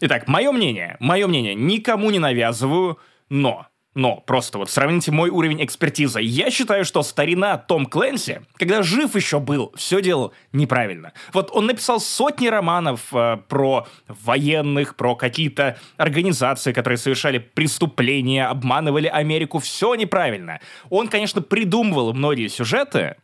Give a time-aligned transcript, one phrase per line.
[0.00, 2.98] Итак, мое мнение, мое мнение, никому не навязываю,
[3.30, 6.20] но но просто вот сравните мой уровень экспертизы.
[6.20, 11.14] Я считаю, что старина Том Клэнси, когда жив еще был, все делал неправильно.
[11.32, 19.06] Вот он написал сотни романов э, про военных, про какие-то организации, которые совершали преступления, обманывали
[19.06, 19.60] Америку.
[19.60, 20.60] Все неправильно.
[20.90, 23.16] Он, конечно, придумывал многие сюжеты,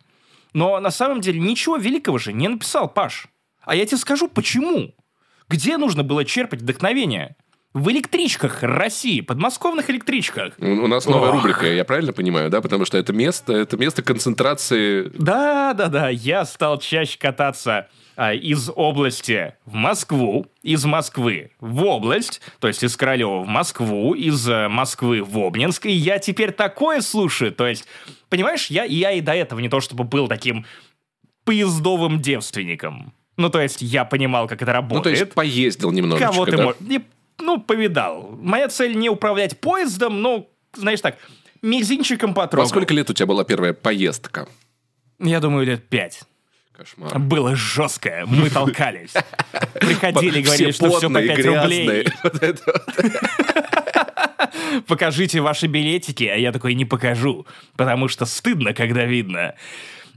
[0.54, 3.26] но на самом деле ничего великого же не написал Паш.
[3.60, 4.94] А я тебе скажу, почему.
[5.52, 7.36] Где нужно было черпать вдохновение?
[7.74, 10.54] В электричках России, подмосковных электричках.
[10.58, 11.36] У нас новая Ох.
[11.36, 12.62] рубрика, я правильно понимаю, да?
[12.62, 15.10] Потому что это место, это место концентрации...
[15.14, 16.08] Да, да, да.
[16.08, 22.82] Я стал чаще кататься а, из области в Москву, из Москвы в область, то есть
[22.82, 27.66] из Королева в Москву, из э, Москвы в Обнинск, и я теперь такое слушаю, то
[27.66, 27.86] есть,
[28.30, 30.64] понимаешь, я, я и до этого не то чтобы был таким
[31.44, 33.12] поездовым девственником.
[33.36, 34.98] Ну, то есть, я понимал, как это работает.
[34.98, 36.64] Ну, то есть, поездил немножечко, Кого ты да?
[36.64, 36.78] можешь
[37.42, 38.38] ну, повидал.
[38.40, 41.18] Моя цель не управлять поездом, но, знаешь так,
[41.60, 42.66] мизинчиком потрогал.
[42.66, 44.48] А сколько лет у тебя была первая поездка?
[45.18, 46.22] Я думаю, лет пять.
[46.72, 47.18] Кошмар.
[47.18, 49.12] Было жесткое, мы толкались.
[49.74, 52.08] Приходили, говорили, что все по 5 рублей.
[54.86, 57.46] Покажите ваши билетики, а я такой не покажу,
[57.76, 59.54] потому что стыдно, когда видно.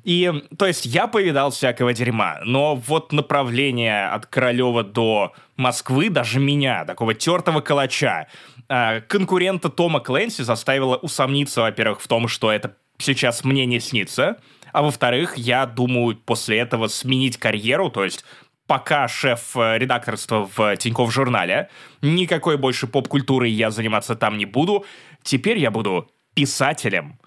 [0.06, 6.39] И, то есть, я повидал всякого дерьма, но вот направление от Королева до Москвы, даже
[6.39, 8.28] меня, такого тертого калача,
[8.70, 14.38] а, конкурента Тома Клэнси заставило усомниться, во-первых, в том, что это сейчас мне не снится,
[14.72, 18.23] а во-вторых, я думаю после этого сменить карьеру, то есть
[18.67, 21.69] пока шеф э, редакторства в Тинькофф журнале,
[22.03, 24.86] никакой больше поп-культурой я заниматься там не буду,
[25.23, 27.19] теперь я буду писателем,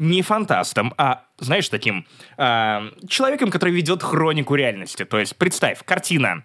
[0.00, 2.06] не фантастом, а, знаешь, таким
[2.38, 5.04] э, человеком, который ведет хронику реальности.
[5.04, 6.44] То есть, представь, картина.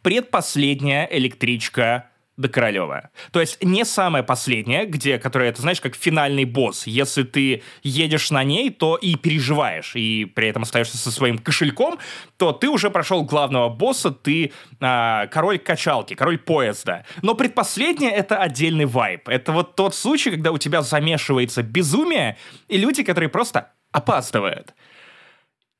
[0.00, 3.10] Предпоследняя электричка до Королева.
[3.32, 6.86] То есть не самая последняя, где, которая, это знаешь, как финальный босс.
[6.86, 11.98] Если ты едешь на ней, то и переживаешь, и при этом остаешься со своим кошельком,
[12.36, 17.04] то ты уже прошел главного босса, ты а, король качалки, король поезда.
[17.22, 19.28] Но предпоследняя— это отдельный вайп.
[19.28, 22.38] Это вот тот случай, когда у тебя замешивается безумие,
[22.68, 24.74] и люди, которые просто опаздывают.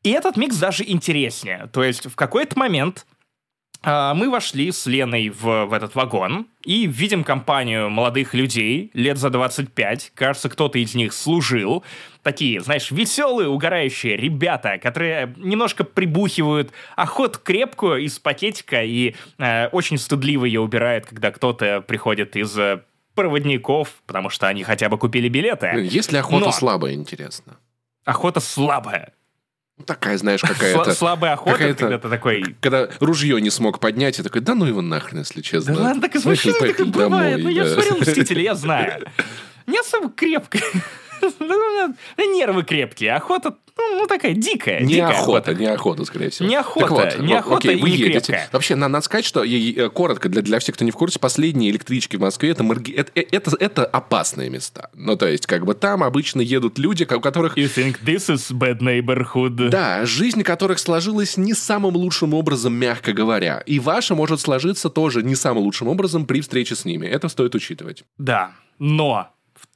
[0.02, 1.69] И этот микс даже интереснее.
[1.72, 3.06] То есть в какой-то момент
[3.84, 9.30] мы вошли с Леной в, в этот вагон и видим компанию молодых людей лет за
[9.30, 10.12] 25.
[10.14, 11.84] Кажется, кто-то из них служил.
[12.22, 19.96] Такие, знаешь, веселые, угорающие ребята, которые немножко прибухивают охот крепкую из пакетика и э, очень
[19.96, 22.82] стыдливо ее убирают, когда кто-то приходит из э,
[23.14, 25.66] проводников, потому что они хотя бы купили билеты.
[25.90, 26.52] Есть ли охота Но...
[26.52, 27.58] слабая, интересно?
[28.04, 29.12] Охота слабая.
[29.78, 30.92] Ну, такая, знаешь, какая-то...
[30.92, 32.56] Слабая охота, когда ты такой...
[32.60, 35.74] Когда ружье не смог поднять, я такой, да ну его нахрен, если честно.
[35.74, 37.42] Да ладно, так и мужчина так бывает.
[37.42, 39.06] Ну, я смотрел «Мстители», я знаю.
[39.66, 40.58] Не особо крепко.
[42.18, 43.14] Нервы крепкие.
[43.14, 44.80] Охота ну, ну такая дикая.
[44.80, 46.48] Не дикая охота, не охота, скорее всего.
[46.48, 48.32] Не охота, вот, не охота окей, и вы не едете.
[48.32, 48.48] крепкая.
[48.52, 51.70] Вообще, надо, надо сказать, что э, коротко, для, для всех, кто не в курсе, последние
[51.70, 52.92] электрички в Москве это, марги...
[52.92, 54.90] это, э, это, это опасные места.
[54.94, 57.56] Ну, то есть, как бы там обычно едут люди, у которых...
[57.56, 59.68] You think this is bad neighborhood?
[59.68, 63.62] Да, жизнь которых сложилась не самым лучшим образом, мягко говоря.
[63.64, 67.06] И ваша может сложиться тоже не самым лучшим образом при встрече с ними.
[67.06, 68.04] Это стоит учитывать.
[68.18, 69.28] Да, но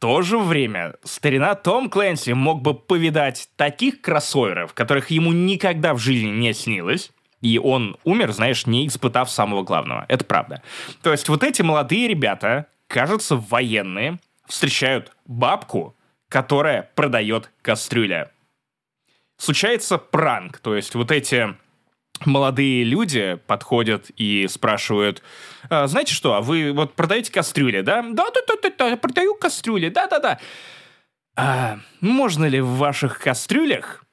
[0.03, 5.99] то же время старина Том Клэнси мог бы повидать таких кроссоверов, которых ему никогда в
[5.99, 10.05] жизни не снилось, и он умер, знаешь, не испытав самого главного.
[10.09, 10.61] Это правда.
[11.05, 14.19] То есть вот эти молодые ребята, кажется, военные,
[14.49, 15.95] встречают бабку,
[16.29, 18.33] которая продает кастрюля.
[19.37, 21.55] Случается пранк, то есть вот эти
[22.25, 25.23] молодые люди подходят и спрашивают,
[25.69, 28.03] а, знаете что, а вы вот продаете кастрюли, да?
[28.03, 30.39] Да, да, да, да, да продаю кастрюли, да, да, да.
[31.37, 34.05] А можно ли в ваших кастрюлях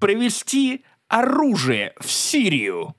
[0.00, 2.94] провести оружие в Сирию?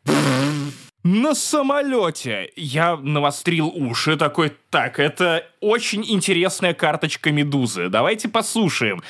[1.04, 7.88] На самолете я навострил уши такой, так, это очень интересная карточка Медузы.
[7.88, 9.02] Давайте послушаем,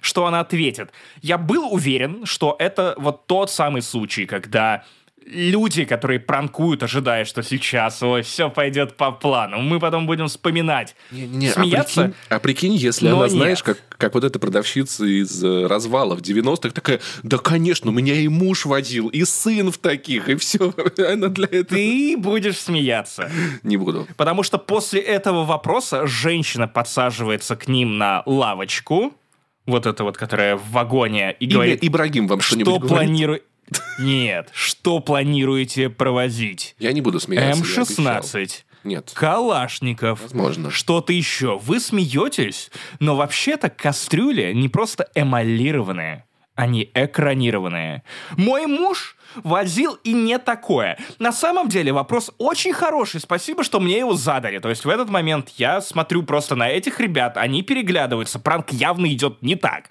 [0.00, 0.92] что она ответит.
[1.22, 4.84] Я был уверен, что это вот тот самый случай, когда
[5.26, 9.60] люди, которые пранкуют, ожидая, что сейчас ой, все пойдет по плану.
[9.60, 12.00] Мы потом будем вспоминать, не, не, смеяться.
[12.00, 13.30] А прикинь, а прикинь если она, нет.
[13.30, 17.94] знаешь, как, как вот эта продавщица из э, развала в 90-х, такая, да, конечно, у
[17.94, 20.72] меня и муж водил, и сын в таких, и все.
[20.98, 21.64] Она для этого...
[21.64, 23.30] Ты будешь смеяться.
[23.62, 24.06] Не буду.
[24.16, 29.12] Потому что после этого вопроса женщина подсаживается к ним на лавочку,
[29.66, 31.78] вот это вот, которая в вагоне, и, и говорит...
[31.82, 33.42] Ибрагим вам что-нибудь что планирует
[33.98, 34.50] нет.
[34.52, 36.74] Что планируете провозить?
[36.78, 37.62] Я не буду смеяться.
[37.62, 38.62] М16.
[38.84, 39.10] Нет.
[39.14, 40.22] Калашников.
[40.22, 40.70] Возможно.
[40.70, 41.58] Что-то еще.
[41.58, 42.70] Вы смеетесь,
[43.00, 46.24] но вообще-то кастрюли не просто эмалированные,
[46.54, 48.04] они экранированные.
[48.36, 50.98] Мой муж возил и не такое.
[51.18, 54.58] На самом деле вопрос очень хороший, спасибо, что мне его задали.
[54.58, 59.12] То есть в этот момент я смотрю просто на этих ребят, они переглядываются, пранк явно
[59.12, 59.90] идет не так.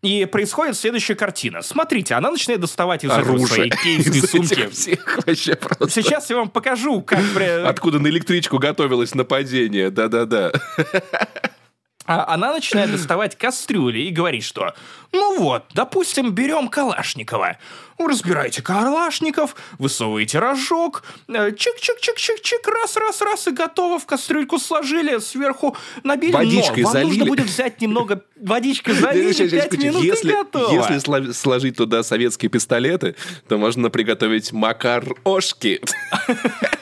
[0.00, 1.60] И происходит следующая картина.
[1.60, 4.68] Смотрите, она начинает доставать из своей кейсовой сумки.
[4.68, 5.90] Всех вообще просто.
[5.90, 7.18] Сейчас я вам покажу, как...
[7.66, 10.52] Откуда на электричку готовилось нападение, да-да-да.
[12.08, 14.74] А она начинает доставать кастрюли и говорит, что
[15.12, 17.58] «Ну вот, допустим, берем Калашникова.
[17.98, 26.32] Разбираете Калашников, высовываете рожок, э, чик-чик-чик-чик-чик, раз-раз-раз, и готово, в кастрюльку сложили, сверху набили.
[26.32, 27.08] Водичкой Но вам залили.
[27.08, 30.72] нужно будет взять немного водички залили, 5 минут если, и готово.
[30.72, 33.16] если сло- сложить туда советские пистолеты,
[33.48, 35.80] то можно приготовить макар-ошки.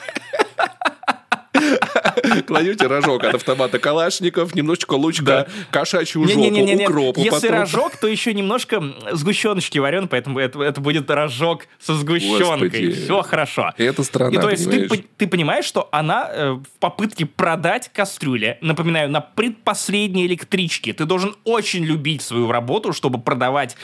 [2.43, 6.41] Кладете рожок от автомата Калашников, немножечко лучка, кошачью жопу,
[6.83, 7.21] укропу.
[7.21, 12.91] Если рожок, то еще немножко сгущеночки варен, поэтому это, будет рожок со сгущенкой.
[12.91, 13.71] Все хорошо.
[13.77, 14.89] Это страна, И то есть ты, понимаешь?
[14.89, 21.05] по- ты понимаешь, что она э, в попытке продать кастрюли, напоминаю, на предпоследней электричке, ты
[21.05, 23.75] должен очень любить свою работу, чтобы продавать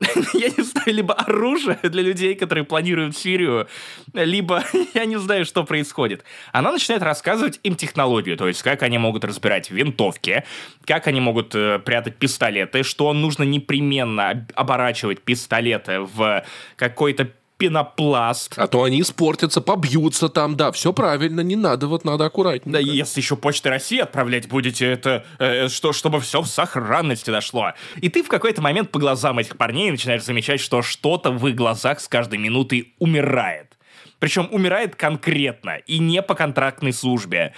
[0.34, 3.68] я не знаю, либо оружие для людей, которые планируют Сирию,
[4.12, 4.64] либо
[4.94, 6.24] я не знаю, что происходит.
[6.52, 10.44] Она начинает рассказывать им технологию, то есть как они могут разбирать винтовки,
[10.84, 16.44] как они могут э, прятать пистолеты, что нужно непременно об- оборачивать пистолеты в
[16.76, 22.24] какой-то пенопласт, А то они испортятся, побьются там, да, все правильно, не надо, вот надо
[22.24, 22.72] аккуратнее.
[22.72, 27.72] Да, если еще Почтой России отправлять будете, это э, что, чтобы все в сохранности дошло.
[27.96, 31.54] И ты в какой-то момент по глазам этих парней начинаешь замечать, что что-то в их
[31.54, 33.78] глазах с каждой минутой умирает.
[34.18, 37.54] Причем умирает конкретно и не по контрактной службе.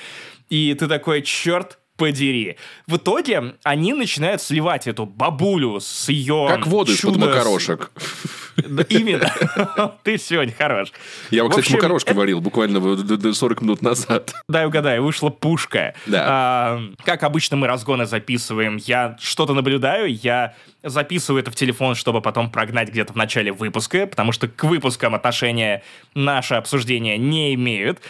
[0.49, 2.57] И ты такой, черт подери.
[2.87, 6.47] В итоге они начинают сливать эту бабулю с ее...
[6.49, 7.91] Как воду из-под чудо- макарошек.
[8.57, 9.31] Да, именно.
[10.03, 10.93] Ты сегодня хорош.
[11.31, 14.33] Я, кстати, общем, макарошки варил буквально вот д- д- 40 минут назад.
[14.49, 15.95] Дай угадай, вышла пушка.
[16.07, 16.25] Да.
[16.27, 22.23] А, как обычно мы разгоны записываем, я что-то наблюдаю, я записываю это в телефон, чтобы
[22.23, 25.83] потом прогнать где-то в начале выпуска, потому что к выпускам отношения
[26.15, 28.01] наши обсуждения не имеют.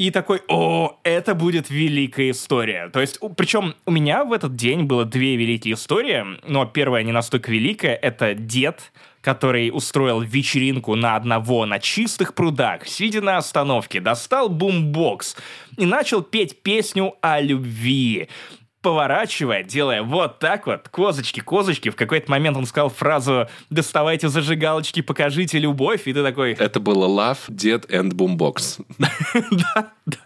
[0.00, 2.88] И такой, о, это будет великая история.
[2.88, 7.12] То есть, причем у меня в этот день было две великие истории, но первая не
[7.12, 14.00] настолько великая, это дед, который устроил вечеринку на одного на чистых прудах, сидя на остановке,
[14.00, 15.36] достал бумбокс
[15.76, 18.30] и начал петь песню о любви
[18.82, 21.90] поворачивая, делая вот так вот, козочки, козочки.
[21.90, 27.06] В какой-то момент он сказал фразу «доставайте зажигалочки, покажите любовь», и ты такой Это было
[27.06, 28.84] Love, Dead and Boombox.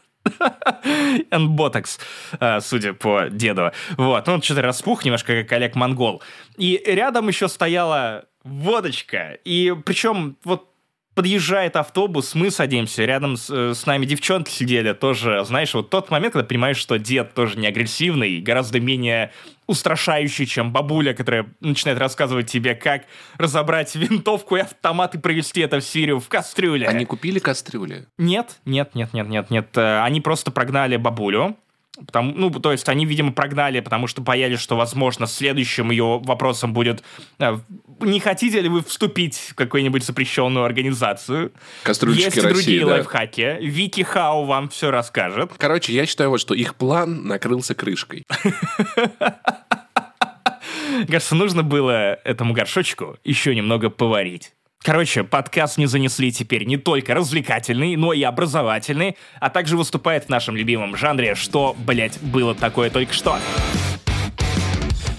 [1.30, 1.98] and Botox,
[2.40, 3.72] э, судя по деду.
[3.96, 6.22] Вот, ну он что-то распух немножко, как Олег Монгол.
[6.56, 10.73] И рядом еще стояла водочка, и причем вот
[11.14, 16.10] подъезжает автобус, мы садимся, рядом с, э, с нами девчонки сидели тоже, знаешь, вот тот
[16.10, 19.32] момент, когда понимаешь, что дед тоже не агрессивный, гораздо менее
[19.66, 23.04] устрашающий, чем бабуля, которая начинает рассказывать тебе, как
[23.38, 26.86] разобрать винтовку и автомат и провести это в Сирию в кастрюле.
[26.86, 28.06] Они купили кастрюли?
[28.18, 29.68] Нет, нет, нет, нет, нет, нет.
[29.76, 31.56] Э, Они просто прогнали бабулю.
[32.06, 36.72] Потому, ну, то есть они, видимо, прогнали, потому что боялись, что, возможно, следующим ее вопросом
[36.72, 37.04] будет
[37.38, 37.56] э,
[38.00, 41.52] не хотите ли вы вступить в какую-нибудь запрещенную организацию?
[41.84, 42.86] Кастрюльчики Есть и России, другие да.
[42.86, 43.58] лайфхаки.
[43.60, 45.52] Вики Хау вам все расскажет.
[45.56, 48.24] Короче, я считаю, вот, что их план накрылся крышкой.
[51.08, 54.52] Кажется, нужно было этому горшочку еще немного поварить.
[54.84, 60.28] Короче, подкаст не занесли теперь не только развлекательный, но и образовательный, а также выступает в
[60.28, 63.38] нашем любимом жанре «Что, блять, было такое только что?».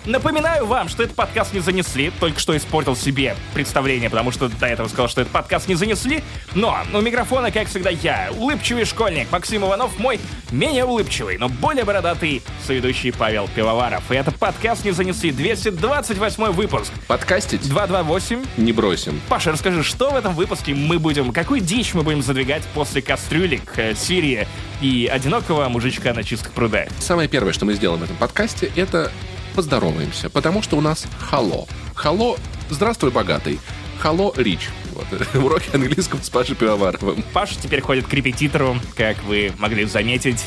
[0.06, 4.68] Напоминаю вам, что этот подкаст не занесли, только что испортил себе представление, потому что до
[4.68, 9.32] этого сказал, что этот подкаст не занесли, но у микрофона, как всегда, я, улыбчивый школьник
[9.32, 10.20] Максим Иванов, мой
[10.52, 14.12] менее улыбчивый, но более бородатый соведущий Павел Пивоваров.
[14.12, 18.44] И это подкаст не занесли, 228 выпуск, Подкастить 228.
[18.58, 19.20] не бросим.
[19.28, 23.74] Паша, расскажи, что в этом выпуске мы будем, какую дичь мы будем задвигать после кастрюлек,
[23.78, 24.48] э, Сирии
[24.82, 26.90] и одинокого мужичка на чистых прудах?
[27.00, 29.12] Самое первое, что мы сделаем в этом подкасте, это
[29.56, 31.68] поздороваемся, потому что у нас хало.
[31.96, 32.38] Хало,
[32.70, 33.60] здравствуй, богатый.
[34.00, 34.70] Хало, рич.
[34.94, 35.08] Вот.
[35.44, 37.24] Уроки английского с Пашей Пивоваровым.
[37.34, 40.44] Паша теперь ходит к репетитору, как вы могли заметить.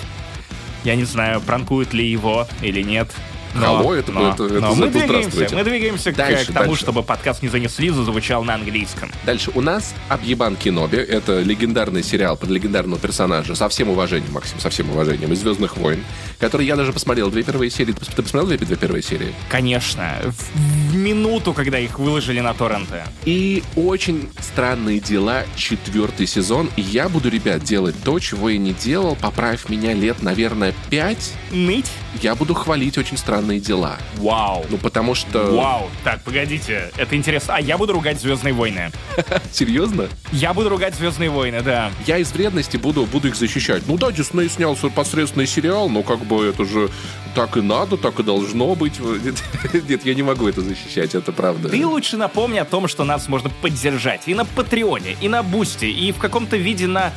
[0.84, 3.10] Я не знаю, пранкуют ли его или нет.
[3.58, 5.56] Hello, это, но, это, это, но это мы двигаемся, здравствуйте.
[5.56, 6.82] мы двигаемся к- Дальше, к, тому, дальше.
[6.82, 9.10] чтобы подкаст не занесли, зазвучал на английском.
[9.26, 10.96] Дальше у нас Объебан Киноби.
[10.98, 13.54] Это легендарный сериал про легендарного персонажа.
[13.54, 15.32] Со всем уважением, Максим, со всем уважением.
[15.32, 16.04] Из «Звездных войн».
[16.38, 17.92] Который я даже посмотрел две первые серии.
[17.92, 19.34] Ты пос- ты посмотрел две, две первые серии?
[19.48, 23.02] Конечно, в, в минуту, когда их выложили на торренты.
[23.24, 25.42] И очень странные дела.
[25.56, 26.70] Четвертый сезон.
[26.76, 29.16] И я буду, ребят, делать то, чего я не делал.
[29.20, 31.32] Поправь меня лет, наверное, пять.
[31.50, 31.90] Ныть?
[32.22, 33.16] Я буду хвалить очень
[33.48, 33.96] странные дела.
[34.16, 34.64] Вау.
[34.68, 35.56] Ну, потому что...
[35.56, 35.90] Вау.
[36.04, 37.54] Так, погодите, это интересно.
[37.56, 38.90] А я буду ругать Звездные войны.
[39.52, 40.08] Серьезно?
[40.32, 41.90] Я буду ругать Звездные войны, да.
[42.06, 43.82] Я из вредности буду, буду их защищать.
[43.86, 46.90] Ну да, Дисней снял посредственный сериал, но как бы это же
[47.34, 48.94] так и надо, так и должно быть.
[49.88, 51.68] Нет, я не могу это защищать, это правда.
[51.68, 55.86] Ты лучше напомни о том, что нас можно поддержать и на Патреоне, и на Бусти,
[55.86, 57.12] и в каком-то виде на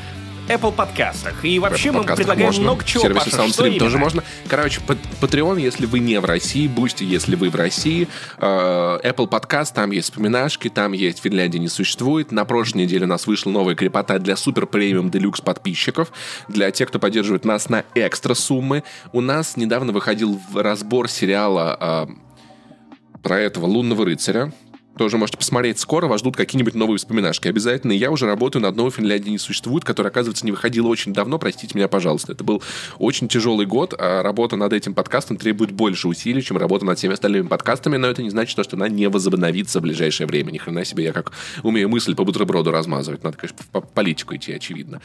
[0.51, 1.45] Apple подкастах.
[1.45, 2.63] И вообще В мы предлагаем можно.
[2.63, 4.23] много чего, В сервисе Паша, SoundStream тоже можно.
[4.49, 4.81] Короче,
[5.21, 9.91] Patreon, если вы не в России, Бусти, если вы в России, э, Apple подкаст, там
[9.91, 12.33] есть вспоминашки, там есть Финляндия не существует.
[12.33, 16.11] На прошлой неделе у нас вышла новая крипота для супер премиум делюкс подписчиков,
[16.49, 18.83] для тех, кто поддерживает нас на экстра суммы.
[19.13, 24.51] У нас недавно выходил разбор сериала э, про этого лунного рыцаря.
[24.97, 27.47] Тоже можете посмотреть скоро, вас ждут какие-нибудь новые вспоминашки.
[27.47, 27.93] Обязательно.
[27.93, 31.39] Я уже работаю над новой Финляндии не существует, которая, оказывается, не выходила очень давно.
[31.39, 32.33] Простите меня, пожалуйста.
[32.33, 32.61] Это был
[32.99, 37.13] очень тяжелый год, а работа над этим подкастом требует больше усилий, чем работа над всеми
[37.13, 40.51] остальными подкастами, но это не значит, что она не возобновится в ближайшее время.
[40.51, 41.31] Ни хрена себе, я как
[41.63, 43.23] умею мысль по бутерброду размазывать.
[43.23, 45.01] Надо, конечно, по политику идти, очевидно.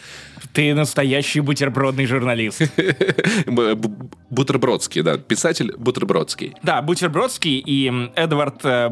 [0.53, 2.63] Ты настоящий бутербродный журналист.
[4.31, 5.17] Бутербродский, да.
[5.17, 6.55] Писатель Бутербродский.
[6.63, 8.89] Да, Бутербродский и Эдвард э,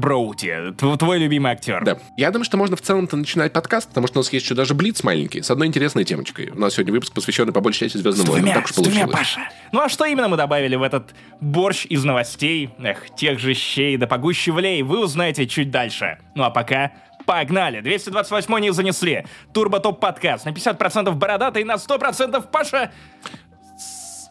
[0.00, 1.84] Тв- Твой любимый актер.
[1.84, 1.98] Да.
[2.16, 4.74] Я думаю, что можно в целом-то начинать подкаст, потому что у нас есть еще даже
[4.74, 6.50] блиц маленький с одной интересной темочкой.
[6.50, 8.54] У нас сегодня выпуск посвященный по большей части Звездным войнам.
[8.54, 9.12] Так уж с двумя, получилось.
[9.12, 9.40] Паша.
[9.72, 12.70] Ну а что именно мы добавили в этот борщ из новостей?
[12.78, 16.18] Эх, тех же щей да погуще влей, вы узнаете чуть дальше.
[16.34, 16.92] Ну а пока...
[17.26, 17.80] Погнали!
[17.80, 19.24] 228 не занесли.
[19.52, 20.46] Турбо Топ подкаст.
[20.46, 22.90] На 50% бородатый, на 100% Паша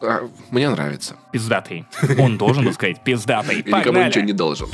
[0.02, 1.16] А, мне нравится.
[1.32, 1.86] пиздатый.
[2.18, 3.56] Он должен был сказать пиздатый.
[3.60, 4.08] И никому Погнали!
[4.10, 4.68] ничего не должен.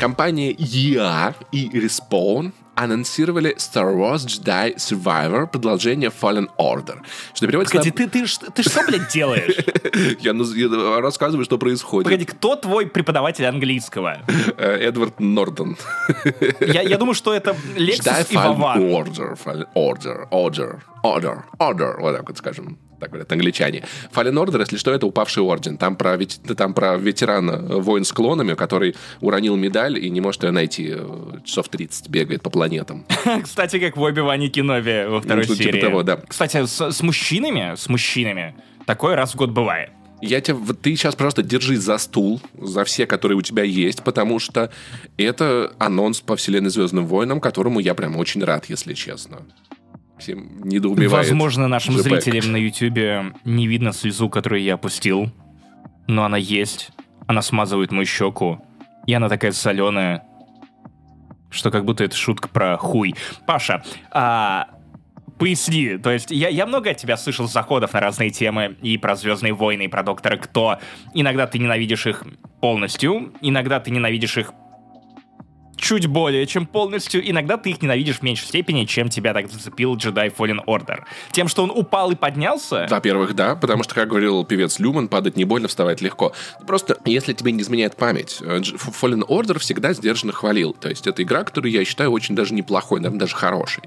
[0.00, 6.98] Компания EA и Respawn анонсировали Star Wars Jedi Survivor продолжение Fallen Order.
[7.32, 9.56] Что переводится Погоди, ты, ты, ш- ты что, блядь, делаешь?
[9.56, 10.12] на...
[10.20, 12.04] я, я рассказываю, что происходит.
[12.04, 14.18] Погоди, кто твой преподаватель английского?
[14.58, 15.78] Э, Эдвард Нордон.
[16.60, 18.76] Я, я думаю, что это Jedi Лексус и Fallen.
[18.92, 19.38] Order.
[19.42, 20.28] Fallen Order.
[20.30, 20.80] Order.
[21.02, 21.42] Order.
[21.58, 22.00] Order.
[22.00, 22.78] Вот так вот скажем.
[22.98, 23.84] Так говорят англичане.
[24.14, 25.76] Fallen Order, если что, это упавший орден.
[25.76, 26.18] Там про,
[26.56, 30.92] там про ветерана э, воин с клонами, который уронил медаль и не может ее найти.
[30.94, 33.04] Э, Часов 30 бегает по планетам.
[33.42, 35.72] Кстати, как в Оби-Ване Кеноби во второй Ну, что-то серии.
[35.72, 36.20] типа того, да.
[36.26, 38.54] Кстати, с, с мужчинами, с мужчинами,
[38.86, 39.90] такой раз в год бывает.
[40.22, 44.02] Я тебя, вот ты сейчас просто держись за стул, за все, которые у тебя есть,
[44.02, 44.70] потому что
[45.18, 49.42] это анонс по вселенной Звездным войнам, которому я прям очень рад, если честно.
[50.18, 51.10] Всем недоумевает.
[51.10, 52.02] Возможно, нашим JPEG.
[52.02, 55.30] зрителям на Ютубе не видно слезу, которую я опустил,
[56.06, 56.90] но она есть.
[57.26, 58.64] Она смазывает мою щеку,
[59.06, 60.24] и она такая соленая,
[61.50, 63.14] что как будто это шутка про хуй.
[63.46, 64.68] Паша, а,
[65.38, 69.16] поясни, то есть я, я много от тебя слышал заходов на разные темы, и про
[69.16, 70.78] Звездные войны, и про Доктора Кто.
[71.14, 72.24] Иногда ты ненавидишь их
[72.60, 74.52] полностью, иногда ты ненавидишь их
[75.76, 77.28] чуть более чем полностью.
[77.28, 81.00] Иногда ты их ненавидишь в меньшей степени, чем тебя так зацепил Jedi Fallen Order.
[81.32, 85.36] Тем, что он упал и поднялся, Во-первых, да, потому что, как говорил певец Люман, падать
[85.36, 86.32] не больно, вставать легко.
[86.66, 90.72] Просто, если тебе не изменяет память, э, Fallen Order всегда сдержанно хвалил.
[90.72, 93.84] То есть, это игра, которую я считаю очень даже неплохой, наверное, даже хорошей.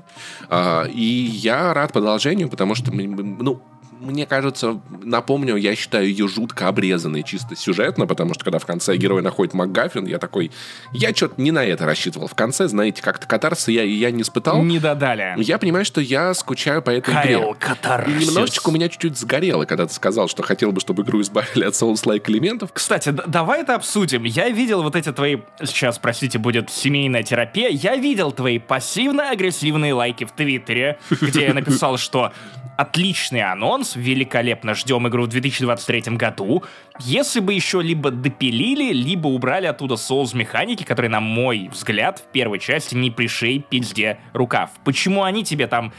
[0.50, 3.62] А, И я рад продолжению, потому что, ну,
[4.00, 8.96] мне кажется, напомню, я считаю ее жутко обрезанной чисто сюжетно, потому что когда в конце
[8.96, 10.51] герой находит МакГаффин, я такой,
[10.94, 12.27] я что-то не на это рассчитывал.
[12.27, 14.63] В конце, знаете, как-то катарса я, я не испытал.
[14.63, 15.34] не додали.
[15.38, 17.51] Я понимаю, что я скучаю по этой Кайл игре.
[17.51, 18.27] И Катарсис.
[18.27, 21.74] немножечко у меня чуть-чуть сгорело, когда ты сказал, что хотел бы, чтобы игру избавили от
[21.74, 22.72] Souls-like элементов.
[22.74, 24.24] Кстати, давай это обсудим.
[24.24, 25.38] Я видел вот эти твои...
[25.63, 27.70] Сейчас, простите, будет семейная терапия.
[27.70, 32.32] Я видел твои пассивно-агрессивные лайки в Твиттере, где я написал, что
[32.80, 36.64] отличный анонс, великолепно ждем игру в 2023 году.
[37.02, 42.58] Если бы еще либо допилили, либо убрали оттуда соус-механики, которые, на мой взгляд, в первой
[42.58, 44.70] части не пришей пизде рукав.
[44.86, 45.92] Почему они тебе там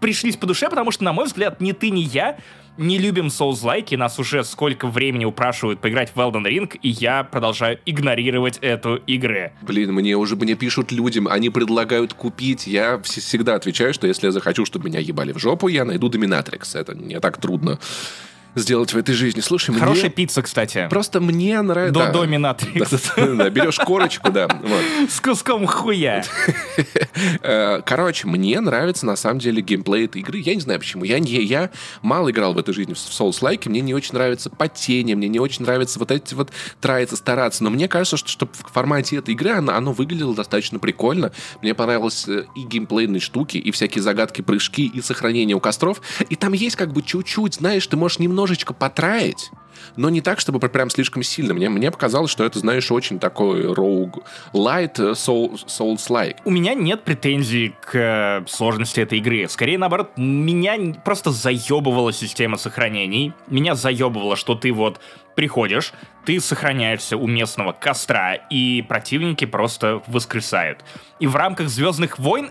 [0.00, 2.36] пришлись по душе, потому что, на мой взгляд, ни ты, ни я
[2.76, 7.24] не любим Souls-like, и нас уже сколько времени упрашивают поиграть в Elden Ring, и я
[7.24, 9.52] продолжаю игнорировать эту игры.
[9.62, 12.66] Блин, мне уже мне пишут людям, они предлагают купить.
[12.66, 16.74] Я всегда отвечаю, что если я захочу, чтобы меня ебали в жопу, я найду Доминатрикс.
[16.74, 17.78] Это не так трудно
[18.54, 19.40] сделать в этой жизни.
[19.40, 20.12] Слушай, Хорошая мне...
[20.12, 20.86] пицца, кстати.
[20.90, 21.94] Просто мне нравится...
[21.94, 22.12] До да.
[22.12, 22.90] доминатрикс.
[23.16, 24.46] Да, да, да, берешь корочку, да.
[24.46, 25.10] Вот.
[25.10, 26.24] С куском хуя.
[27.42, 30.38] Э, Короче, мне нравится на самом деле геймплей этой игры.
[30.38, 31.04] Я не знаю почему.
[31.04, 31.70] Я, не, я
[32.02, 33.68] мало играл в этой жизни в Souls-like.
[33.68, 37.64] Мне не очень нравится потение, мне не очень нравится вот эти вот тратиться, стараться.
[37.64, 41.32] Но мне кажется, что, что в формате этой игры оно, оно выглядело достаточно прикольно.
[41.62, 46.00] Мне понравилось э, и геймплейные штуки, и всякие загадки, прыжки, и сохранение у костров.
[46.28, 49.50] И там есть как бы чуть-чуть, знаешь, ты можешь немножечко потраить,
[49.96, 51.52] но не так, чтобы прям слишком сильно.
[51.52, 54.22] Мне, мне показалось, что это, знаешь, очень такой rogue
[54.54, 56.36] light э, soul, souls-like.
[56.44, 59.46] У меня нет претензий к э, сложности этой игры.
[59.48, 63.34] Скорее, наоборот, меня просто заебывала система сохранений.
[63.46, 65.00] Меня заебывало, что ты вот
[65.34, 65.92] приходишь,
[66.24, 70.82] ты сохраняешься у местного костра, и противники просто воскресают.
[71.18, 72.50] И в рамках Звездных войн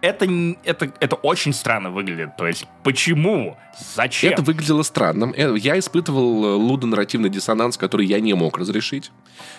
[0.00, 0.26] это,
[0.64, 2.36] это, это очень странно выглядит.
[2.36, 3.56] То есть, почему?
[3.94, 4.32] Зачем?
[4.32, 5.32] Это выглядело странным.
[5.36, 9.10] Э, Я испытывал э, лудонарративный диссонанс, который я не мог разрешить.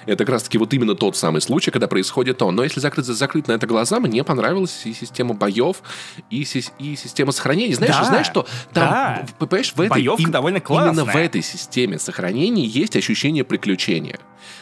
[0.05, 2.49] Это как раз-таки вот именно тот самый случай, когда происходит то.
[2.51, 5.81] Но если закрыть, закрыть на это глаза, мне понравилась и система боев,
[6.29, 6.41] и,
[6.79, 7.75] и система сохранения.
[7.75, 8.45] Знаешь, Да, знаешь что?
[8.73, 9.25] Там, да.
[9.39, 11.23] понимаешь, в этой, Боевка довольно Именно в классная.
[11.25, 14.19] этой системе сохранения есть ощущение приключения.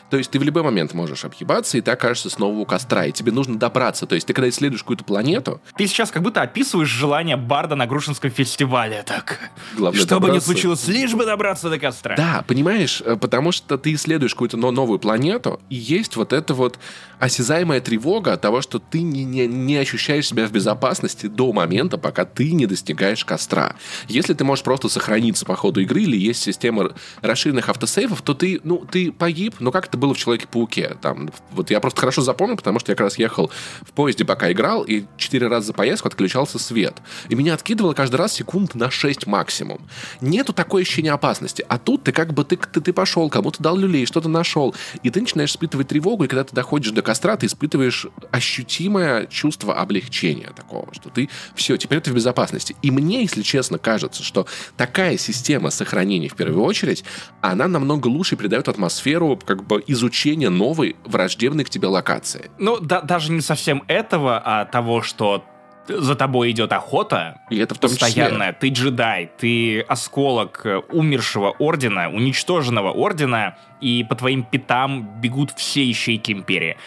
[0.10, 3.12] То есть ты в любой момент можешь объебаться, и ты окажешься снова у костра, и
[3.12, 4.06] тебе нужно добраться.
[4.06, 7.86] То есть ты когда исследуешь какую-то планету, Ты сейчас как будто описываешь желание Барда на
[7.88, 9.04] Грушинском фестивале.
[9.06, 9.45] Так,
[9.76, 10.48] Главное что бы ни добраться.
[10.50, 12.16] случилось, лишь бы добраться до костра.
[12.16, 16.54] Да, понимаешь, э, потому что ты исследуешь какую-то но- новую планету, и есть вот эта
[16.54, 16.80] вот
[17.20, 21.98] осязаемая тревога от того, что ты не, не, не ощущаешь себя в безопасности до момента,
[21.98, 23.76] пока ты не достигаешь костра.
[24.08, 28.60] Если ты можешь просто сохраниться по ходу игры, или есть система расширенных автосейвов, то ты,
[28.64, 30.98] ну, ты погиб, но как это было в Человеке-пауке.
[31.02, 34.52] Там, вот я просто хорошо запомнил, потому что я как раз ехал в поезде, пока
[34.52, 36.96] играл, и четыре раза за поездку отключался свет.
[37.30, 39.82] И меня откидывало каждый раз секунд на 6 максимум.
[40.22, 41.66] Нету такой ощущения опасности.
[41.68, 44.74] А тут ты как бы ты, ты, ты пошел, кому-то дал люлей, что-то нашел,
[45.04, 49.76] и ты начинаешь испытывать тревогу, и когда ты доходишь до костра, ты испытываешь ощутимое чувство
[49.76, 52.76] облегчения такого, что ты все, теперь ты в безопасности.
[52.82, 57.04] И мне, если честно, кажется, что такая система сохранения в первую очередь,
[57.42, 62.52] она намного лучше придает атмосферу как бы изучения новой враждебной к тебе локации.
[62.58, 65.44] Ну, да- даже не совсем этого, а того, что
[65.88, 68.06] за тобой идет охота, И это в том числе.
[68.06, 68.54] постоянная.
[68.54, 76.32] Ты джедай, ты осколок умершего ордена, уничтоженного ордена, и по твоим пятам бегут все ищейки
[76.32, 76.78] империи.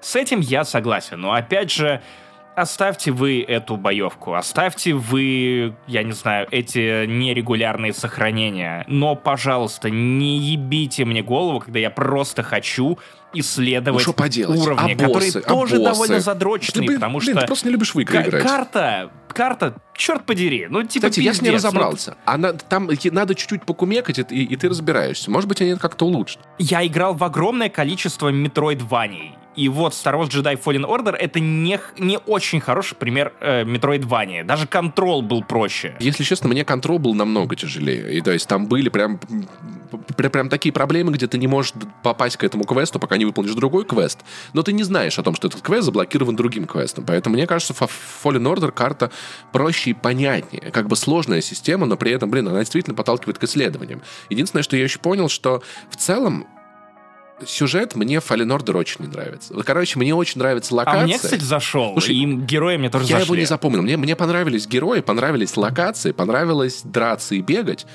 [0.00, 2.00] С этим я согласен, но опять же,
[2.60, 10.38] оставьте вы эту боевку, оставьте вы, я не знаю, эти нерегулярные сохранения, но, пожалуйста, не
[10.38, 12.98] ебите мне голову, когда я просто хочу
[13.34, 14.58] исследовать Ну, поделать?
[14.58, 15.32] уровни, А боссы?
[15.32, 15.84] которые А тоже боссы?
[15.92, 17.40] довольно задрочные, Ты, потому блин, что...
[17.42, 18.42] ты просто не любишь в игры играть.
[18.42, 22.16] Карта, карта, черт подери, ну типа Кстати, я с ней пиздец, ну, разобрался.
[22.24, 25.30] Она, там надо чуть-чуть покумекать, и, и ты разбираешься.
[25.30, 26.40] Может быть, они это как-то улучшат.
[26.58, 29.34] Я играл в огромное количество метроидваний.
[29.58, 34.44] И вот Star Wars Jedi Fallen Order это не, не очень хороший пример э, метроидвания.
[34.44, 35.96] Даже контрол был проще.
[35.98, 38.14] Если честно, мне контроль был намного тяжелее.
[38.16, 39.18] И то есть там были прям,
[40.16, 41.72] прям, прям такие проблемы, где ты не можешь
[42.04, 44.20] попасть к этому квесту, пока не выполнишь другой квест.
[44.52, 47.04] Но ты не знаешь о том, что этот квест заблокирован другим квестом.
[47.04, 49.10] Поэтому мне кажется, Fallen Order карта
[49.50, 50.70] проще и понятнее.
[50.70, 54.02] Как бы сложная система, но при этом, блин, она действительно подталкивает к исследованиям.
[54.30, 56.46] Единственное, что я еще понял, что в целом
[57.46, 59.54] сюжет мне Fallen Order очень не нравится.
[59.64, 61.00] Короче, мне очень нравится локация.
[61.00, 61.92] А мне, кстати, зашел.
[61.92, 63.24] Слушай, и герои мне тоже Я зашли.
[63.24, 63.82] его не запомнил.
[63.82, 67.86] Мне, мне понравились герои, понравились локации, понравилось драться и бегать.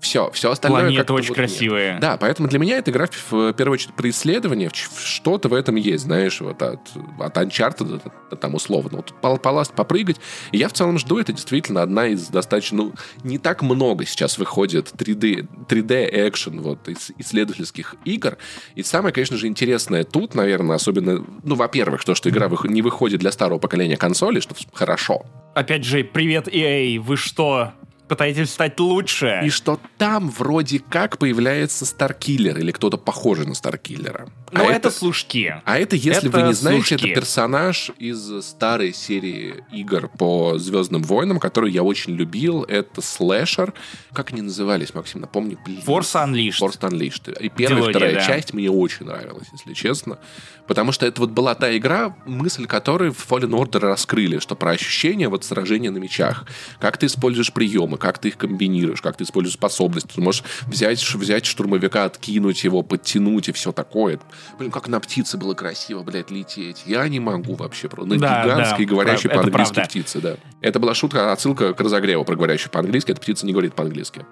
[0.00, 1.48] Все, все остальное Планеты очень вот нет.
[1.48, 1.98] красивые.
[2.00, 4.70] Да, поэтому для меня эта игра в, первую очередь про исследование.
[4.72, 6.80] Что-то в этом есть, знаешь, вот от,
[7.18, 8.00] от Uncharted
[8.40, 8.98] там условно.
[8.98, 10.16] Вот пол- поласть, попрыгать.
[10.52, 12.78] И я в целом жду, это действительно одна из достаточно...
[12.78, 18.38] Ну, не так много сейчас выходит 3D, 3D экшен вот из исследовательских игр.
[18.76, 21.24] И самое, конечно же, интересное тут, наверное, особенно...
[21.42, 25.24] Ну, во-первых, то, что игра не выходит для старого поколения консолей, что хорошо.
[25.54, 27.72] Опять же, привет, EA, вы что,
[28.08, 29.40] пытаетесь стать лучше?
[29.44, 34.28] И что там вроде как появляется Старкиллер или кто-то похожий на Старкиллера.
[34.50, 35.54] Ну, А это, это- служки.
[35.64, 36.94] А это, если Это вы не знаете, служки.
[37.06, 42.62] это персонаж из старой серии игр по Звездным войнам, которую я очень любил.
[42.64, 43.74] Это слэшер.
[44.12, 45.20] Как они назывались, Максим?
[45.20, 45.80] Напомни, блин.
[45.86, 46.60] Force Unleashed.
[46.60, 47.38] Force Unleashed.
[47.40, 48.20] И первая Дилогия, вторая да.
[48.26, 50.18] часть мне очень нравилась, если честно.
[50.66, 54.72] Потому что это вот была та игра, мысль которой в Fallen Order раскрыли, что про
[54.72, 56.44] ощущение вот сражения на мечах.
[56.80, 60.14] Как ты используешь приемы, как ты их комбинируешь, как ты используешь способности.
[60.14, 64.20] Ты можешь взять, взять штурмовика, откинуть его, подтянуть и все такое.
[64.58, 66.82] Блин, как на птице было красиво, блядь, лететь.
[66.86, 67.88] Я не могу вообще.
[67.88, 70.36] про- На Да, гигантской да, говорящей по-английски птице, да.
[70.60, 73.12] Это была шутка, отсылка к разогреву про говорящую по-английски.
[73.12, 74.24] Эта птица не говорит по-английски.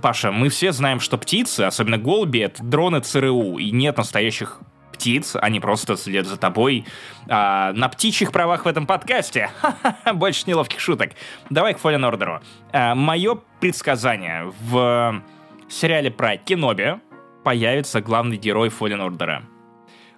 [0.00, 4.60] Паша, мы все знаем, что птицы, особенно голуби, это дроны ЦРУ, и нет настоящих
[4.92, 6.84] птиц, они просто следуют за тобой
[7.28, 9.50] а, на птичьих правах в этом подкасте.
[10.14, 11.12] Больше неловких шуток.
[11.50, 12.94] Давай к Fallen Order.
[12.94, 15.22] Мое предсказание в
[15.68, 17.00] сериале про Кеноби
[17.42, 19.42] появится главный герой Fallen Order.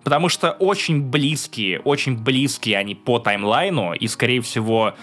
[0.03, 4.95] Потому что очень близкие, очень близкие они по таймлайну, и, скорее всего,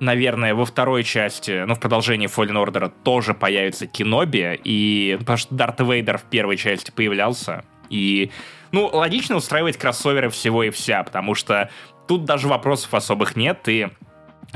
[0.00, 5.54] наверное, во второй части, ну, в продолжении Fallen Order тоже появится Кеноби, и потому что
[5.54, 8.30] Дарт Вейдер в первой части появлялся, и,
[8.72, 11.70] ну, логично устраивать кроссоверы всего и вся, потому что
[12.06, 13.88] тут даже вопросов особых нет, и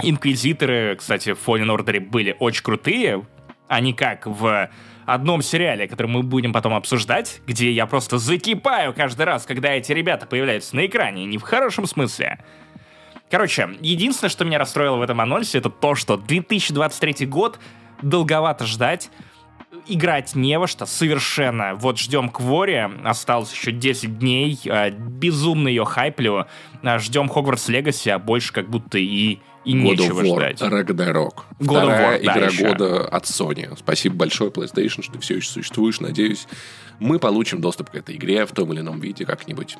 [0.02, 3.24] Инквизиторы, кстати, в Fallen Order были очень крутые,
[3.68, 4.68] они как в
[5.06, 9.92] одном сериале, который мы будем потом обсуждать, где я просто закипаю каждый раз, когда эти
[9.92, 12.38] ребята появляются на экране, не в хорошем смысле.
[13.30, 17.58] Короче, единственное, что меня расстроило в этом анонсе, это то, что 2023 год
[18.02, 19.10] долговато ждать,
[19.86, 21.74] играть не во что, совершенно.
[21.74, 26.46] Вот ждем Квори, осталось еще 10 дней, э, безумно ее хайплю,
[26.84, 30.61] Э, ждем Хогвартс Легаси, а больше как будто и, и God of нечего War, ждать.
[30.61, 31.35] Ragnarok.
[31.59, 32.68] God Вторая War, да, игра еще.
[32.68, 33.77] года от Sony.
[33.79, 36.00] Спасибо большое, PlayStation, что ты все еще существуешь.
[36.00, 36.46] Надеюсь,
[37.00, 39.77] мы получим доступ к этой игре в том или ином виде как-нибудь.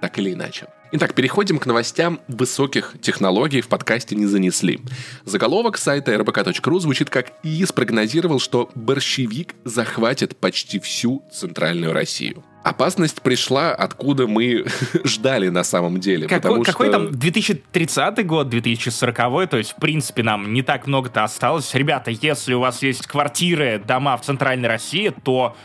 [0.00, 0.66] Так или иначе.
[0.92, 4.80] Итак, переходим к новостям высоких технологий в подкасте не занесли.
[5.24, 12.44] Заголовок сайта rbk.ru звучит как «И спрогнозировал, что борщевик захватит почти всю центральную Россию».
[12.62, 14.66] Опасность пришла, откуда мы
[15.04, 16.28] ждали на самом деле.
[16.28, 16.98] Какой, потому какой что...
[16.98, 21.74] там 2030 год, 2040, то есть, в принципе, нам не так много-то осталось.
[21.74, 25.56] Ребята, если у вас есть квартиры, дома в центральной России, то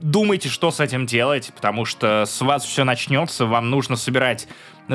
[0.00, 4.46] думайте, что с этим делать, потому что с вас все начнется, вам нужно собирать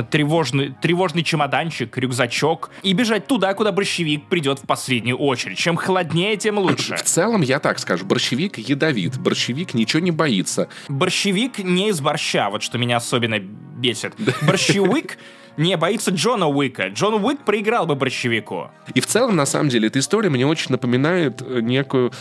[0.04, 5.58] тревожный, тревожный чемоданчик, рюкзачок и бежать туда, куда борщевик придет в последнюю очередь.
[5.58, 6.96] Чем холоднее, тем лучше.
[6.96, 10.70] В целом, я так скажу, борщевик ядовит, борщевик ничего не боится.
[10.88, 14.14] Борщевик не из борща, вот что меня особенно бесит.
[14.42, 15.18] Борщевик
[15.58, 16.88] не боится Джона Уика.
[16.88, 18.72] Джон Уик проиграл бы борщевику.
[18.94, 22.12] И в целом, на самом деле, эта история мне очень напоминает э, некую...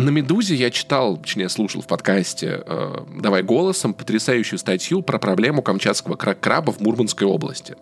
[0.00, 5.62] На «Медузе» я читал, точнее, слушал в подкасте э, «Давай голосом» потрясающую статью про проблему
[5.62, 7.76] камчатского кра- краба в Мурманской области.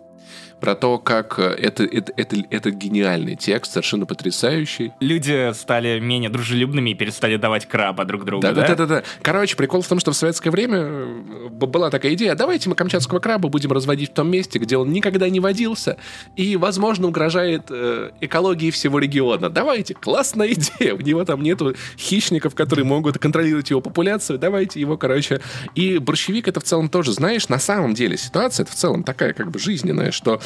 [0.59, 4.91] Про то, как э, это, это, это, это гениальный текст, совершенно потрясающий.
[4.99, 8.51] Люди стали менее дружелюбными и перестали давать краба друг другу, да?
[8.51, 9.03] Да-да-да.
[9.21, 13.19] Короче, прикол в том, что в советское время э, была такая идея, давайте мы камчатского
[13.19, 15.97] краба будем разводить в том месте, где он никогда не водился
[16.35, 19.49] и, возможно, угрожает э, экологии всего региона.
[19.49, 20.93] Давайте, классная идея.
[20.95, 24.39] У него там нету хищников, которые могут контролировать его популяцию.
[24.39, 25.41] Давайте его, короче.
[25.75, 29.33] И борщевик это в целом тоже, знаешь, на самом деле ситуация это в целом такая
[29.33, 30.41] как бы жизненная, что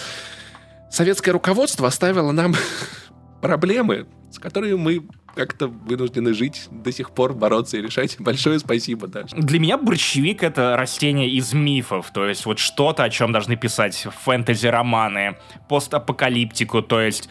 [0.89, 2.53] советское руководство оставило нам
[3.41, 5.03] проблемы, с которыми мы
[5.35, 8.15] как-то вынуждены жить, до сих пор бороться и решать.
[8.19, 9.35] Большое спасибо, Даша.
[9.35, 14.07] Для меня борщевик— это растение из мифов, то есть вот что-то, о чем должны писать
[14.23, 15.37] фэнтези-романы,
[15.67, 17.29] постапокалиптику, то есть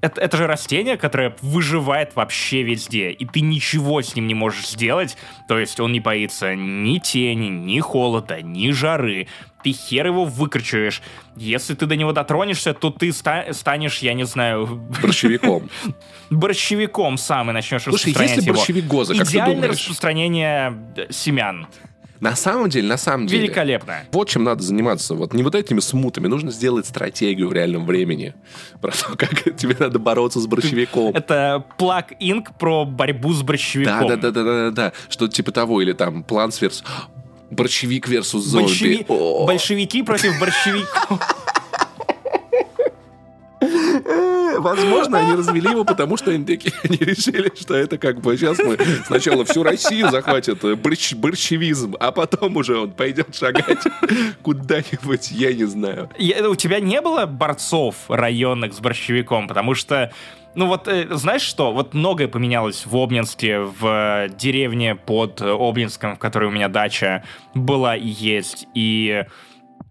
[0.00, 4.68] это, это же растение, которое выживает вообще везде, и ты ничего с ним не можешь
[4.68, 5.16] сделать,
[5.48, 9.28] то есть он не боится ни тени, ни холода, ни жары,
[9.64, 11.02] ты хер его выкручиваешь.
[11.36, 14.66] Если ты до него дотронешься, то ты ста- станешь, я не знаю,
[15.02, 15.68] Борщевиком.
[16.30, 18.56] борщевиком сам и начнешь Слушай, распространять если его.
[18.58, 19.72] борщевик Гоза, как ты Идеальное думаешь?
[19.80, 21.66] распространение э, семян.
[22.20, 23.42] На самом деле, на самом деле.
[23.42, 23.96] Великолепно.
[24.12, 25.14] Вот чем надо заниматься.
[25.14, 26.26] Вот не вот этими смутами.
[26.26, 28.34] Нужно сделать стратегию в реальном времени.
[28.80, 31.12] Про то, как тебе надо бороться с борщевиком.
[31.14, 32.46] Это Plug Inc.
[32.58, 34.08] про борьбу с борщевиком.
[34.08, 34.92] Да, да, да, да, да, да.
[35.10, 35.82] Что-то типа того.
[35.82, 36.84] Или там Plants vs.
[37.54, 38.66] Борщевик versus зомби.
[38.68, 41.20] Большеви- О, Большевики против борщевиков.
[43.60, 48.36] Э, возможно, они развели его, потому что они такие, они решили, что это как бы
[48.36, 53.78] сейчас мы сначала всю Россию захватят э, борщ, борщевизм, а потом уже он пойдет шагать
[54.42, 56.10] куда-нибудь, я не знаю.
[56.18, 60.12] Я, у тебя не было борцов районных с борщевиком, потому что
[60.54, 66.18] ну вот, э, знаешь что, вот многое поменялось в Обнинске, в деревне под Обнинском, в
[66.18, 69.24] которой у меня дача была и есть, и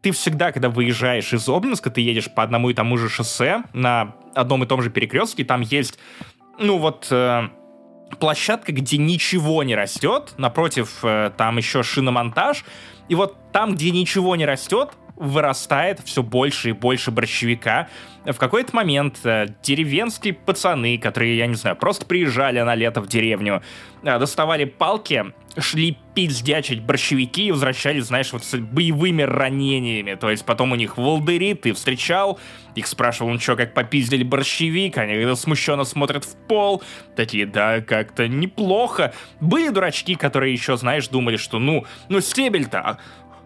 [0.01, 4.15] ты всегда, когда выезжаешь из Обнинска, ты едешь по одному и тому же шоссе на
[4.35, 5.97] одном и том же перекрестке, там есть,
[6.59, 7.49] ну вот, э,
[8.19, 12.65] площадка, где ничего не растет, напротив э, там еще шиномонтаж,
[13.09, 17.87] и вот там, где ничего не растет, вырастает все больше и больше борщевика.
[18.25, 23.07] В какой-то момент э, деревенские пацаны, которые, я не знаю, просто приезжали на лето в
[23.07, 23.61] деревню,
[24.01, 25.25] э, доставали палки,
[25.57, 30.15] шли пиздячить борщевики и возвращались, знаешь, вот с боевыми ранениями.
[30.15, 32.39] То есть потом у них волдыри, ты встречал,
[32.75, 36.81] их спрашивал, ну что, как попиздили борщевик, они смущенно смотрят в пол,
[37.15, 39.13] такие, да, как-то неплохо.
[39.41, 42.97] Были дурачки, которые еще, знаешь, думали, что ну, ну стебель-то а,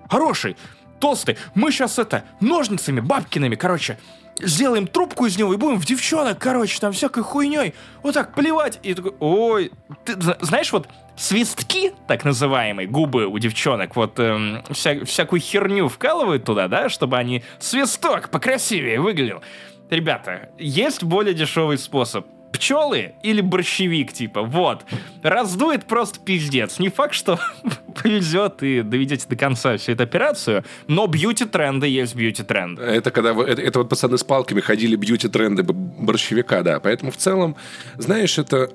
[0.10, 0.56] хороший,
[1.00, 3.98] толстый, мы сейчас это, ножницами бабкиными, короче,
[4.40, 8.80] сделаем трубку из него и будем в девчонок, короче, там всякой хуйней, вот так плевать.
[8.84, 9.72] И такой, ой,
[10.06, 16.46] ты знаешь, вот свистки, так называемые, губы у девчонок, вот эм, вся, всякую херню вкалывают
[16.46, 19.42] туда, да, чтобы они свисток покрасивее выглядел.
[19.90, 24.86] Ребята, есть более дешевый способ пчелы или борщевик, типа, вот.
[25.24, 26.80] Раздует просто пиздец.
[26.80, 27.40] Не факт, что
[28.02, 32.82] повезет и доведете до конца всю эту операцию, но бьюти-тренды есть бьюти-тренды.
[32.82, 36.80] Это когда это, это вот пацаны с палками ходили бьюти-тренды борщевика, да.
[36.80, 37.56] Поэтому в целом,
[37.98, 38.70] знаешь, это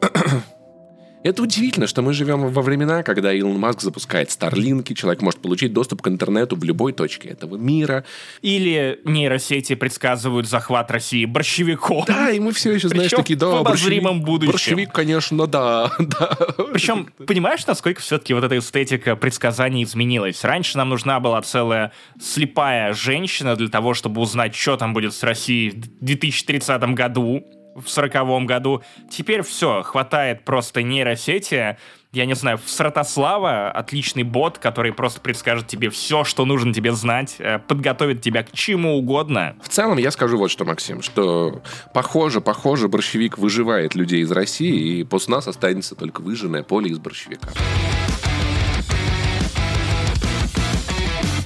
[1.25, 5.73] это удивительно, что мы живем во времена, когда Илон Маск запускает Старлинки, человек может получить
[5.73, 8.05] доступ к интернету в любой точке этого мира.
[8.41, 12.05] Или нейросети предсказывают захват России борщевиком.
[12.07, 14.53] Да, и мы все еще, знаешь, Причем такие, да, в борщевик, будущем.
[14.53, 16.37] Борщевик, конечно, да, да.
[16.73, 20.45] Причем, понимаешь, насколько все-таки вот эта эстетика предсказаний изменилась?
[20.45, 25.23] Раньше нам нужна была целая слепая женщина для того, чтобы узнать, что там будет с
[25.23, 28.83] Россией в 2030 году, в сороковом году.
[29.11, 31.77] Теперь все, хватает просто нейросети,
[32.13, 36.93] я не знаю, в Стратослава отличный бот, который просто предскажет тебе все, что нужно тебе
[36.93, 39.57] знать, э, подготовит тебя к чему угодно.
[39.63, 41.63] В целом, я скажу вот что, Максим, что
[41.95, 46.99] похоже, похоже, борщевик выживает людей из России, и после нас останется только выжженное поле из
[46.99, 47.49] борщевика.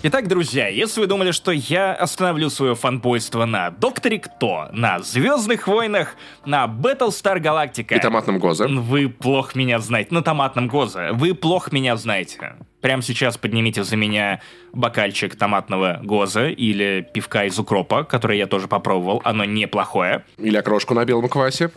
[0.08, 5.66] Итак, друзья, если вы думали, что я остановлю свое фанбойство на Докторе Кто, на Звездных
[5.66, 6.14] войнах,
[6.44, 7.96] на Battlestar Galactica...
[7.96, 8.68] И Томатном Гозе.
[8.68, 10.14] Вы плохо меня знаете.
[10.14, 11.10] На Томатном Гозе.
[11.10, 12.54] Вы плохо меня знаете.
[12.80, 14.40] Прямо сейчас поднимите за меня
[14.72, 19.20] бокальчик томатного гоза или пивка из укропа, который я тоже попробовал.
[19.24, 20.24] Оно неплохое.
[20.38, 21.72] Или окрошку на белом квасе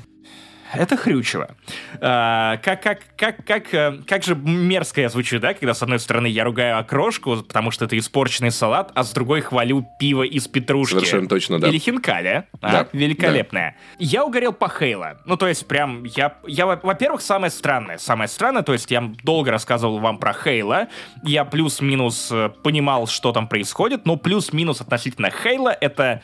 [0.73, 1.55] это хрючево.
[2.01, 5.99] А, как, как, как, как, э, как же мерзко я звучу, да, когда с одной
[5.99, 10.47] стороны я ругаю окрошку, потому что это испорченный салат, а с другой хвалю пиво из
[10.47, 10.95] петрушки.
[10.95, 11.69] Совершенно точно, да.
[11.69, 12.71] Или хинкали, а?
[12.71, 12.87] да.
[12.93, 13.75] великолепное.
[13.77, 13.95] Да.
[14.05, 15.19] Я угорел по Хейла.
[15.25, 19.51] Ну, то есть прям, я, я во-первых, самое странное, самое странное, то есть я долго
[19.51, 20.87] рассказывал вам про Хейла,
[21.23, 26.21] я плюс-минус э, понимал, что там происходит, но плюс-минус относительно Хейла это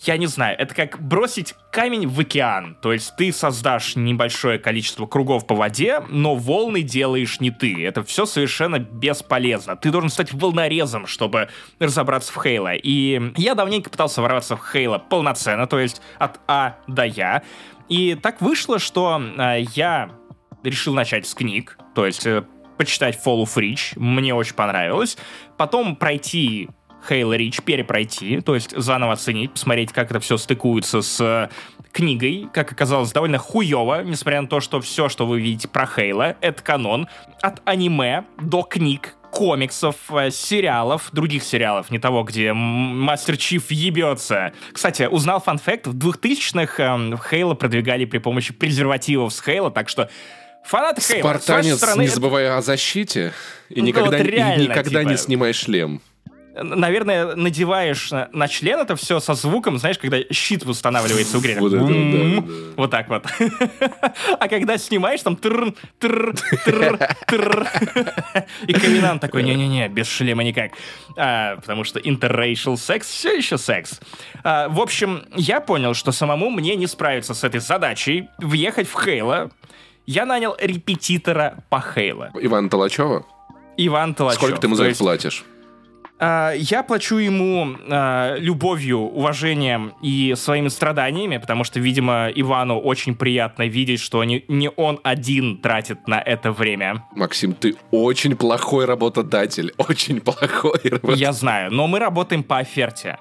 [0.00, 2.76] я не знаю, это как бросить камень в океан.
[2.82, 7.84] То есть ты создашь небольшое количество кругов по воде, но волны делаешь не ты.
[7.84, 9.76] Это все совершенно бесполезно.
[9.76, 12.74] Ты должен стать волнорезом, чтобы разобраться в Хейла.
[12.74, 17.42] И я давненько пытался ворваться в Хейла полноценно, то есть от А до Я.
[17.88, 20.10] И так вышло, что э, я
[20.62, 22.44] решил начать с книг, то есть э,
[22.76, 25.16] почитать Fall of Reach, мне очень понравилось.
[25.56, 26.68] Потом пройти
[27.08, 31.48] Хейла Рич перепройти, то есть заново оценить, посмотреть, как это все стыкуется с э,
[31.92, 36.36] книгой, как оказалось, довольно хуево, несмотря на то, что все, что вы видите про Хейла,
[36.40, 37.08] это канон.
[37.42, 44.52] От аниме до книг, комиксов, э, сериалов, других сериалов, не того, где Мастер Чиф ебется.
[44.72, 50.10] Кстати, узнал фан-факт, в 2000-х э, Хейла продвигали при помощи презервативов с Хейла, так что
[50.64, 53.32] Фанаты Хейла, Спартанец, стороны, не забывая о защите,
[53.68, 55.10] и ну, никогда, вот реально, и никогда типа...
[55.10, 56.00] не снимай шлем
[56.62, 61.60] наверное, надеваешь на член это все со звуком, знаешь, когда щит восстанавливается у Греля.
[62.76, 63.24] Вот так вот.
[64.38, 67.66] А когда снимаешь, там тр тр тр тр
[68.66, 70.72] И каминант такой, не-не-не, без шлема никак.
[71.16, 74.00] А, потому что interracial секс все еще секс.
[74.42, 79.02] А, в общем, я понял, что самому мне не справиться с этой задачей, въехать в
[79.02, 79.50] Хейла.
[80.06, 82.30] Я нанял репетитора по Хейла.
[82.34, 83.26] Иван Толачева?
[83.76, 84.40] Иван Толачев.
[84.40, 85.44] Сколько ты ему за это платишь?
[86.18, 93.14] А, я плачу ему а, любовью, уважением и своими страданиями, потому что, видимо, Ивану очень
[93.14, 97.04] приятно видеть, что не, он один тратит на это время.
[97.14, 101.20] Максим, ты очень плохой работодатель, очень плохой работодатель.
[101.20, 103.18] Я знаю, но мы работаем по оферте.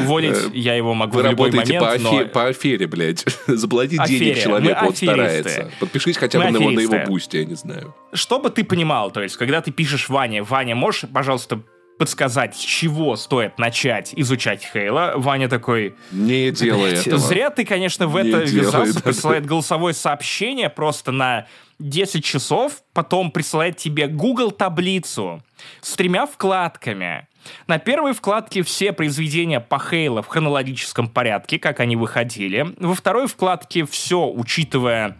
[0.00, 2.28] Уволить э, я его могу Вы в любой работаете момент, по, афе, но...
[2.28, 3.24] по афере, блядь.
[3.46, 5.70] Заплати денег человеку, он старается.
[5.78, 7.94] Подпишись хотя бы на его, на его бусте, я не знаю.
[8.12, 11.62] Чтобы ты понимал, то есть, когда ты пишешь Ване, Ваня, можешь, пожалуйста,
[12.02, 15.94] подсказать, с чего стоит начать изучать Хейла, Ваня такой...
[16.10, 17.16] Не делай этого.
[17.16, 21.46] Зря ты, конечно, в Не это ввязался, делай присылает голосовое сообщение просто на
[21.78, 25.44] 10 часов, потом присылает тебе Google таблицу
[25.80, 27.28] с тремя вкладками.
[27.68, 32.74] На первой вкладке все произведения по Хейла в хронологическом порядке, как они выходили.
[32.80, 35.18] Во второй вкладке все, учитывая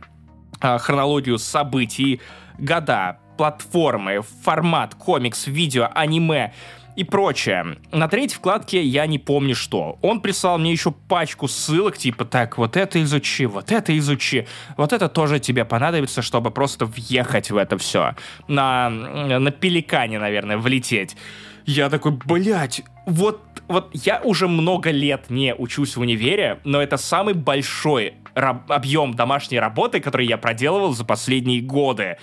[0.60, 2.20] э, хронологию событий,
[2.58, 6.52] года, платформы, формат, комикс, видео, аниме
[6.96, 7.78] и прочее.
[7.90, 9.98] На третьей вкладке я не помню что.
[10.02, 14.92] Он прислал мне еще пачку ссылок, типа так, вот это изучи, вот это изучи, вот
[14.92, 18.14] это тоже тебе понадобится, чтобы просто въехать в это все.
[18.48, 21.16] На, на пеликане, наверное, влететь.
[21.64, 26.96] Я такой, блядь, вот, вот я уже много лет не учусь в универе, но это
[26.96, 32.16] самый большой объем домашней работы, который я проделывал за последние годы.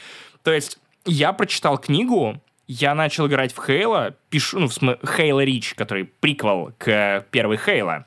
[0.44, 5.44] То есть я прочитал книгу, я начал играть в Хейла, пишу, ну, в смысле, Хейла
[5.44, 8.06] Рич, который приквел к первой Хейла.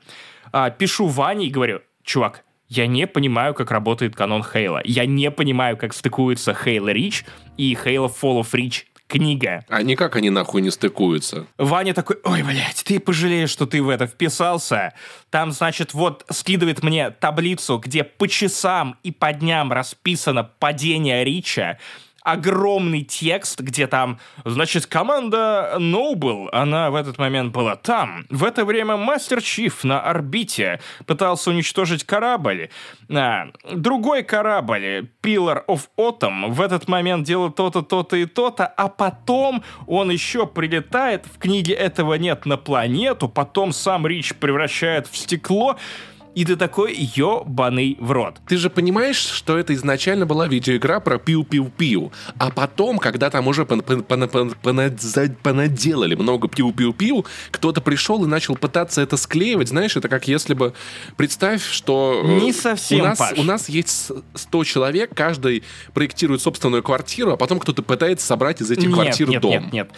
[0.77, 4.81] Пишу Ване и говорю, чувак, я не понимаю, как работает канон Хейла.
[4.85, 7.25] Я не понимаю, как стыкуются Хейла Рич
[7.57, 9.63] и Хейла Fall of Reach книга.
[9.67, 11.45] А никак они нахуй не стыкуются.
[11.57, 14.93] Ваня такой, ой, блядь, ты пожалеешь, что ты в это вписался.
[15.29, 21.77] Там, значит, вот скидывает мне таблицу, где по часам и по дням расписано падение Рича
[22.23, 28.25] огромный текст, где там, значит, команда Noble, она в этот момент была там.
[28.29, 32.69] В это время Мастер Чиф на орбите пытался уничтожить корабль.
[33.09, 38.87] А, другой корабль, Pillar of Autumn, в этот момент делает то-то, то-то и то-то, а
[38.87, 45.17] потом он еще прилетает, в книге этого нет, на планету, потом сам Рич превращает в
[45.17, 45.77] стекло,
[46.35, 48.35] и ты такой ёбаный в рот.
[48.47, 53.65] Ты же понимаешь, что это изначально была видеоигра про пиу-пиу-пиу, а потом, когда там уже
[53.65, 60.73] понаделали много пиу-пиу-пиу, кто-то пришел и начал пытаться это склеивать, знаешь, это как если бы...
[61.17, 62.21] Представь, что...
[62.23, 63.37] Э, Не совсем, у нас, Паш.
[63.37, 68.71] у нас есть 100 человек, каждый проектирует собственную квартиру, а потом кто-то пытается собрать из
[68.71, 69.51] этих нет, квартир нет, дом.
[69.51, 69.91] Нет, нет, нет.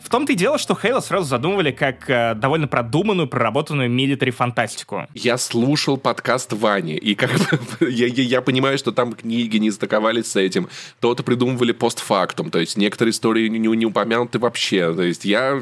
[0.00, 5.06] В том-то и дело, что Хейла сразу задумывали как э, довольно продуманную, проработанную милитари фантастику.
[5.14, 7.30] Я слушал подкаст Вани, и как
[7.80, 10.68] бы я, я, понимаю, что там книги не стыковались с этим.
[11.00, 14.94] То-то придумывали постфактум, то есть некоторые истории не, не упомянуты вообще.
[14.94, 15.60] То есть я,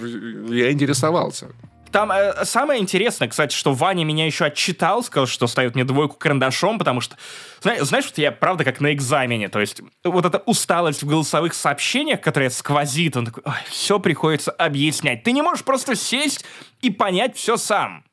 [0.48, 1.48] я интересовался.
[1.96, 6.16] Там э, самое интересное, кстати, что Ваня меня еще отчитал, сказал, что ставит мне двойку
[6.18, 7.16] карандашом, потому что,
[7.62, 11.54] знаешь, знаешь, вот я правда как на экзамене, то есть вот эта усталость в голосовых
[11.54, 15.22] сообщениях, которая сквозит, он такой, Ой, все приходится объяснять.
[15.22, 16.44] Ты не можешь просто сесть
[16.82, 18.04] и понять все сам.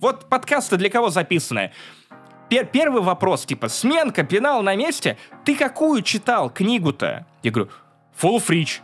[0.00, 1.72] Вот подкасты для кого записаны?
[2.50, 5.16] Пер первый вопрос, типа, сменка, пенал на месте.
[5.46, 7.24] Ты какую читал книгу-то?
[7.42, 7.70] Я говорю,
[8.20, 8.80] Full Reach.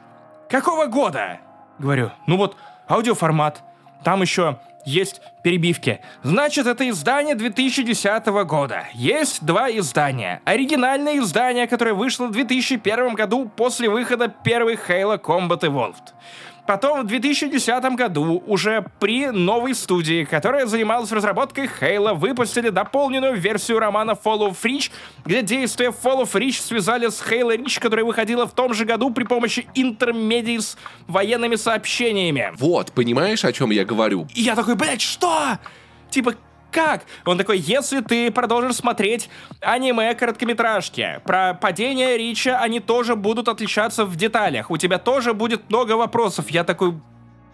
[0.49, 1.41] Какого года?
[1.79, 2.57] Говорю, ну вот,
[2.89, 3.65] аудиоформат.
[4.03, 6.01] Там еще есть перебивки.
[6.23, 8.87] Значит, это издание 2010 года.
[8.95, 10.41] Есть два издания.
[10.45, 16.15] Оригинальное издание, которое вышло в 2001 году после выхода первой Halo Combat Evolved.
[16.71, 23.81] Потом в 2010 году уже при новой студии, которая занималась разработкой Хейла, выпустили дополненную версию
[23.81, 24.93] романа Fall of Reach,
[25.25, 29.11] где действия Fall of Reach связали с Halo Reach, которая выходила в том же году
[29.11, 30.79] при помощи интермедий с
[31.09, 32.53] военными сообщениями.
[32.57, 34.29] Вот, понимаешь, о чем я говорю?
[34.37, 35.59] И я такой, блядь, что?
[36.09, 36.37] Типа,
[36.71, 37.03] как?
[37.25, 39.29] Он такой, если ты продолжишь смотреть
[39.61, 44.71] аниме-короткометражки про падение Рича, они тоже будут отличаться в деталях.
[44.71, 46.51] У тебя тоже будет много вопросов.
[46.51, 46.95] Я такой,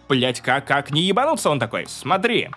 [0.07, 1.49] блять, как, как не ебануться?
[1.49, 2.49] Он такой, смотри.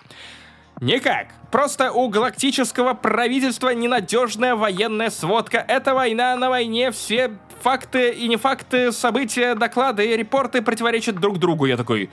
[0.79, 1.27] Никак.
[1.51, 5.63] Просто у галактического правительства ненадежная военная сводка.
[5.67, 11.37] Это война на войне, все факты и не факты, события, доклады и репорты противоречат друг
[11.37, 11.65] другу.
[11.65, 12.09] Я такой,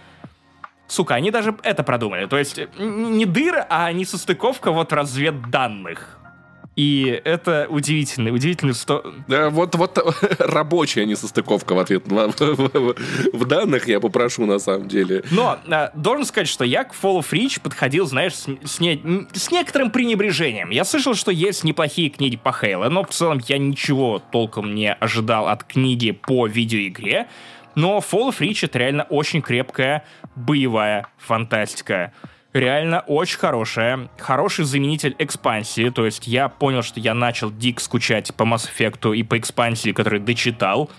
[0.88, 2.26] Сука, они даже это продумали.
[2.26, 6.18] То есть не дыра, а не состыковка вот разведданных.
[6.78, 9.12] И это удивительно, удивительно, что...
[9.26, 9.98] Да, вот, вот
[10.38, 12.94] рабочая несостыковка в ответ в, в,
[13.32, 15.24] в данных я попрошу, на самом деле.
[15.32, 19.26] Но а, должен сказать, что я к Fall of Reach подходил, знаешь, с, с, не,
[19.32, 20.70] с некоторым пренебрежением.
[20.70, 24.92] Я слышал, что есть неплохие книги по Хейла, но в целом я ничего толком не
[24.92, 27.26] ожидал от книги по видеоигре.
[27.78, 32.12] Но Fall of Reach это реально очень крепкая боевая фантастика
[32.52, 34.08] реально очень хорошая.
[34.18, 35.88] Хороший заменитель экспансии.
[35.90, 39.92] То есть я понял, что я начал дик скучать по Mass Effect и по экспансии,
[39.92, 40.90] который дочитал.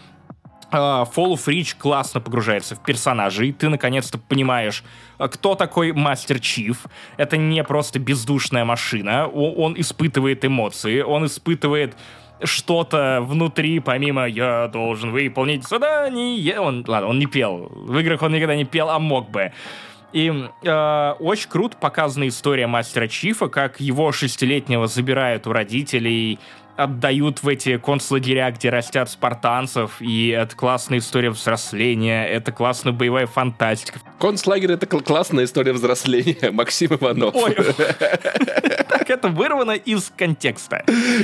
[0.72, 4.84] Uh, Fall of Reach классно погружается в персонажей, ты наконец-то понимаешь,
[5.18, 6.86] а, кто такой Мастер Чиф.
[7.18, 11.98] Это не просто бездушная машина, он, он испытывает эмоции, он испытывает
[12.44, 16.60] что-то внутри, помимо «я должен выполнить задание».
[16.60, 17.70] Он, ладно, он не пел.
[17.72, 19.52] В играх он никогда не пел, а мог бы.
[20.12, 20.32] И
[20.64, 26.40] э, очень круто показана история мастера Чифа, как его шестилетнего забирают у родителей,
[26.80, 33.28] отдают в эти концлагеря, где растят спартанцев, и это классная история взросления, это классная боевая
[33.28, 34.00] фантастика.
[34.20, 37.36] Концлагерь— это классная история взросления, Максим Иванов.
[37.36, 37.56] Ой,
[38.90, 40.84] так это вырвано из контекста.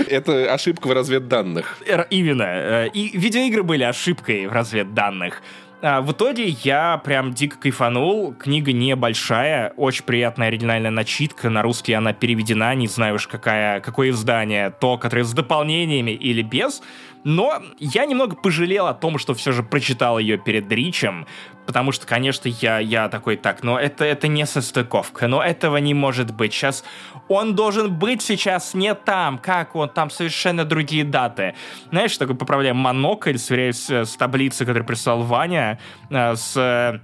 [0.09, 1.77] Это ошибка в разведданных.
[2.09, 2.43] Именно.
[2.43, 5.41] Э, и видеоигры были ошибкой в разведданных.
[5.81, 8.33] А, в итоге я прям дико кайфанул.
[8.33, 11.49] Книга небольшая, очень приятная оригинальная начитка.
[11.49, 16.41] На русский она переведена, не знаю уж какая, какое издание, то, которое с дополнениями или
[16.41, 16.81] без.
[17.25, 21.25] Но я немного пожалел о том, что все же прочитал ее перед Ричем,
[21.65, 25.95] потому что, конечно, я, я такой, так, но это, это не состыковка, но этого не
[25.95, 26.53] может быть.
[26.53, 26.85] Сейчас
[27.27, 31.55] он должен быть сейчас не там, как он, там совершенно другие даты.
[31.89, 35.79] Знаешь, такой поправляю монокль, сверяюсь с таблицей, которую прислал Ваня,
[36.11, 37.01] э, с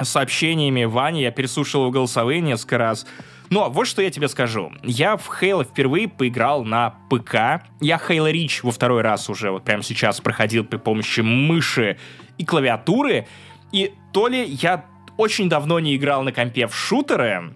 [0.00, 3.06] сообщениями Вани, я переслушал голосовые несколько раз,
[3.50, 4.72] но вот что я тебе скажу.
[4.82, 7.64] Я в Halo впервые поиграл на ПК.
[7.80, 11.98] Я Halo Reach во второй раз уже вот прямо сейчас проходил при помощи мыши
[12.36, 13.26] и клавиатуры.
[13.72, 14.84] И то ли я
[15.16, 17.54] очень давно не играл на компе в шутеры,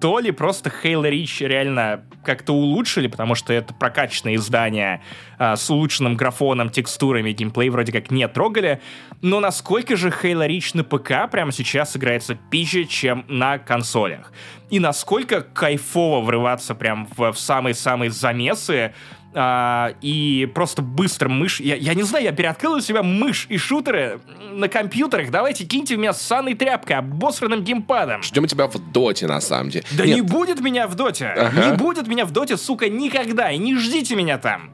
[0.00, 5.02] то ли просто Halo Reach реально как-то улучшили, потому что это прокачанное издание
[5.38, 8.80] а, с улучшенным графоном, текстурами, геймплей вроде как не трогали.
[9.22, 14.32] Но насколько же Halo Reach на ПК прямо сейчас играется пизже, чем на консолях?
[14.70, 18.94] И насколько кайфово врываться прям в самые-самые замесы,
[19.34, 21.60] а, и просто быстро мышь...
[21.60, 24.20] Я, я не знаю, я переоткрыл у себя мышь и шутеры
[24.52, 25.30] на компьютерах.
[25.30, 28.22] Давайте киньте в меня с санной тряпкой, обосранным геймпадом.
[28.22, 29.84] Ждем тебя в доте, на самом деле.
[29.92, 30.16] Да Нет.
[30.16, 31.26] не будет меня в доте.
[31.26, 31.70] Ага.
[31.70, 33.50] Не будет меня в доте, сука, никогда.
[33.50, 34.70] И не ждите меня там.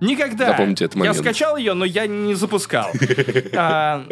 [0.00, 0.48] Никогда.
[0.48, 1.16] Запомните этот момент.
[1.16, 2.90] Я скачал ее, но я не запускал.
[3.56, 4.04] а,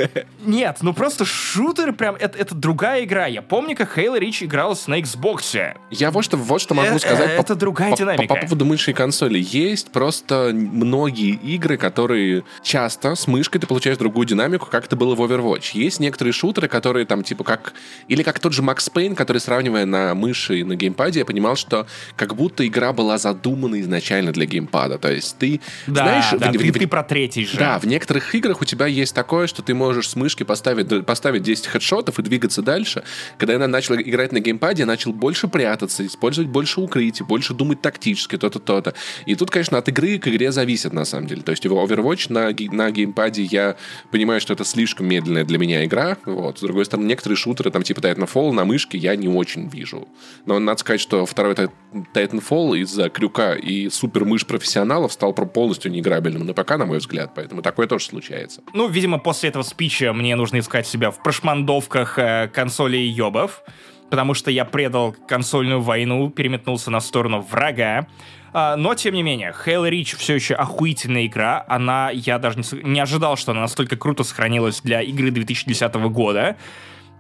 [0.44, 3.26] нет, ну просто шутер прям, это, это другая игра.
[3.26, 5.76] Я помню, как Halo Reach игралась на Xbox.
[5.90, 7.30] Я вот что, вот что могу э, сказать.
[7.30, 8.26] Это по, другая по, динамика.
[8.26, 9.38] По, по поводу мыши и консоли.
[9.38, 15.14] Есть просто многие игры, которые часто с мышкой ты получаешь другую динамику, как это было
[15.14, 15.70] в Overwatch.
[15.74, 17.74] Есть некоторые шутеры, которые там типа как...
[18.08, 21.54] Или как тот же Max Payne, который, сравнивая на мыши и на геймпаде, я понимал,
[21.54, 24.98] что как будто игра была задумана изначально для геймпада.
[24.98, 27.58] То есть ты да, Знаешь, да, в, ты, в, ты про третий же.
[27.58, 31.42] Да, в некоторых играх у тебя есть такое, что ты можешь с мышки поставить, поставить
[31.42, 33.04] 10 хедшотов и двигаться дальше.
[33.38, 37.80] Когда я начал играть на геймпаде, я начал больше прятаться, использовать больше укрытий, больше думать
[37.80, 38.94] тактически, то-то, то-то.
[39.26, 41.42] И тут, конечно, от игры к игре зависит, на самом деле.
[41.42, 43.76] То есть в Overwatch на, на геймпаде я
[44.10, 46.16] понимаю, что это слишком медленная для меня игра.
[46.24, 46.58] Вот.
[46.58, 50.08] С другой стороны, некоторые шутеры, там типа Titanfall на мышке я не очень вижу.
[50.44, 55.32] Но надо сказать, что второй Titanfall из-за крюка и супер мышь профессионалов стал
[55.66, 57.32] полностью неиграбельным на ПК, на мой взгляд.
[57.34, 58.62] Поэтому такое тоже случается.
[58.72, 63.62] Ну, видимо, после этого спича мне нужно искать себя в прошмандовках э, консолей ёбов,
[64.08, 68.06] потому что я предал консольную войну, переметнулся на сторону врага.
[68.52, 71.64] Uh, но, тем не менее, Halo Reach все еще охуительная игра.
[71.66, 76.56] Она, я даже не, не ожидал, что она настолько круто сохранилась для игры 2010 года.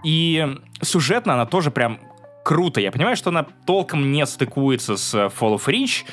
[0.04, 0.46] И
[0.80, 1.98] сюжетно она тоже прям
[2.44, 2.80] круто.
[2.80, 6.04] Я понимаю, что она толком не стыкуется с Fall of Reach,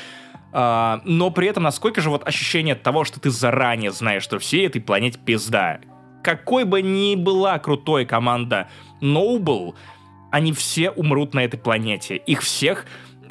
[0.56, 4.68] а, но при этом насколько же вот ощущение того, что ты заранее знаешь, что всей
[4.68, 5.80] этой планете пизда.
[6.24, 8.70] Какой бы ни была крутой команда
[9.02, 9.74] Noble,
[10.32, 12.18] они все умрут на этой планете.
[12.18, 12.86] Их всех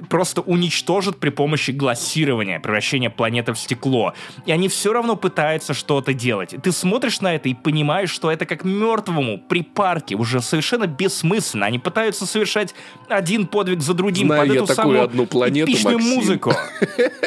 [0.08, 4.14] просто уничтожат при помощи глассирования, превращения планеты в стекло.
[4.46, 6.54] И они все равно пытаются что-то делать.
[6.62, 11.66] ты смотришь на это и понимаешь, что это как мертвому при парке, уже совершенно бессмысленно.
[11.66, 12.74] Они пытаются совершать
[13.08, 16.14] один подвиг за другим Знаю под я эту такую одну планету, эпичную Максим.
[16.14, 16.52] музыку.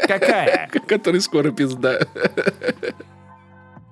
[0.07, 0.69] Какая?
[0.87, 2.07] Который скоро пизда.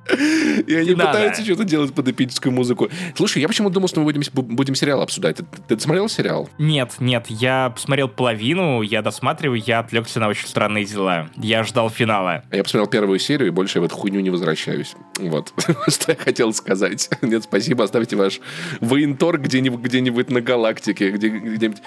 [0.67, 2.89] И они пытаются что-то делать под эпическую музыку.
[3.15, 5.37] Слушай, я почему думал, что мы будем, будем сериал обсуждать.
[5.37, 6.49] Ты, ты смотрел сериал?
[6.57, 7.25] Нет, нет.
[7.29, 11.29] Я посмотрел половину, я досматриваю, я отвлекся на очень странные дела.
[11.37, 12.43] Я ждал финала.
[12.51, 14.95] Я посмотрел первую серию, и больше я в эту хуйню не возвращаюсь.
[15.19, 15.53] Вот.
[15.87, 17.09] что я хотел сказать.
[17.21, 18.39] Нет, спасибо, оставьте ваш
[18.81, 21.11] военторг где-нибудь, где-нибудь на галактике.
[21.11, 21.81] Где, где-нибудь...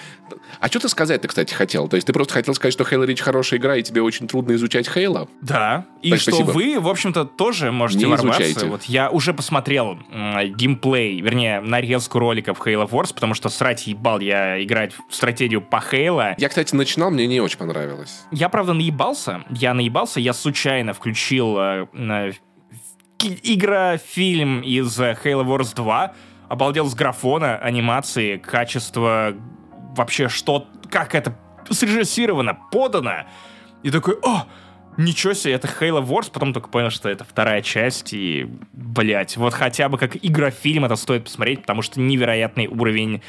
[0.60, 1.88] А что ты сказать ты, кстати, хотел?
[1.88, 4.54] То есть ты просто хотел сказать, что Halo Reach хорошая игра, и тебе очень трудно
[4.54, 5.28] изучать Хейла?
[5.40, 5.86] Да.
[6.02, 6.50] И так, что спасибо.
[6.50, 8.66] вы, в общем-то, тоже можете не Смотрите.
[8.66, 14.20] Вот я уже посмотрел м, геймплей, вернее, нарезку роликов Halo Wars, потому что срать ебал
[14.20, 16.34] я играть в стратегию по Halo.
[16.38, 18.22] Я, кстати, начинал, мне не очень понравилось.
[18.30, 19.44] Я, правда, наебался.
[19.50, 22.32] Я наебался, я случайно включил э, э,
[23.16, 26.12] ки- игра-фильм из э, Halo Wars 2,
[26.48, 29.34] обалдел с графона, анимации, качества,
[29.96, 31.36] вообще что, как это
[31.70, 33.24] срежиссировано, подано.
[33.82, 34.44] И такой, о,
[34.96, 39.54] ничего себе, это Halo Wars, потом только понял, что это вторая часть, и, блять, вот
[39.54, 43.22] хотя бы как игра-фильм это стоит посмотреть, потому что невероятный уровень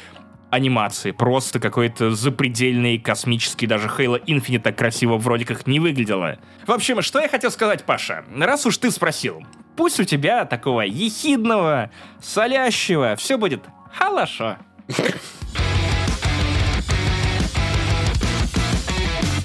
[0.50, 6.38] анимации, просто какой-то запредельный, космический, даже Halo Infinite так красиво в роликах не выглядело.
[6.66, 9.44] В общем, что я хотел сказать, Паша, раз уж ты спросил,
[9.76, 11.90] пусть у тебя такого ехидного,
[12.20, 13.62] солящего, все будет
[13.92, 14.56] хорошо.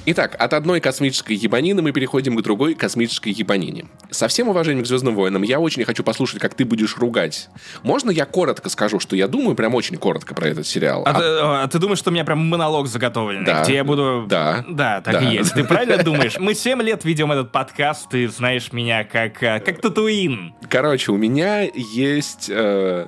[0.06, 3.86] Итак, от одной космической ебанины мы переходим к другой космической ебанине.
[4.12, 7.48] Со всем уважением к Звездным войнам, я очень хочу послушать, как ты будешь ругать.
[7.84, 11.04] Можно я коротко скажу, что я думаю, прям очень коротко про этот сериал?
[11.06, 13.64] А, А- ты, а ты думаешь, что у меня прям монолог заготовленный, Да.
[13.64, 14.26] где я буду...
[14.28, 14.66] Да.
[14.68, 15.22] Да, так Да.
[15.22, 15.54] и есть.
[15.54, 16.38] Ты правильно думаешь?
[16.38, 20.54] Мы 7 лет ведем этот подкаст, ты знаешь меня как, э, как Татуин.
[20.70, 23.08] Короче, у меня есть э,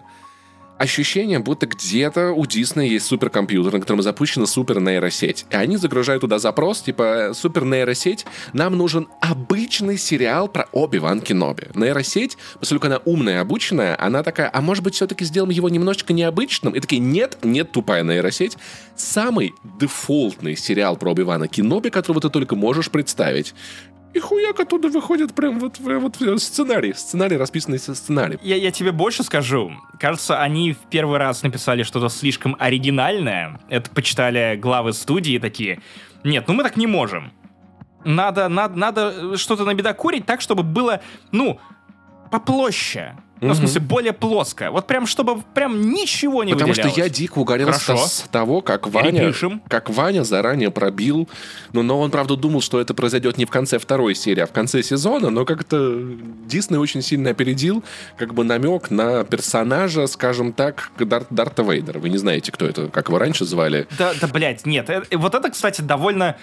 [0.78, 5.46] ощущение, будто где-то у Диснея есть суперкомпьютер, на котором запущена супернейросеть.
[5.50, 11.68] И они загружают туда запрос, типа, супернейросеть, нам нужен обычный сериал про Оби-Ван Кеноби.
[11.76, 16.74] Нейросеть, поскольку она умная, обученная, она такая, а может быть, все-таки сделаем его немножечко необычным?
[16.74, 18.58] И такие, нет, нет, тупая нейросеть.
[18.96, 23.54] Самый дефолтный сериал про Оби-Вана Кеноби, которого ты только можешь представить.
[24.16, 26.94] И хуяк оттуда выходит прям вот, прям вот сценарий.
[26.94, 28.40] Сценарий, расписанный сценарий.
[28.42, 29.74] Я, я тебе больше скажу.
[30.00, 33.60] Кажется, они в первый раз написали что-то слишком оригинальное.
[33.68, 35.82] Это почитали главы студии такие.
[36.24, 37.34] Нет, ну мы так не можем.
[38.06, 41.02] Надо, надо, надо что-то набедокурить так, чтобы было,
[41.34, 41.60] ну,
[42.32, 43.18] попроще.
[43.42, 43.56] Ну, в Мгм.
[43.68, 44.72] смысле, более плоско.
[44.72, 49.12] Вот прям, чтобы прям ничего не Потому что я дико угорел с, того, как Ваня,
[49.12, 49.62] Перепишем.
[49.68, 51.28] как Ваня заранее пробил.
[51.74, 54.52] Ну, но он, правда, думал, что это произойдет не в конце второй серии, а в
[54.54, 55.30] конце сезона.
[55.32, 56.02] Но как-то
[56.46, 57.84] Дисней очень сильно опередил
[58.18, 62.00] как бы намек на персонажа, скажем так, Дар- Дарта Вейдера.
[62.00, 63.86] Вы не знаете, кто это, как его раньше звали.
[64.00, 64.90] Да, да, блядь, нет.
[64.90, 66.38] э, Вот это, кстати, довольно...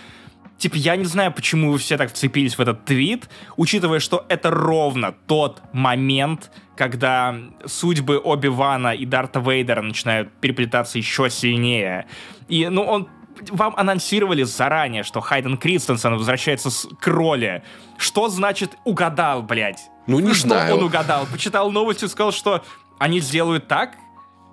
[0.62, 4.48] Типа, я не знаю, почему вы все так вцепились в этот твит, учитывая, что это
[4.48, 7.34] ровно тот момент, когда
[7.66, 12.06] судьбы Оби-Вана и Дарта Вейдера начинают переплетаться еще сильнее.
[12.46, 13.08] И, ну, он
[13.50, 17.64] вам анонсировали заранее, что Хайден Кристенсен возвращается с, к роли.
[17.98, 19.90] Что значит угадал, блядь?
[20.06, 20.76] Ну, не что знаю.
[20.76, 21.26] он угадал?
[21.26, 22.62] Почитал новости и сказал, что
[23.00, 23.96] они сделают так?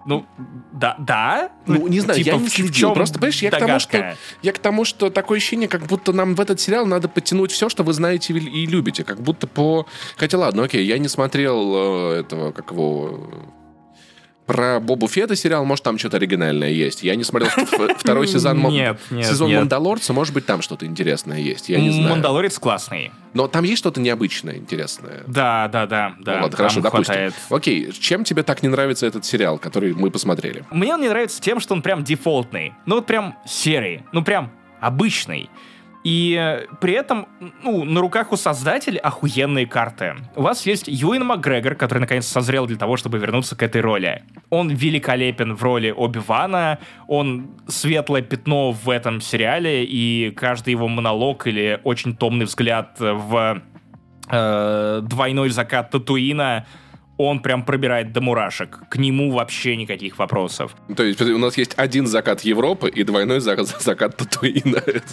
[0.10, 0.26] Ну,
[0.74, 1.51] да, да.
[1.68, 2.93] Ну, не знаю, типа, я не следил.
[2.93, 6.34] Просто, понимаешь, я к, тому, что, я к тому, что такое ощущение, как будто нам
[6.34, 9.03] в этот сериал надо подтянуть все, что вы знаете и и любите.
[9.03, 9.86] Как будто по...
[10.18, 13.30] Хотя ладно, окей, я не смотрел э, этого, как его...
[14.50, 17.04] Про Бобу Фетта сериал, может, там что-то оригинальное есть.
[17.04, 17.52] Я не смотрел
[17.95, 18.60] второй сезон,
[19.12, 19.54] сезон.
[19.54, 21.70] Мандалорца, может быть, там что-то интересное есть.
[21.70, 22.10] Я не знаю.
[22.10, 23.12] Мандалорец классный.
[23.36, 25.22] Но там есть что-то необычное, интересное.
[25.28, 26.36] Да, да, да, да.
[26.38, 27.06] Ну ладно, хорошо, допустим.
[27.06, 27.34] хватает.
[27.52, 30.66] Окей, чем тебе так не нравится этот сериал, который мы посмотрели?
[30.72, 32.74] Мне он не нравится тем, что он прям дефолтный.
[32.88, 34.02] Ну вот прям серый.
[34.14, 35.47] Ну прям обычный.
[36.04, 37.28] И при этом,
[37.62, 40.16] ну, на руках у создателей охуенные карты.
[40.36, 44.24] У вас есть Юэн Макгрегор, который наконец созрел для того, чтобы вернуться к этой роли.
[44.50, 51.47] Он великолепен в роли Оби-Вана, он светлое пятно в этом сериале, и каждый его монолог
[51.47, 53.62] или очень томный взгляд в
[54.30, 56.66] э, двойной закат Татуина,
[57.22, 58.80] он прям пробирает до мурашек.
[58.89, 60.74] К нему вообще никаких вопросов.
[60.95, 64.78] То есть у нас есть один закат Европы и двойной за- закат Татуина.
[64.78, 65.03] Это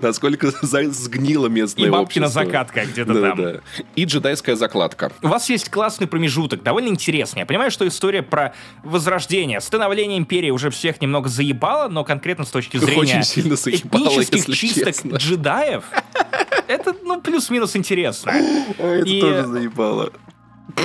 [0.00, 2.44] Насколько сгнило местное И бабкина общество.
[2.44, 3.42] закатка где-то Да, там.
[3.42, 3.60] да.
[3.96, 5.10] И джедайская закладка.
[5.22, 7.40] У вас есть классный промежуток, довольно интересный.
[7.40, 8.54] Я понимаю, что история про
[8.84, 14.22] возрождение, становление империи уже всех немного заебала, но конкретно с точки зрения Очень сильно заебало,
[14.22, 15.16] этнических чисток честно.
[15.16, 15.82] джедаев,
[16.68, 18.30] это, ну, плюс-минус интересно.
[18.78, 20.12] Это И- тоже заебало.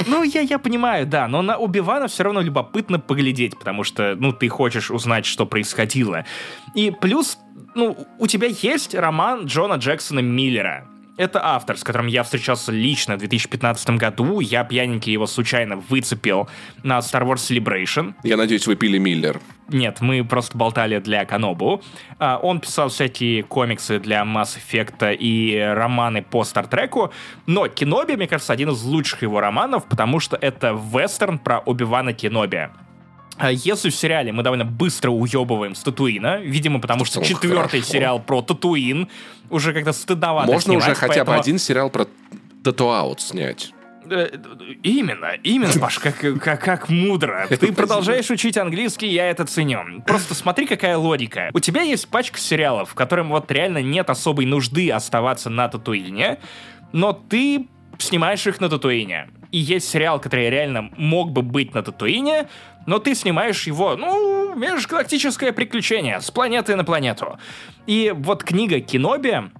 [0.08, 4.32] Ну, я, я понимаю, да, но на Убивана все равно любопытно поглядеть, потому что, ну,
[4.32, 6.26] ты хочешь узнать, что происходило.
[6.76, 7.38] И плюс,
[7.76, 10.88] ну, у тебя есть роман Джона Джексона Миллера.
[11.22, 14.40] Это автор, с которым я встречался лично в 2015 году.
[14.40, 16.50] Я пьяненький его случайно выцепил
[16.82, 18.16] на Star Wars Celebration.
[18.24, 19.40] Я надеюсь, вы пили Миллер.
[19.70, 21.84] Нет, мы просто болтали для Канобу.
[22.18, 27.14] А, Он писал всякие комиксы для Mass Effect и романы по Стартреку,
[27.46, 32.14] но Кеноби, мне кажется, один из лучших его романов, потому что это вестерн про Оби-Вана
[32.14, 32.72] Кеноби.
[33.38, 37.94] А Если в сериале мы довольно быстро уебываем с Татуина, видимо, потому что четвертый хорошо.
[37.94, 39.08] сериал про Татуин
[39.50, 42.08] уже как-то стыдовато Можно снимать, уже хотя бы один сериал про
[42.64, 43.74] Татуаут снять.
[44.10, 44.30] Э,
[44.84, 47.48] именно, именно, Паш, как, как, как мудро.
[47.50, 50.02] Ты продолжаешь учить английский, я это ценю.
[50.06, 51.50] Просто смотри, какая логика.
[51.54, 56.40] У тебя есть пачка сериалов, в котором вот реально нет особой нужды оставаться на Татуине,
[56.92, 57.68] но ты
[58.00, 59.30] снимаешь их на Татуине.
[59.52, 62.48] И есть сериал, который реально мог бы быть на Татуине,
[62.86, 67.38] но ты снимаешь его, ну, межгалактическое приключение с планеты на планету.
[67.88, 69.52] И вот книга Киноби,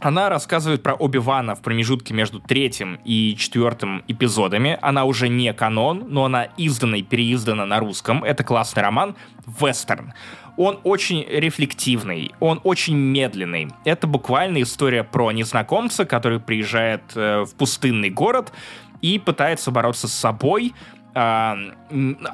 [0.00, 4.78] она рассказывает про Оби-Вана в промежутке между третьим и четвертым эпизодами.
[4.80, 8.24] Она уже не канон, но она издана и переиздана на русском.
[8.24, 9.14] Это классный роман
[9.60, 10.14] «Вестерн».
[10.56, 13.68] Он очень рефлективный, он очень медленный.
[13.84, 18.52] Это буквально история про незнакомца, который приезжает э, в пустынный город
[19.00, 20.74] и пытается бороться с собой,
[21.14, 21.54] э,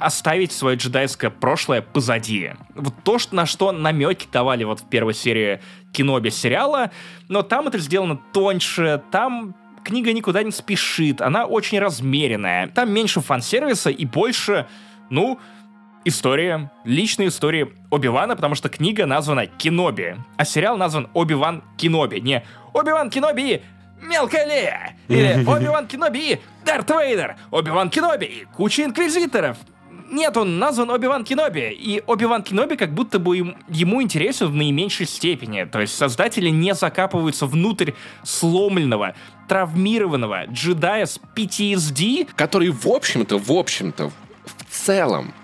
[0.01, 2.53] оставить свое джедайское прошлое позади.
[2.75, 5.61] Вот то, что, на что намеки давали вот в первой серии
[5.93, 6.91] кино без сериала,
[7.29, 9.55] но там это сделано тоньше, там
[9.85, 14.67] книга никуда не спешит, она очень размеренная, там меньше фан-сервиса и больше,
[15.11, 15.39] ну,
[16.05, 22.45] история, личная история Оби-Вана, потому что книга названа Киноби, а сериал назван Оби-Ван Киноби, не
[22.73, 23.63] Оби-Ван Киноби
[24.01, 24.97] Мелкая Лея!
[25.09, 27.37] Или Оби-Ван Кеноби и Дарт Вейдер!
[27.51, 29.57] Оби-Ван Кеноби и куча инквизиторов!
[30.09, 34.55] Нет, он назван Оби-Ван Кеноби, и Оби-Ван Кеноби как будто бы ему, ему интересен в
[34.55, 35.65] наименьшей степени.
[35.65, 37.93] То есть создатели не закапываются внутрь
[38.23, 39.15] сломленного,
[39.49, 42.29] травмированного джедая с PTSD.
[42.37, 45.35] Который, в общем-то, в общем-то, в целом,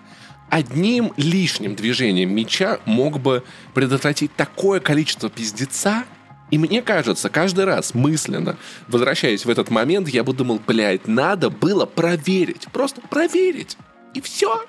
[0.49, 3.43] одним лишним движением меча мог бы
[3.75, 6.05] предотвратить такое количество пиздеца,
[6.53, 11.49] и мне кажется, каждый раз мысленно, возвращаясь в этот момент, я бы думал, блядь, надо
[11.49, 12.67] было проверить.
[12.75, 13.79] Просто проверить.
[14.13, 14.63] И все.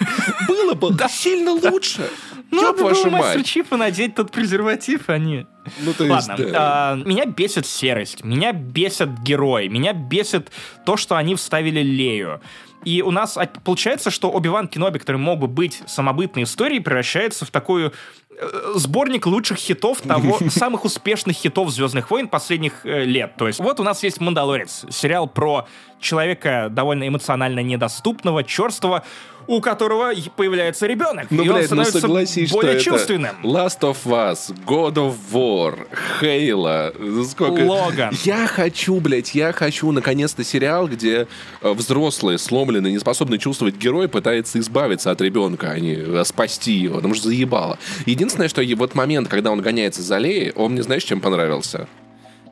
[0.48, 2.10] Было бы сильно лучше.
[2.50, 5.46] Ну, надо было мастеру Чипа надеть тот презерватив, а не...
[5.78, 6.52] Ну, то есть, Ладно, да.
[6.54, 10.50] а, меня бесит серость, меня бесит герой, меня бесит
[10.84, 12.40] то, что они вставили Лею.
[12.84, 17.50] И у нас получается, что Оби-Ван Кеноби, который мог бы быть самобытной историей, превращается в
[17.50, 17.92] такую
[18.40, 23.36] Э, сборник лучших хитов того, самых успешных хитов Звездных войн последних э, лет.
[23.36, 25.66] То есть вот у нас есть Мандалорец, сериал про
[26.00, 29.02] человека довольно эмоционально недоступного, черствого,
[29.50, 33.36] у которого появляется ребенок, ну, и блядь, он ну становится ну согласись, более что чувственным.
[33.40, 35.88] Это Last of Us, God of War,
[36.20, 37.60] Halo, сколько...
[37.62, 38.14] Логан.
[38.22, 41.26] Я хочу, блядь, я хочу наконец-то сериал, где
[41.62, 46.96] э, взрослые, сломленные, неспособные чувствовать герой пытается избавиться от ребенка, а не э, спасти его,
[46.96, 47.76] потому что заебало.
[48.06, 51.88] Единственное, что вот момент, когда он гоняется за Леей, он мне, знаешь, чем понравился?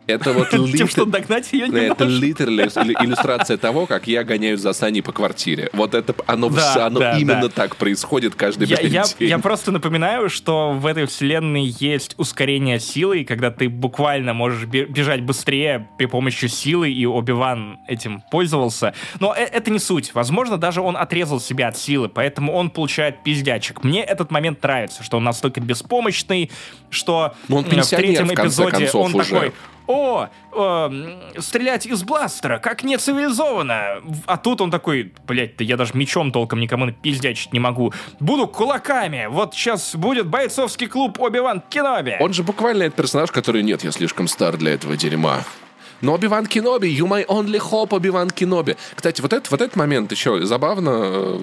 [0.09, 4.73] Это вот Тем, что догнать ее не Это литерально иллюстрация того, как я гоняюсь за
[4.73, 5.69] Саней по квартире.
[5.75, 11.65] Вот это, оно, именно так происходит каждый я, я, просто напоминаю, что в этой вселенной
[11.67, 18.23] есть ускорение силы, когда ты буквально можешь бежать быстрее при помощи силы, и Оби-Ван этим
[18.31, 18.95] пользовался.
[19.21, 20.15] Но э, это не суть.
[20.15, 23.85] Возможно, даже он отрезал себя от силы, поэтому он получает пиздячек.
[23.85, 26.51] Мне этот момент нравится, что он настолько беспомощный,
[26.89, 29.53] что он в третьем эпизоде он такой
[29.89, 34.03] о, э, стрелять из бластера, как не цивилизованно.
[34.27, 37.93] А тут он такой, блядь, да я даже мечом толком никому пиздячить не могу.
[38.21, 39.27] Буду кулаками.
[39.29, 42.17] Вот сейчас будет бойцовский клуб Оби-Ван Кеноби.
[42.21, 45.43] Он же буквально этот персонаж, который нет, я слишком стар для этого дерьма.
[46.01, 48.77] Но Оби-Ван Кеноби, you my only hope, Оби-Ван Кеноби.
[48.95, 51.41] Кстати, вот этот, вот этот момент еще забавно э,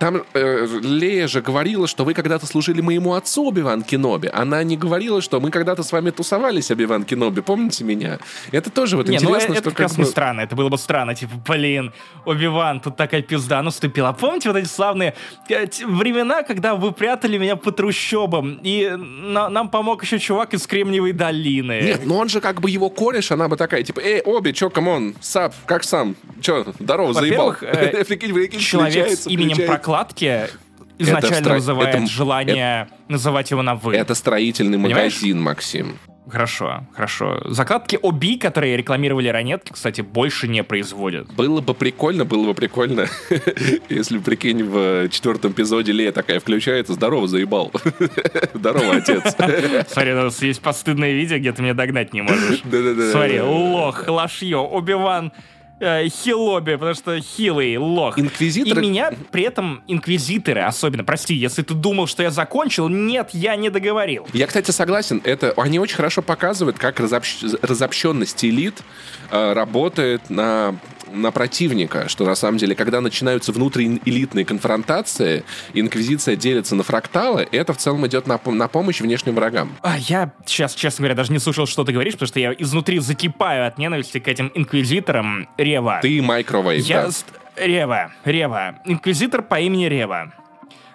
[0.00, 4.30] там э, Лея же говорила, что вы когда-то служили моему отцу, Оби-Ван Кеноби.
[4.32, 7.42] Она не говорила, что мы когда-то с вами тусовались, Оби-Ван Кеноби.
[7.42, 8.18] Помните меня?
[8.50, 9.70] Это тоже вот не, ну, интересно, ну, это, что...
[9.70, 10.40] Это как раз странно.
[10.40, 11.14] Это было бы странно.
[11.14, 11.92] Типа, блин,
[12.24, 14.12] Оби-Ван, тут такая пизда наступила.
[14.12, 15.14] Помните вот эти славные
[15.50, 20.66] э, времена, когда вы прятали меня по трущобам, и на, нам помог еще чувак из
[20.66, 21.78] Кремниевой долины?
[21.82, 24.70] Нет, но он же как бы его кореш, она бы такая, типа, эй, Оби, чё,
[24.70, 26.16] come on, sup, как сам?
[26.40, 27.54] Чё, здорово, заебал.
[27.60, 28.02] Э,
[28.58, 29.58] человек с именем
[29.90, 30.48] прокладки
[30.98, 33.94] изначально это вызывает это, желание это, называть его на «вы».
[33.94, 35.14] Это строительный Понимаешь?
[35.14, 35.98] магазин, Максим.
[36.28, 37.42] Хорошо, хорошо.
[37.46, 41.32] Прокладки OB, которые рекламировали ранетки, кстати, больше не производят.
[41.34, 43.06] Было бы прикольно, было бы прикольно,
[43.88, 47.72] если, прикинь, в четвертом эпизоде Лея такая включается, здорово, заебал.
[48.54, 49.22] Здорово, отец.
[49.88, 52.60] Смотри, у нас есть постыдное видео, где ты меня догнать не можешь.
[52.62, 53.10] Да-да-да.
[53.10, 55.32] Смотри, лох, лошье, Оби-Ван
[55.80, 58.18] э, хилоби, потому что хилый лох.
[58.18, 58.80] Инквизиторы...
[58.80, 63.56] И меня при этом инквизиторы особенно, прости, если ты думал, что я закончил, нет, я
[63.56, 64.26] не договорил.
[64.32, 67.42] Я, кстати, согласен, это они очень хорошо показывают, как разобщ...
[67.62, 68.82] разобщенность элит
[69.30, 70.76] э, работает на
[71.12, 77.72] на противника, что на самом деле, когда начинаются внутриэлитные конфронтации, инквизиция делится на фракталы, это
[77.72, 79.76] в целом идет на, на помощь внешним врагам.
[79.82, 82.98] А, я сейчас, честно говоря, даже не слушал, что ты говоришь, потому что я изнутри
[82.98, 85.48] закипаю от ненависти к этим инквизиторам.
[85.70, 86.00] Рева.
[86.02, 87.02] Ты Microwave, Я...
[87.02, 87.10] да.
[87.56, 88.76] Рева, Рева.
[88.84, 90.32] Инквизитор по имени Рева.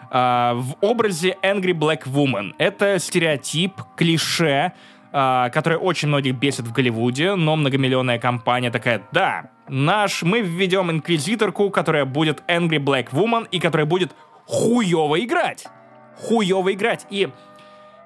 [0.09, 2.53] А, в образе Angry Black Woman.
[2.57, 4.73] Это стереотип, клише,
[5.11, 10.91] а, который очень многих бесит в Голливуде, но многомиллионная компания такая, да, наш, мы введем
[10.91, 14.11] инквизиторку, которая будет Angry Black Woman и которая будет
[14.45, 15.65] хуево играть.
[16.17, 17.05] Хуево играть.
[17.09, 17.29] И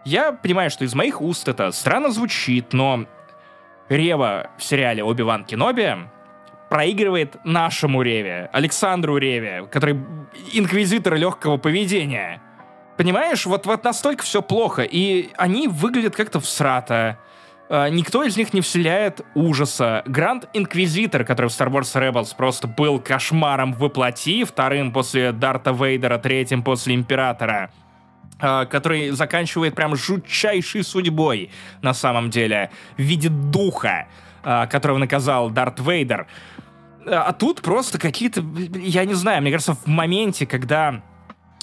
[0.06, 3.06] я понимаю, что из моих уст это странно звучит, но
[3.90, 5.96] Рева в сериале «Оби-Ван Кеноби»
[6.70, 10.00] проигрывает нашему Реве, Александру Реве, который
[10.54, 12.42] инквизитор легкого поведения.
[12.98, 17.18] Понимаешь, вот, вот настолько все плохо, и они выглядят как-то всрато.
[17.70, 20.04] А, Никто из них не вселяет ужаса.
[20.06, 26.18] Гранд Инквизитор, который в Star Wars Rebels просто был кошмаром воплоти, вторым после Дарта Вейдера,
[26.18, 27.72] третьим после Императора,
[28.40, 31.52] а, который заканчивает прям жутчайшей судьбой,
[31.82, 34.08] на самом деле, в виде духа,
[34.44, 36.28] а, которого наказал Дарт Вейдер.
[37.12, 38.44] А тут просто какие-то,
[38.76, 41.02] я не знаю, мне кажется, в моменте, когда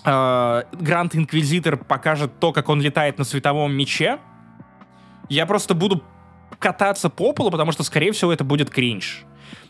[0.04, 4.18] э, Гранд Инквизитор покажет то, как он летает на световом мече,
[5.28, 6.02] я просто буду
[6.58, 9.24] кататься по полу, потому что, скорее всего, это будет кринж.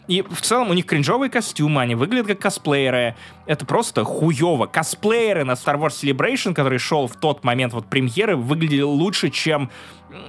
[0.08, 3.16] И в целом у них кринжовые костюмы, они выглядят как косплееры.
[3.44, 4.66] Это просто хуево.
[4.66, 9.68] Косплееры на Star Wars Celebration, который шел в тот момент вот премьеры, выглядели лучше, чем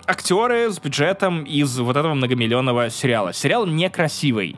[0.08, 3.34] актеры с бюджетом из вот этого многомиллионного сериала.
[3.34, 4.58] Сериал некрасивый.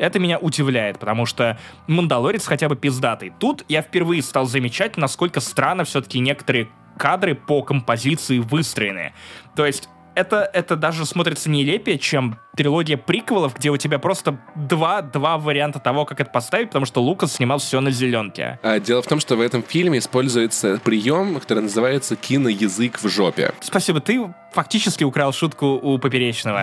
[0.00, 3.34] Это меня удивляет, потому что Мандалорец хотя бы пиздатый.
[3.38, 9.12] Тут я впервые стал замечать, насколько странно все-таки некоторые кадры по композиции выстроены.
[9.54, 15.02] То есть это, это даже смотрится нелепее, чем трилогия приквелов, где у тебя просто два,
[15.02, 18.58] два варианта того, как это поставить, потому что Лукас снимал все на зеленке.
[18.62, 23.52] А, Дело в том, что в этом фильме используется прием, который называется киноязык в жопе.
[23.60, 26.62] Спасибо, ты фактически украл шутку у Поперечного.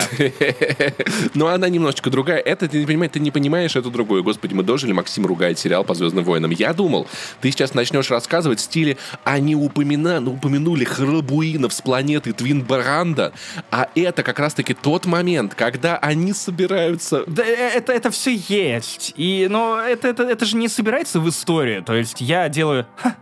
[1.34, 2.38] Но она немножечко другая.
[2.38, 4.22] Это ты не понимаешь, ты не понимаешь эту другую.
[4.22, 6.50] Господи, мы дожили, Максим ругает сериал по Звездным войнам.
[6.50, 7.06] Я думал,
[7.40, 13.32] ты сейчас начнешь рассказывать в стиле, они упомина, ну, упомянули Храбуинов с планеты Твин Баранда,
[13.70, 19.14] а это как раз-таки тот момент, когда они собираются Да, э, это, это все есть.
[19.16, 21.82] И, но это, это, это же не собирается в историю.
[21.84, 22.86] То есть я делаю...
[22.96, 23.14] «Ха,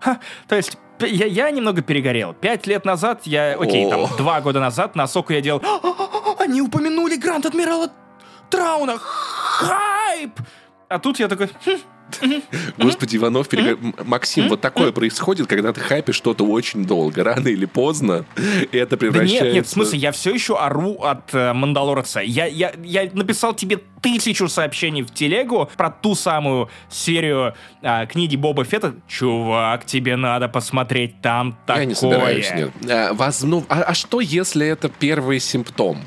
[0.00, 0.20] ха».
[0.46, 2.34] То есть я, я немного перегорел.
[2.34, 3.56] Пять лет назад я...
[3.58, 4.08] Окей, там, О.
[4.18, 5.62] два года назад на соку я делал...
[5.64, 7.90] «А, Они упомянули Гранд Адмирала
[8.50, 8.98] Трауна!
[8.98, 10.38] Хайп!
[10.88, 11.48] А тут я такой...
[11.64, 11.78] «Хм,
[12.78, 17.64] Господи, Иванов, перег- Максим, вот такое происходит, когда ты хайпишь что-то очень долго, рано или
[17.66, 19.44] поздно, и это Да превращается...
[19.44, 22.20] нет, нет, в смысле, я все еще ору от э, Мандалорца.
[22.20, 28.36] Я, я, я написал тебе тысячу сообщений в телегу про ту самую серию а, книги
[28.36, 28.94] Боба Фетта.
[29.06, 31.82] Чувак, тебе надо посмотреть там такое.
[31.82, 32.70] Я не собираюсь, нет.
[32.90, 35.98] А, воз- ну, а, а что, если это первый симптом?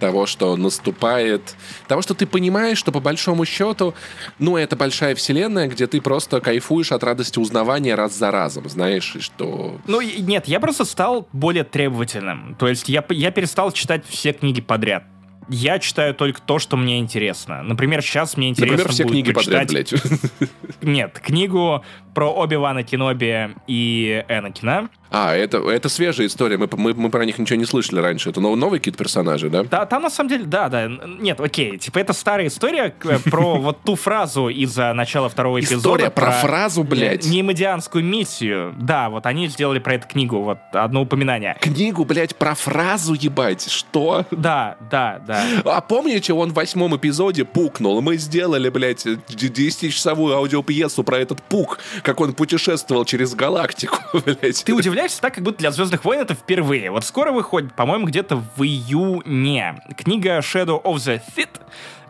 [0.00, 1.54] Того, что наступает,
[1.86, 3.94] того, что ты понимаешь, что по большому счету,
[4.38, 9.14] ну, это большая вселенная, где ты просто кайфуешь от радости узнавания раз за разом, знаешь,
[9.14, 9.78] и что...
[9.86, 12.56] Ну, нет, я просто стал более требовательным.
[12.58, 15.04] То есть я, я перестал читать все книги подряд.
[15.52, 17.62] Я читаю только то, что мне интересно.
[17.64, 19.68] Например, сейчас мне интересно Например, все будет книги почитать...
[19.68, 20.50] подряд, блядь.
[20.80, 21.84] Нет, книгу
[22.14, 24.88] про Оби-Вана Кеноби и Энакина.
[25.12, 28.30] А, это, это свежая история, мы, мы, мы про них ничего не слышали раньше.
[28.30, 29.64] Это нов- новые какие-то персонажи, да?
[29.64, 30.86] Да, там на самом деле, да, да.
[30.88, 31.78] Нет, окей.
[31.78, 35.78] Типа, это старая история э, про вот ту фразу из э, начала второго эпизода.
[35.80, 37.26] История про фразу, блядь.
[37.26, 38.72] не- Немодианскую миссию.
[38.78, 41.56] Да, вот они сделали про эту книгу, вот одно упоминание.
[41.60, 44.26] Книгу, блядь, про фразу, ебать, что?
[44.30, 45.42] Да, да, да.
[45.64, 48.00] А помните, он в восьмом эпизоде пукнул?
[48.00, 51.80] Мы сделали, блядь, д- 10-часовую аудиопьесу про этот пук,
[52.10, 54.64] как он путешествовал через галактику, блядь.
[54.64, 56.90] Ты удивляешься так, как будто для Звездных войн это впервые.
[56.90, 61.59] Вот скоро выходит, по-моему, где-то в июне, книга Shadow of the Sith,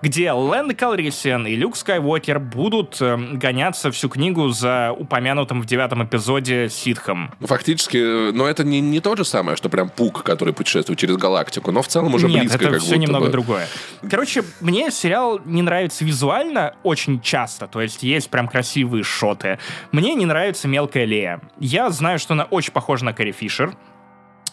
[0.02, 6.04] где Лэнд Калрисиан и Люк Скайуокер будут э, гоняться всю книгу за упомянутым в девятом
[6.04, 7.32] эпизоде ситхом.
[7.40, 11.16] Фактически, э, но это не, не то же самое, что прям пук, который путешествует через
[11.16, 13.32] галактику, но в целом уже Нет, близко это как все будто немного бы.
[13.32, 13.68] другое.
[14.08, 19.58] Короче, мне сериал не нравится визуально очень часто, то есть есть прям красивые шоты.
[19.92, 21.40] Мне не нравится мелкая Лея.
[21.58, 23.76] Я знаю, что она очень похожа на Кэрри Фишер,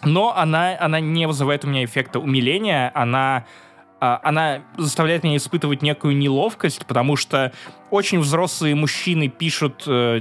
[0.03, 3.45] но она, она не вызывает у меня эффекта умиления, она
[4.00, 7.52] она заставляет меня испытывать некую неловкость, потому что
[7.89, 10.20] очень взрослые мужчины пишут э,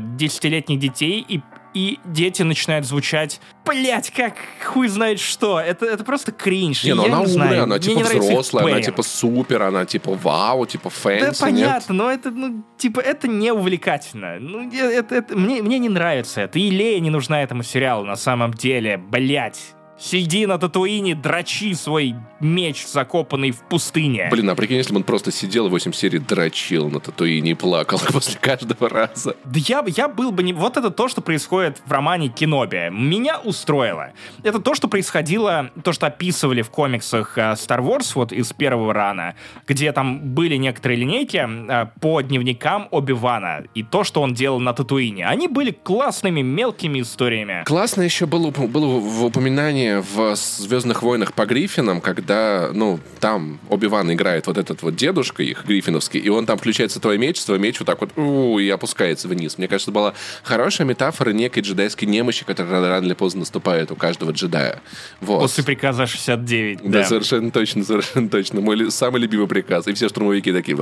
[0.79, 1.43] детей, и,
[1.75, 5.61] и дети начинают звучать, блять, как хуй знает что.
[5.61, 6.85] Это, это просто кринж.
[6.85, 10.89] Не, ну она не умная, она типа взрослая, она типа супер, она типа вау, типа
[10.89, 11.39] Да, fancy, нет?
[11.39, 14.39] понятно, но это, ну, типа, это не увлекательно.
[14.41, 16.59] Ну, это, это- мне, мне не нравится это.
[16.59, 19.76] И Лея не нужна этому сериалу на самом деле, блять.
[19.99, 24.29] Сиди на Татуине, дрочи свой меч, закопанный в пустыне.
[24.31, 27.55] Блин, а прикинь, если бы он просто сидел и 8 серий дрочил на Татуине и
[27.55, 29.37] плакал после каждого раза.
[29.45, 30.53] Да я, я был бы не...
[30.53, 32.91] Вот это то, что происходит в романе Кеноби.
[32.91, 34.13] Меня устроило.
[34.43, 38.93] Это то, что происходило, то, что описывали в комиксах uh, Star Wars вот из первого
[38.93, 39.35] рана,
[39.67, 44.75] где там были некоторые линейки uh, по дневникам Оби-Вана и то, что он делал на
[44.75, 45.27] Татуине.
[45.27, 47.65] Они были классными, мелкими историями.
[47.65, 54.13] Классно еще было, было в упоминании в «Звездных войнах» по Гриффинам, когда, ну, там Оби-Ван
[54.13, 57.79] играет вот этот вот дедушка их, гриффиновский, и он там включается твой меч, твой меч
[57.81, 59.59] вот так вот у, и опускается вниз.
[59.59, 64.33] Мне кажется, была хорошая метафора некой джедайской немощи, которая рано или поздно наступает у каждого
[64.33, 64.81] джедая.
[65.21, 65.41] Вот.
[65.41, 66.81] После приказа 69.
[66.83, 68.61] Да, да, совершенно точно, совершенно точно.
[68.61, 69.87] Мой самый любимый приказ.
[69.87, 70.77] И все штурмовики такие...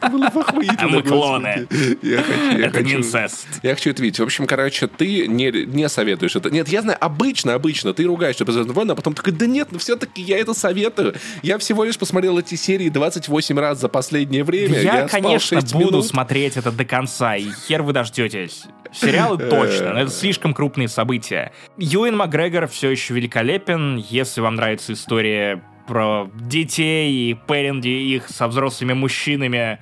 [0.00, 1.66] А мы клоны.
[1.68, 3.46] Это не инцест.
[3.62, 4.18] Я хочу это видеть.
[4.18, 8.52] В общем, короче, ты не советуешь это нет, я знаю, обычно, обычно ты ругаешься по
[8.52, 11.14] Звездным войнам, а потом такой, да нет, ну все-таки я это советую.
[11.42, 14.80] Я всего лишь посмотрел эти серии 28 раз за последнее время.
[14.80, 16.06] Я, я конечно, буду минут.
[16.06, 18.64] смотреть это до конца, и хер вы дождетесь.
[18.92, 21.52] Сериалы точно, но это слишком крупные события.
[21.76, 23.96] Юэн Макгрегор все еще великолепен.
[24.08, 29.78] Если вам нравится история про детей и пэринги их со взрослыми мужчинами,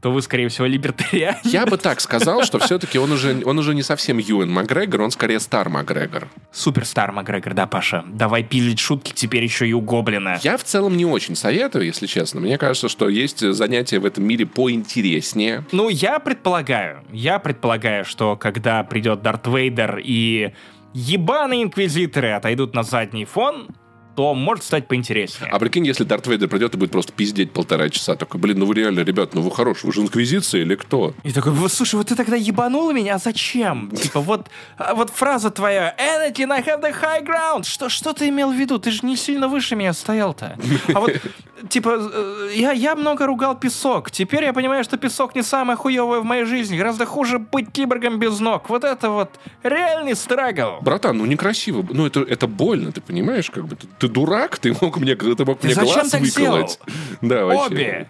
[0.00, 1.44] то вы, скорее всего, либертарианец.
[1.44, 5.10] Я бы так сказал, что все-таки он уже, он уже не совсем Юэн Макгрегор, он
[5.10, 6.28] скорее Стар Макгрегор.
[6.52, 8.04] Супер Стар Макгрегор, да, Паша?
[8.08, 10.38] Давай пилить шутки теперь еще и у Гоблина.
[10.42, 12.40] Я в целом не очень советую, если честно.
[12.40, 15.64] Мне кажется, что есть занятия в этом мире поинтереснее.
[15.72, 20.52] Ну, я предполагаю, я предполагаю, что когда придет Дарт Вейдер и
[20.94, 23.68] ебаные инквизиторы отойдут на задний фон,
[24.16, 25.50] то может стать поинтереснее.
[25.50, 28.16] А прикинь, если Дарт Вейдер придет и будет просто пиздеть полтора часа.
[28.16, 31.14] Такой, блин, ну вы реально, ребят, ну вы хороший, вы же инквизиция или кто?
[31.22, 33.90] И такой, вот слушай, вот ты тогда ебанула меня, а зачем?
[33.96, 37.64] Типа вот, а вот фраза твоя, Anakin, I have the high ground.
[37.64, 38.78] Что, что ты имел в виду?
[38.78, 40.58] Ты же не сильно выше меня стоял-то.
[40.94, 41.12] А вот,
[41.68, 44.10] типа, э, я, я много ругал песок.
[44.10, 46.76] Теперь я понимаю, что песок не самое хуевое в моей жизни.
[46.76, 48.68] Гораздо хуже быть киборгом без ног.
[48.68, 49.30] Вот это вот
[49.62, 50.78] реальный страгл.
[50.80, 51.86] Братан, ну некрасиво.
[51.88, 53.50] Ну это, это больно, ты понимаешь?
[53.50, 56.20] Как бы ты, ты дурак, ты мог мне, ты мог ты мне зачем глаз так
[56.22, 56.78] выколоть.
[57.20, 57.66] Да, вообще.
[57.66, 58.08] Обе.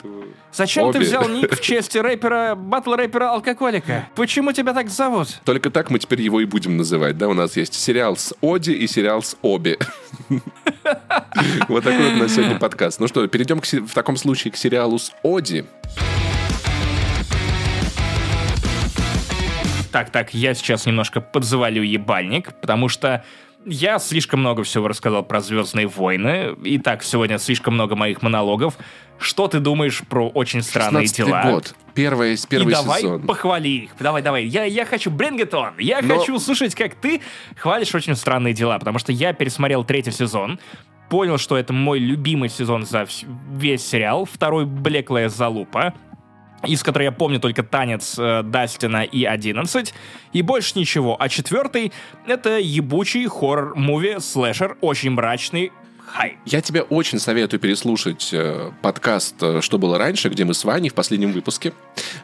[0.52, 0.98] Зачем Обе.
[0.98, 4.08] ты взял ник в честь рэпера, батл рэпера алкоголика?
[4.14, 5.40] Почему тебя так зовут?
[5.44, 7.28] Только так мы теперь его и будем называть, да?
[7.28, 9.78] У нас есть сериал с Оди и сериал с Обе.
[11.68, 13.00] Вот такой вот у нас сегодня подкаст.
[13.00, 15.66] Ну что, перейдем в таком случае к сериалу с Оди.
[19.92, 23.24] Так, так, я сейчас немножко подзавалю ебальник, потому что
[23.66, 26.56] я слишком много всего рассказал про «Звездные войны».
[26.64, 28.76] И так, сегодня слишком много моих монологов.
[29.18, 31.42] Что ты думаешь про «Очень странные дела»?
[31.42, 31.74] год.
[31.94, 33.26] Первый, первый и давай сезон.
[33.26, 33.90] похвали их.
[33.98, 34.46] Давай, давай.
[34.46, 35.72] Я, я хочу bring it on.
[35.78, 36.18] Я Но...
[36.18, 37.20] хочу слушать, как ты
[37.56, 40.58] хвалишь «Очень странные дела», потому что я пересмотрел третий сезон,
[41.10, 43.06] понял, что это мой любимый сезон за
[43.52, 44.24] весь сериал.
[44.24, 45.92] Второй «Блеклая залупа»
[46.66, 49.94] из которой я помню только танец э, Дастина и 11,
[50.32, 51.16] и больше ничего.
[51.20, 51.92] А четвертый—
[52.26, 55.72] это ебучий хоррор-муви, слэшер, очень мрачный,
[56.12, 56.38] Хай.
[56.44, 60.88] Я тебе очень советую переслушать э, подкаст э, «Что было раньше», где мы с Ваней
[60.88, 61.72] в последнем выпуске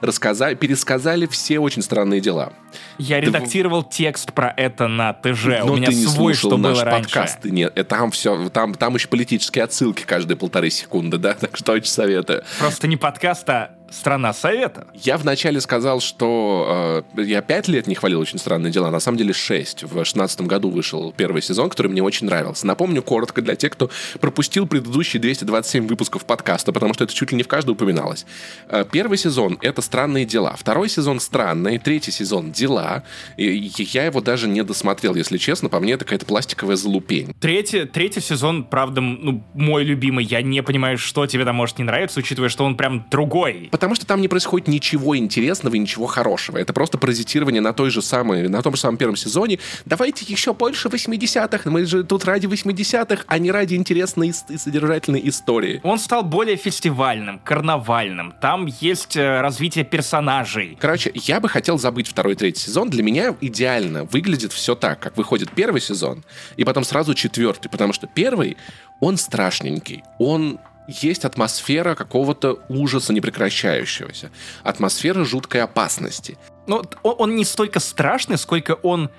[0.00, 2.52] рассказали, пересказали все очень странные дела.
[2.98, 3.26] Я ты...
[3.26, 5.60] редактировал текст про это на ТЖ.
[5.64, 7.44] Но У меня ты не свой, слушал что наш было подкаст.
[7.44, 7.50] раньше.
[7.50, 11.90] Нет, там все, там, там еще политические отсылки каждые полторы секунды, да, так что очень
[11.90, 12.42] советую.
[12.58, 14.88] Просто не подкаст, а Страна совета.
[14.94, 19.18] Я вначале сказал, что э, я пять лет не хвалил «Очень странные дела», на самом
[19.18, 19.84] деле шесть.
[19.84, 22.66] В шестнадцатом году вышел первый сезон, который мне очень нравился.
[22.66, 27.36] Напомню коротко для тех, кто пропустил предыдущие 227 выпусков подкаста, потому что это чуть ли
[27.36, 28.26] не в каждой упоминалось.
[28.68, 30.56] Э, первый сезон— это «Странные дела».
[30.58, 31.78] Второй сезон— «Странные».
[31.78, 33.04] Третий сезон— «Дела».
[33.36, 35.68] И я его даже не досмотрел, если честно.
[35.68, 37.34] По мне, это какая-то пластиковая залупень.
[37.40, 40.24] Третий, третий сезон, правда, ну, мой любимый.
[40.24, 43.94] Я не понимаю, что тебе там может не нравиться, учитывая, что он прям другой потому
[43.94, 46.56] что там не происходит ничего интересного и ничего хорошего.
[46.56, 49.58] Это просто паразитирование на той же самой, на том же самом первом сезоне.
[49.84, 51.68] Давайте еще больше 80-х.
[51.68, 55.82] Мы же тут ради 80-х, а не ради интересной и содержательной истории.
[55.82, 58.32] Он стал более фестивальным, карнавальным.
[58.40, 60.78] Там есть э, развитие персонажей.
[60.80, 62.88] Короче, я бы хотел забыть второй и третий сезон.
[62.88, 66.24] Для меня идеально выглядит все так, как выходит первый сезон,
[66.56, 68.56] и потом сразу четвертый, потому что первый,
[69.00, 70.02] он страшненький.
[70.18, 74.30] Он есть атмосфера какого-то ужаса непрекращающегося,
[74.62, 76.38] атмосфера жуткой опасности.
[76.66, 79.10] Но он, он не столько страшный, сколько он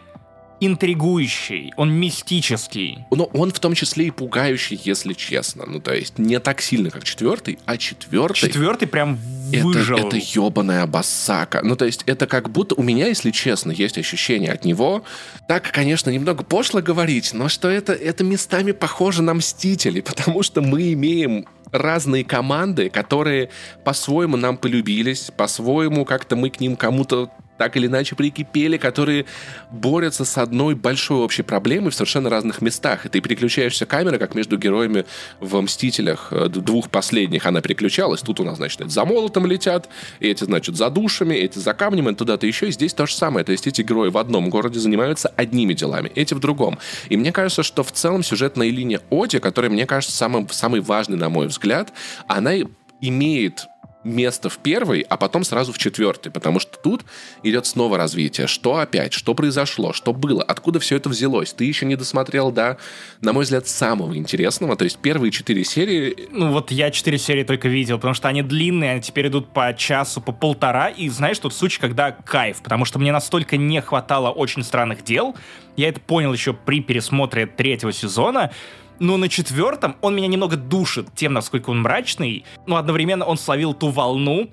[0.59, 3.05] интригующий, он мистический.
[3.11, 5.65] Но он в том числе и пугающий, если честно.
[5.67, 8.39] Ну, то есть не так сильно, как четвертый, а четвертый...
[8.39, 9.17] Четвертый прям
[9.51, 9.97] выжил.
[9.97, 11.61] Это, это ебаная басака.
[11.63, 15.03] Ну, то есть это как будто у меня, если честно, есть ощущение от него,
[15.47, 20.61] так, конечно, немного пошло говорить, но что это, это местами похоже на Мстителей, потому что
[20.61, 23.49] мы имеем разные команды, которые
[23.83, 29.25] по-своему нам полюбились, по-своему как-то мы к ним кому-то так или иначе прикипели, которые
[29.71, 33.05] борются с одной большой общей проблемой в совершенно разных местах.
[33.05, 35.05] И ты переключаешься камера, как между героями
[35.39, 38.21] в «Мстителях» э, двух последних она переключалась.
[38.21, 39.89] Тут у нас, значит, эти за молотом летят,
[40.19, 42.69] эти, значит, за душами, эти за камнем, это туда-то еще.
[42.69, 43.45] И здесь то же самое.
[43.45, 46.77] То есть эти герои в одном городе занимаются одними делами, эти в другом.
[47.09, 51.17] И мне кажется, что в целом сюжетная линия Оди, которая, мне кажется, самым, самый важный,
[51.17, 51.93] на мой взгляд,
[52.27, 52.53] она
[53.01, 53.67] имеет
[54.07, 57.05] место в первый, а потом сразу в четвертый, потому что тут
[57.43, 58.47] идет снова развитие.
[58.47, 59.13] Что опять?
[59.13, 59.93] Что произошло?
[59.93, 60.43] Что было?
[60.43, 61.53] Откуда все это взялось?
[61.53, 62.77] Ты еще не досмотрел, да,
[63.21, 64.75] на мой взгляд, самого интересного.
[64.75, 66.27] То есть первые четыре серии...
[66.31, 69.73] Ну вот я четыре серии только видел, потому что они длинные, они теперь идут по
[69.73, 70.89] часу, по полтора.
[70.89, 75.35] И знаешь, тут случай, когда кайф, потому что мне настолько не хватало очень странных дел.
[75.75, 78.51] Я это понял еще при пересмотре третьего сезона
[78.99, 83.73] но на четвертом он меня немного душит тем, насколько он мрачный, но одновременно он словил
[83.73, 84.49] ту волну,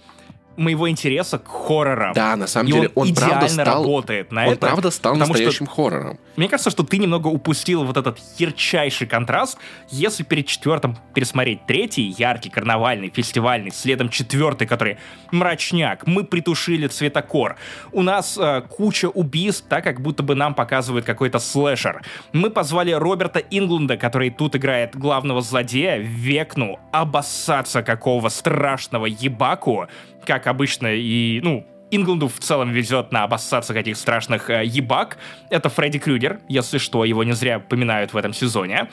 [0.56, 2.12] моего интереса к хоррорам.
[2.12, 4.66] Да, на самом и деле он, он правда стал, работает на он это.
[4.66, 6.18] правда стал настоящим что, хоррором.
[6.36, 9.58] Мне кажется, что ты немного упустил вот этот ярчайший контраст,
[9.90, 14.98] если перед четвертым пересмотреть третий, яркий, карнавальный, фестивальный, следом четвертый, который
[15.30, 17.56] мрачняк, мы притушили цветокор,
[17.92, 22.02] у нас э, куча убийств, так как будто бы нам показывают какой-то слэшер.
[22.32, 29.86] Мы позвали Роберта Инглунда, который тут играет главного злодея, Векну, обоссаться какого страшного ебаку,
[30.24, 35.18] как обычно, и, ну, Ингланду в целом везет на обоссаться каких страшных э, ебак.
[35.50, 38.88] Это Фредди Крюгер, если что, его не зря поминают в этом сезоне.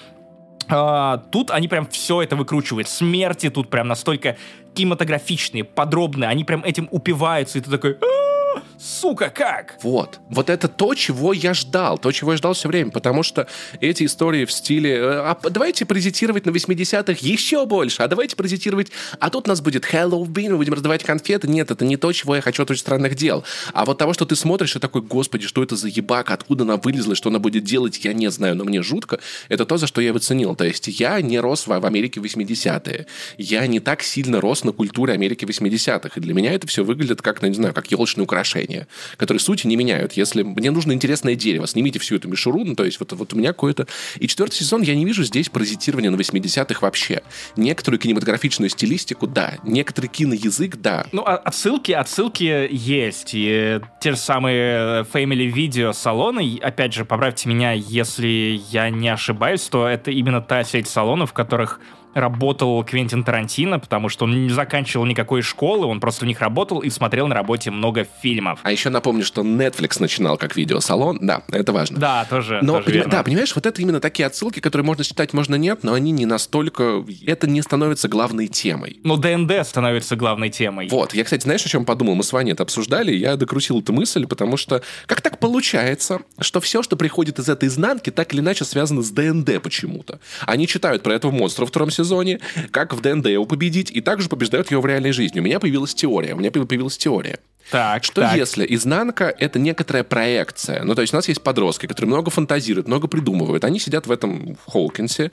[0.70, 2.88] А, тут они прям все это выкручивают.
[2.88, 4.38] Смерти тут прям настолько
[4.74, 6.30] кинематографичные, подробные.
[6.30, 7.94] Они прям этим упиваются, и ты такой...
[7.94, 8.62] А-а-а!
[8.82, 9.78] Сука, как?
[9.84, 10.20] Вот.
[10.32, 12.00] Вот это то, чего я ждал.
[12.00, 12.90] То, чего я ждал все время.
[12.90, 13.48] Потому что
[13.80, 18.92] эти истории в стиле э, а давайте паразитировать на 80-х еще больше, а давайте паразитировать,
[19.20, 21.48] а тут у нас будет Хэллоуин, мы будем раздавать конфеты.
[21.48, 23.44] Нет, это не то, чего я хочу от очень странных дел.
[23.74, 26.78] А вот того, что ты смотришь и такой, господи, что это за ебака, откуда она
[26.78, 29.20] вылезла, что она будет делать, я не знаю, но мне жутко.
[29.48, 30.56] Это то, за что я его ценил.
[30.56, 33.06] То есть я не рос в Америке в 80-е.
[33.38, 36.10] Я не так сильно рос на культуре Америки 80-х.
[36.16, 39.40] И для меня это все выглядит как, ну, не знаю, как елочное украшение украшения, которые
[39.40, 40.14] сути не меняют.
[40.14, 43.38] Если мне нужно интересное дерево, снимите всю эту мишуру, ну, то есть вот, вот у
[43.38, 43.88] меня какое-то...
[44.20, 47.22] И четвертый сезон я не вижу здесь паразитирования на 80-х вообще.
[47.56, 49.56] Некоторую кинематографичную стилистику, да.
[49.64, 51.06] Некоторый киноязык, да.
[51.12, 53.32] Ну, а отсылки, отсылки есть.
[53.34, 59.62] И те же самые Family Video салоны, опять же, поправьте меня, если я не ошибаюсь,
[59.64, 61.80] то это именно та сеть салонов, в которых
[62.14, 66.80] работал Квентин Тарантино, потому что он не заканчивал никакой школы, он просто в них работал
[66.80, 68.60] и смотрел на работе много фильмов.
[68.64, 72.00] А еще напомню, что Netflix начинал как видеосалон, да, это важно.
[72.00, 72.60] Да, тоже.
[72.62, 73.10] Но, тоже поним...
[73.10, 76.26] да, понимаешь, вот это именно такие отсылки, которые можно читать, можно нет, но они не
[76.26, 79.00] настолько, это не становится главной темой.
[79.04, 80.88] Но ДНД становится главной темой.
[80.90, 82.16] Вот, я, кстати, знаешь, о чем подумал?
[82.16, 86.60] Мы с Ваней это обсуждали, я докрутил эту мысль, потому что как так получается, что
[86.60, 90.20] все, что приходит из этой изнанки, так или иначе связано с ДНД почему-то.
[90.46, 92.40] Они читают про этого монстра во втором сезоне, сезоне,
[92.72, 95.40] как в ДНД его победить, и также побеждают его в реальной жизни.
[95.40, 96.34] У меня появилась теория.
[96.34, 97.40] У меня появилась теория.
[97.70, 98.36] Так, что так.
[98.36, 100.84] если изнанка— это некоторая проекция?
[100.84, 103.64] Ну, то есть у нас есть подростки, которые много фантазируют, много придумывают.
[103.64, 105.32] Они сидят в этом в Хокинсе,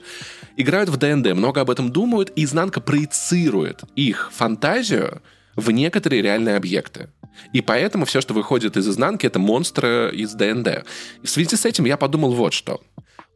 [0.55, 5.21] играют в ДНД, много об этом думают, и изнанка проецирует их фантазию
[5.55, 7.09] в некоторые реальные объекты.
[7.53, 10.85] И поэтому все, что выходит из изнанки, это монстры из ДНД.
[11.23, 12.81] И в связи с этим я подумал вот что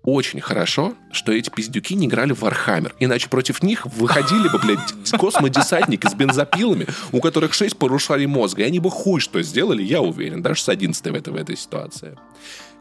[0.04, 2.93] очень хорошо, что эти пиздюки не играли в Вархаммер.
[2.99, 8.59] Иначе против них выходили бы, блядь, космодесантники с бензопилами, у которых шесть полушарий мозга.
[8.60, 11.56] И они бы хуй что сделали, я уверен, даже с 11 в, этой, в этой
[11.56, 12.18] ситуации.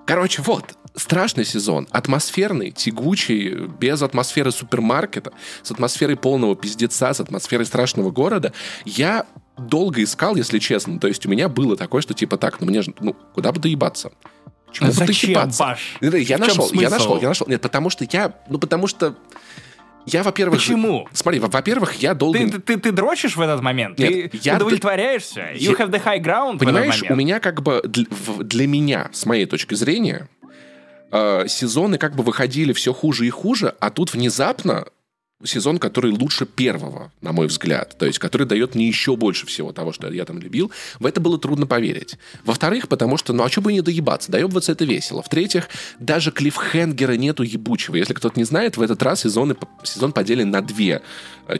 [0.05, 0.65] Короче, вот,
[0.97, 1.87] страшный сезон.
[1.93, 8.53] Атмосферный, тягучий, без атмосферы супермаркета, с атмосферой полного пиздеца, с атмосферой страшного города.
[8.85, 10.99] Я долго искал, если честно.
[10.99, 13.61] То есть у меня было такое, что типа так, ну мне же, ну, куда бы
[13.61, 14.11] доебаться?
[14.73, 15.99] Чему а Зачем, Паш?
[16.01, 17.47] Я нашел, я нашел, я нашел.
[17.49, 19.15] Нет, потому что я, ну потому что
[20.07, 20.59] я, во-первых...
[20.59, 21.09] Почему?
[21.13, 22.39] Смотри, во-первых, я долго...
[22.39, 23.99] Ты, ты, ты, дрочишь в этот момент?
[23.99, 24.57] Нет, ты я...
[24.57, 25.53] удовлетворяешься?
[25.55, 28.07] You have the high ground Понимаешь, у меня как бы для,
[28.41, 30.29] для меня, с моей точки зрения,
[31.13, 34.87] э, сезоны как бы выходили все хуже и хуже, а тут внезапно
[35.45, 37.97] сезон, который лучше первого, на мой взгляд.
[37.99, 40.71] То есть, который дает мне еще больше всего того, что я там любил.
[40.99, 42.17] В это было трудно поверить.
[42.45, 44.31] Во-вторых, потому что, ну а что бы не доебаться?
[44.31, 45.23] Доебываться это весело.
[45.23, 45.69] В-третьих,
[45.99, 47.97] даже клиффхенгера нету ебучего.
[47.97, 51.03] Если кто-то не знает, в этот раз сезоны, сезон поделен на две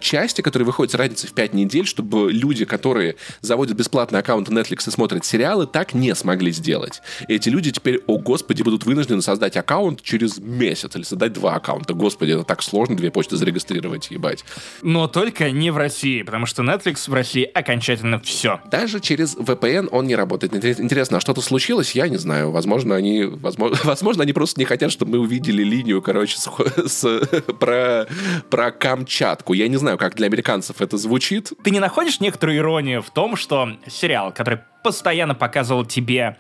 [0.01, 4.89] части, которые выходят с разницей в пять недель, чтобы люди, которые заводят бесплатный аккаунт Netflix
[4.89, 7.01] и смотрят сериалы, так не смогли сделать.
[7.29, 11.55] И эти люди теперь, о господи, будут вынуждены создать аккаунт через месяц или создать два
[11.55, 11.95] аккаунта.
[11.95, 14.45] Господи, это так сложно, две почты зарегистрировать регистрировать, ебать.
[14.83, 18.61] Но только не в России, потому что Netflix в России окончательно все.
[18.71, 20.55] Даже через VPN он не работает.
[20.81, 21.93] Интересно, а что-то случилось?
[21.95, 22.51] Я не знаю.
[22.51, 26.51] Возможно, они, возможно, возможно, они просто не хотят, чтобы мы увидели линию, короче, с,
[26.87, 27.27] с,
[27.61, 28.07] про,
[28.51, 29.53] про Камчатку.
[29.53, 31.53] Я не знаю, как для американцев это звучит.
[31.65, 36.37] Ты не находишь некоторую иронию в том, что сериал, который постоянно показывал тебе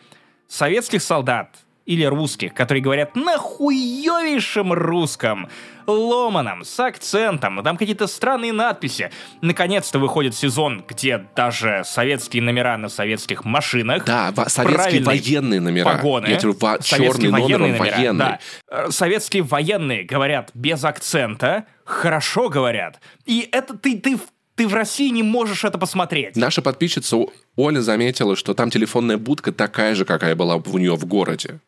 [0.48, 1.56] советских солдат,
[1.86, 5.48] или русских, которые говорят на хуевейшем русском,
[5.86, 9.10] ломаном, с акцентом, там какие-то странные надписи.
[9.40, 14.04] Наконец-то выходит сезон, где даже советские номера на советских машинах.
[14.04, 15.84] Да, советские военные номера.
[15.84, 16.26] Погоны.
[16.26, 18.18] Я говорю, во- черный номер, военный.
[18.18, 18.38] Да.
[18.70, 23.00] Э, советские военные говорят без акцента, хорошо говорят.
[23.26, 24.18] И это ты, ты
[24.54, 26.36] ты в России не можешь это посмотреть.
[26.36, 27.16] Наша подписчица
[27.56, 31.60] Оля заметила, что там телефонная будка такая же, какая была у нее в городе.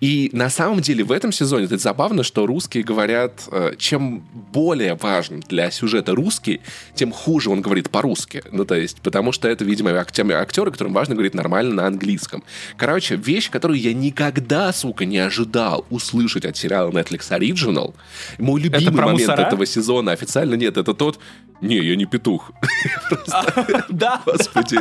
[0.00, 4.20] И на самом деле в этом сезоне это забавно, что русские говорят, э, чем
[4.52, 6.60] более важен для сюжета русский,
[6.94, 8.42] тем хуже он говорит по-русски.
[8.52, 12.42] Ну, то есть, потому что это, видимо, актеры, которым важно говорить нормально на английском.
[12.76, 17.94] Короче, вещь, которую я никогда, сука, не ожидал услышать от сериала Netflix Original.
[18.38, 19.40] Мой любимый момент мусора?
[19.42, 21.18] этого сезона официально нет, это тот,
[21.60, 22.52] не, я не петух.
[23.88, 24.22] Да.
[24.24, 24.78] Господи.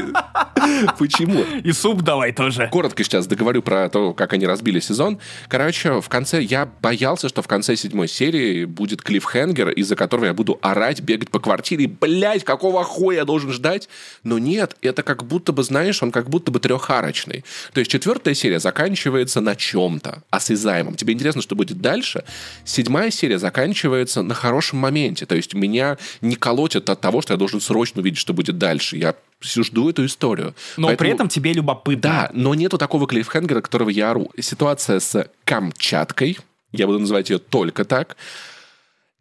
[0.98, 1.44] Почему?
[1.64, 2.70] И суп давай тоже.
[2.72, 5.20] Коротко сейчас договорю про то, как они разбили сезон.
[5.48, 10.34] Короче, в конце я боялся, что в конце седьмой серии будет клиффхенгер, из-за которого я
[10.34, 11.88] буду орать, бегать по квартире.
[11.88, 13.90] Блять, какого хуя я должен ждать?
[14.24, 17.44] Но нет, это как будто бы, знаешь, он как будто бы трехарочный.
[17.74, 20.96] То есть четвертая серия заканчивается на чем-то осязаемом.
[20.96, 22.24] Тебе интересно, что будет дальше?
[22.66, 25.26] Седьмая серия заканчивается на хорошем моменте.
[25.26, 28.98] То есть меня не колотит от того, что я должен срочно увидеть, что будет дальше.
[28.98, 30.56] Я жду эту историю.
[30.78, 32.02] Но Поэтому, при этом тебе любопытно.
[32.02, 34.32] Да, но нету такого клиффхенгера, которого я ору.
[34.40, 36.38] Ситуация с Камчаткой,
[36.72, 38.18] я буду называть ее только так,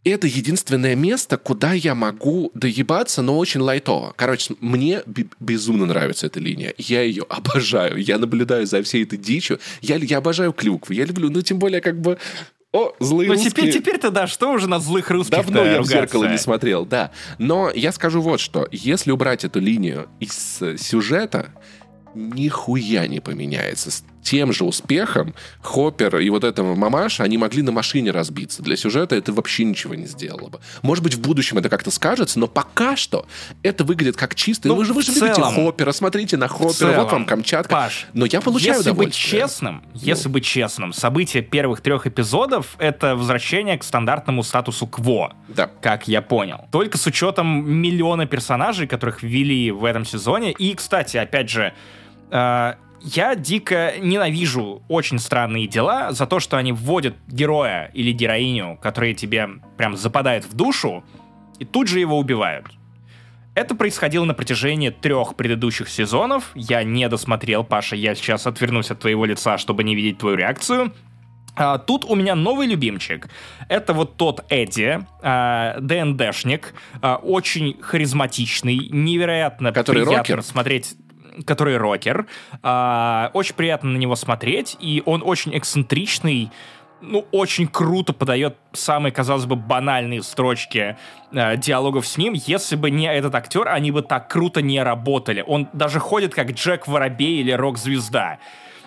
[0.04, 4.14] это единственное место, куда я могу доебаться, но очень лайтово.
[4.16, 5.02] Короче, мне
[5.40, 6.74] безумно нравится эта линия.
[6.78, 7.96] Я ее обожаю.
[7.98, 9.58] Я наблюдаю за всей этой дичью.
[9.80, 10.94] Я, я обожаю клюкву.
[10.94, 12.18] Я люблю, ну, тем более, как бы,
[12.72, 13.50] о, злые ну, русские.
[13.50, 15.82] теперь, теперь-то да, что уже на злых русских Давно я ругаться?
[15.82, 17.12] в зеркало не смотрел, да.
[17.38, 18.68] Но я скажу вот что.
[18.70, 21.54] Если убрать эту линию из сюжета,
[22.14, 23.90] нихуя не поменяется
[24.28, 28.62] тем же успехом Хоппер и вот этого мамаша, они могли на машине разбиться.
[28.62, 30.60] Для сюжета это вообще ничего не сделало бы.
[30.82, 33.24] Может быть, в будущем это как-то скажется, но пока что
[33.62, 34.66] это выглядит как чистый.
[34.66, 37.72] Ну, вы же, вы же целом, любите Хоппера, смотрите на Хоппера, целом, вот вам Камчатка.
[37.72, 40.00] Паш, но я получаю если быть честным, ну.
[40.02, 45.70] если быть честным, события первых трех эпизодов— это возвращение к стандартному статусу КВО, да.
[45.80, 46.66] как я понял.
[46.70, 50.52] Только с учетом миллиона персонажей, которых ввели в этом сезоне.
[50.52, 51.72] И, кстати, опять же,
[52.30, 58.78] э, я дико ненавижу очень странные дела за то, что они вводят героя или героиню,
[58.80, 61.04] которые тебе прям западают в душу,
[61.58, 62.66] и тут же его убивают.
[63.54, 66.52] Это происходило на протяжении трех предыдущих сезонов.
[66.54, 70.92] Я не досмотрел, Паша, я сейчас отвернусь от твоего лица, чтобы не видеть твою реакцию.
[71.56, 73.28] А, тут у меня новый любимчик.
[73.68, 76.72] Это вот тот Эдди, а, ДНДшник,
[77.02, 80.42] а, очень харизматичный, невероятно Который приятно рокер?
[80.44, 80.94] смотреть
[81.44, 82.26] который рокер.
[82.62, 86.50] А, очень приятно на него смотреть, и он очень эксцентричный,
[87.00, 90.96] ну, очень круто подает самые, казалось бы, банальные строчки
[91.32, 92.32] э, диалогов с ним.
[92.34, 95.44] Если бы не этот актер, они бы так круто не работали.
[95.46, 98.38] Он даже ходит как Джек Воробей или рок-звезда.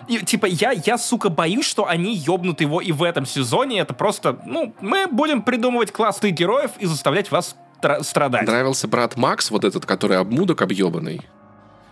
[0.08, 3.78] И, типа, я, я, сука, боюсь, что они ёбнут его и в этом сезоне.
[3.80, 7.56] Это просто, ну, мы будем придумывать классных героев и заставлять вас
[8.02, 8.46] страдать.
[8.46, 11.22] Нравился брат Макс, вот этот, который обмудок объебанный.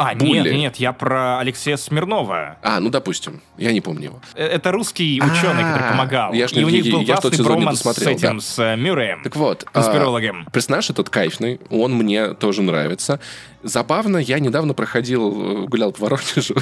[0.00, 0.40] А, Булли.
[0.40, 2.56] нет, нет, я про Алексея Смирнова.
[2.62, 4.20] А, ну допустим, я не помню его.
[4.34, 6.32] Э, это русский ученый, который а, помогал.
[6.32, 9.22] Я, и у них был классный броманс с этим, с э, Мюрреем.
[9.22, 10.44] Так вот, конспирологом.
[10.46, 13.20] А, персонаж этот кайфный, он мне тоже нравится.
[13.62, 16.54] Забавно, я недавно проходил, гулял по Воронежу,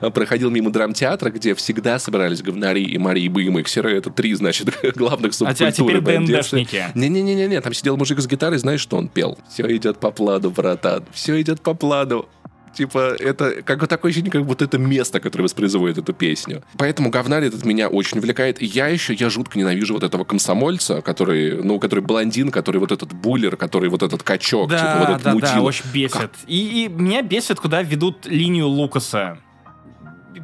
[0.12, 3.96] проходил мимо драмтеатра, где всегда собирались говнари и Марии Беймиксеры.
[3.96, 5.68] Это три, значит, главных субкультуры.
[5.68, 6.84] А теперь ДНДшники.
[6.94, 9.36] Не-не-не, там сидел мужик с гитарой, знаешь, что он пел?
[9.52, 12.28] Все идет по плану, братан, все идет по плану
[12.74, 16.62] Типа, это как бы такое ощущение, как будто это место, которое воспроизводит эту песню.
[16.76, 18.60] Поэтому говнарь этот меня очень увлекает.
[18.62, 22.92] И я еще, я жутко ненавижу вот этого комсомольца, который, ну, который блондин, который вот
[22.92, 25.48] этот буллер, который вот этот качок, Да, типа вот этот да, мутил.
[25.48, 26.30] да, очень бесит.
[26.46, 29.38] И, и меня бесит, куда ведут линию Лукаса.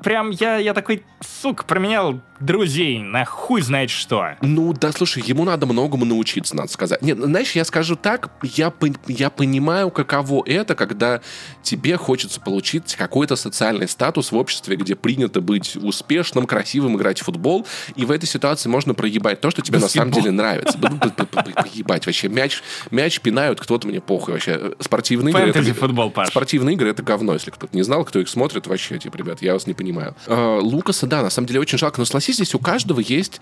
[0.02, 4.36] Прям я, я такой, сука, променял друзей на хуй знает что.
[4.42, 7.00] Ну, да, слушай, ему надо многому научиться, надо сказать.
[7.00, 8.72] Нет, знаешь, я скажу так, я,
[9.06, 11.20] я понимаю, каково это, когда
[11.62, 17.24] тебе хочется получить какой-то социальный статус в обществе, где принято быть успешным, красивым, играть в
[17.24, 20.22] футбол, и в этой ситуации можно проебать то, что тебе на самом Баскетбол.
[20.22, 20.78] деле нравится.
[20.78, 22.28] Поебать вообще.
[22.28, 24.74] Мяч, мяч пинают, кто-то мне похуй вообще.
[24.80, 25.42] Спортивные игры...
[25.44, 26.28] это- Фэнтези-футбол, Паш.
[26.28, 29.52] Спортивные игры— это говно, если кто-то не знал, кто их смотрит, вообще, типа, ребят, я
[29.52, 29.83] вас не понимаю.
[30.26, 33.40] А, Лукаса, да, на самом деле очень жалко, но согласись, здесь у каждого есть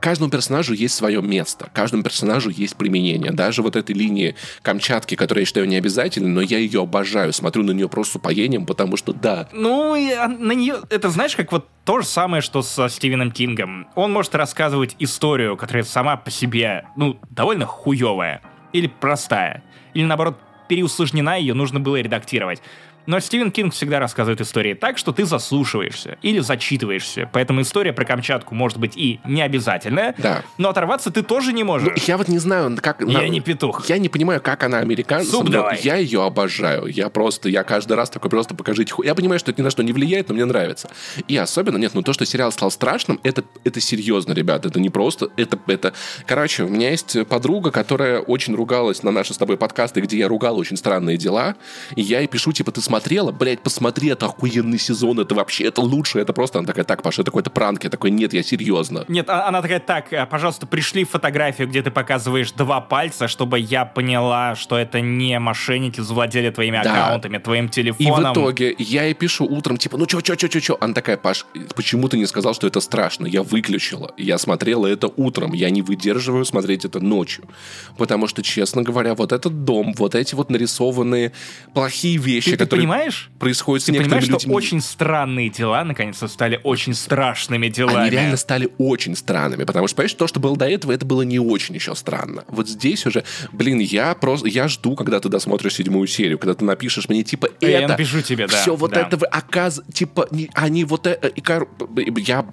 [0.00, 3.32] Каждому персонажу есть свое место, каждому персонажу есть применение.
[3.32, 7.72] Даже вот этой линии Камчатки, которая я считаю необязательной, но я ее обожаю, смотрю на
[7.72, 10.76] нее просто с упоением, потому что да, Ну, а, на нее...
[10.90, 13.88] Это знаешь, как вот то же самое, что со Стивеном Кингом.
[13.94, 18.42] Он может рассказывать историю, которая сама по себе, ну, довольно хуевая.
[18.72, 19.64] Или простая.
[19.94, 20.38] Или, наоборот,
[20.68, 22.60] переусложнена, ее нужно было редактировать.
[23.06, 27.28] Но Стивен Кинг всегда рассказывает истории так, что ты заслушиваешься или зачитываешься.
[27.32, 30.42] Поэтому история про Камчатку может быть и не обязательная, Да.
[30.58, 31.88] но оторваться ты тоже не можешь.
[31.88, 33.00] Ну, я вот не знаю, как...
[33.00, 33.88] Я не петух.
[33.88, 35.80] Я не понимаю, как она американцам, Суп но давай.
[35.82, 36.86] я ее обожаю.
[36.86, 38.92] Я просто, я каждый раз такой просто покажите.
[39.04, 40.90] Я понимаю, что это ни на что не влияет, но мне нравится.
[41.28, 44.66] И особенно, нет, ну то, что сериал стал страшным, это, это серьезно, ребят.
[44.66, 45.92] Это не просто, это, это...
[46.26, 50.28] Короче, у меня есть подруга, которая очень ругалась на наши с тобой подкасты, где я
[50.28, 51.54] ругал очень странные дела.
[51.94, 53.30] И я ей пишу, типа, ты смотрела?
[53.32, 56.18] Блять, посмотри, это охуенный сезон, это вообще, это лучше.
[56.18, 57.84] Это просто, она такая, так, Паша, это какой-то пранк.
[57.84, 59.04] Я такой, нет, я серьезно.
[59.08, 63.58] Нет, а- она такая, так, э, пожалуйста, пришли фотографию, где ты показываешь два пальца, чтобы
[63.58, 66.92] я поняла, что это не мошенники завладели твоими Да.
[67.06, 68.32] аккаунтами, твоим И в телефоном.
[68.32, 70.76] итоге я ей пишу утром, типа, ну чё, чё, чё, чё, чё?
[70.80, 71.44] Она такая, Паш,
[71.74, 73.26] почему ты не сказал, что это страшно?
[73.26, 74.12] Я выключила.
[74.16, 75.52] Я смотрела это утром.
[75.52, 77.44] Я не выдерживаю смотреть это ночью.
[77.98, 81.32] Потому что, честно говоря, вот этот дом, вот эти вот нарисованные
[81.74, 83.30] плохие вещи, ты которые понимаешь?
[83.38, 84.54] происходят с Ты понимаешь, что людьми.
[84.54, 88.00] очень странные дела наконец-то стали очень страшными делами.
[88.00, 91.22] Они реально стали очень странными, потому что, понимаешь, то, что было до этого, это было
[91.22, 92.44] не очень еще странно.
[92.48, 96.64] Вот здесь уже, блин, я просто, я жду, когда ты досмотришь седьмую серию, когда ты
[96.64, 97.66] напишешь мне, типа, это...
[97.68, 99.02] Я напишу тебе, да, Все вот да.
[99.02, 99.80] это, вы, оказ...
[99.92, 101.28] типа, не- они вот это...
[101.28, 101.68] И, кор-
[102.16, 102.46] я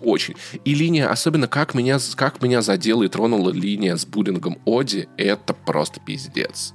[0.00, 0.34] очень.
[0.64, 5.54] И линия, особенно как меня, как меня задела и тронула линия с буллингом Оди, это
[5.54, 6.74] просто пиздец.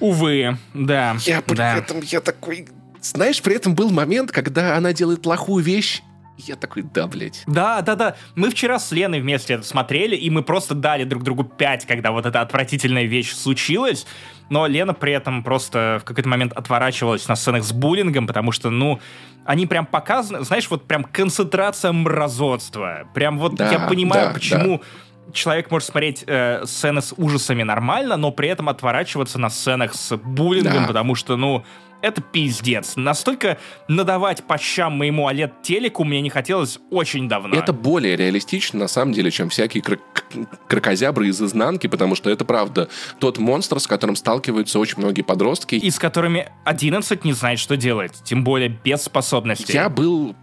[0.00, 1.16] Увы, да.
[1.20, 1.76] Я при да.
[1.76, 2.68] этом, я такой...
[3.00, 6.02] Знаешь, при этом был момент, когда она делает плохую вещь,
[6.38, 7.42] я такой, да, блядь.
[7.46, 8.16] Да, да, да.
[8.34, 12.10] Мы вчера с Леной вместе это смотрели, и мы просто дали друг другу пять, когда
[12.10, 14.06] вот эта отвратительная вещь случилась.
[14.50, 18.70] Но Лена при этом просто в какой-то момент отворачивалась на сценах с буллингом, потому что,
[18.70, 19.00] ну,
[19.44, 23.08] они прям показаны, знаешь, вот прям концентрация мразотства.
[23.14, 24.82] Прям вот Да, я понимаю, да, почему
[25.32, 30.16] человек может смотреть э, сцены с ужасами нормально, но при этом отворачиваться на сценах с
[30.16, 30.86] буллингом, Да.
[30.88, 31.64] потому что, ну,
[32.00, 32.94] это пиздец.
[32.96, 37.54] Настолько надавать по щам моему OLED-телеку мне не хотелось очень давно.
[37.54, 40.24] Это более реалистично, на самом деле, чем всякие крок-
[40.66, 42.88] крокозябры из изнанки, потому что это, правда,
[43.20, 45.76] тот монстр, с которым сталкиваются очень многие подростки.
[45.76, 49.72] и с которыми 11 не знает, что делать, тем более без способностей.
[49.72, 50.34] Я был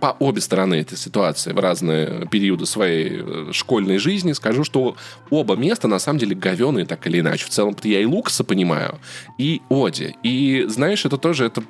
[0.00, 4.32] по обе стороны этой ситуации в разные периоды своей э, школьной жизни.
[4.32, 4.96] Скажу, что
[5.30, 7.46] оба места на самом деле говеные так или иначе.
[7.46, 8.98] В целом я и Лукаса понимаю,
[9.38, 10.16] и Оди.
[10.22, 11.62] И знаешь, это тоже это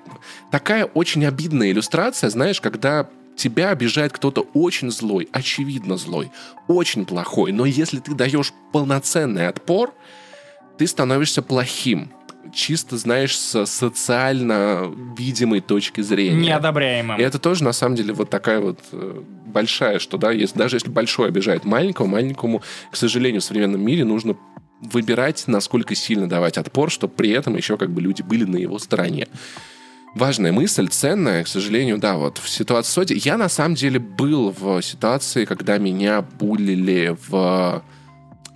[0.50, 6.30] такая очень обидная иллюстрация, знаешь, когда тебя обижает кто-то очень злой, очевидно злой,
[6.68, 9.94] очень плохой, но если ты даешь полноценный отпор,
[10.78, 12.10] ты становишься плохим.
[12.52, 16.48] Чисто, знаешь, с социально видимой точки зрения.
[16.48, 17.18] Неодобряемым.
[17.18, 20.76] И это тоже, на самом деле, вот такая вот э, большая, что, да, есть, даже
[20.76, 24.36] если большой обижает маленького, маленькому, к сожалению, в современном мире нужно
[24.80, 28.78] выбирать, насколько сильно давать отпор, чтобы при этом еще как бы люди были на его
[28.78, 29.28] стороне.
[30.14, 33.20] Важная мысль, ценная, к сожалению, да, вот в ситуации с Оди.
[33.24, 37.82] Я на самом деле был в ситуации, когда меня булили в,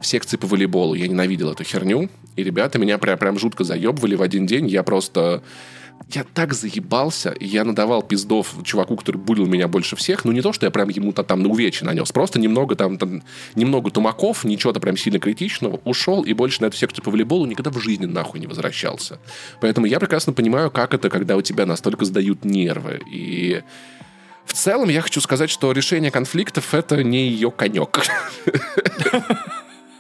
[0.01, 0.95] в секции по волейболу.
[0.95, 2.09] Я ненавидел эту херню.
[2.39, 4.69] И ребята меня прям, прям жутко заебывали в один день.
[4.69, 5.43] Я просто...
[6.15, 10.25] Я так заебался, я надавал пиздов чуваку, который булил меня больше всех.
[10.25, 12.13] Ну, не то, что я прям ему-то там на увечье нанес.
[12.13, 13.25] Просто немного там, там
[13.57, 15.81] немного тумаков, ничего-то прям сильно критичного.
[15.85, 19.19] Ушел и больше на эту секцию по волейболу никогда в жизни нахуй не возвращался.
[19.61, 23.01] Поэтому я прекрасно понимаю, как это, когда у тебя настолько сдают нервы.
[23.13, 23.63] И
[24.47, 27.99] в целом я хочу сказать, что решение конфликтов— это не ее конек.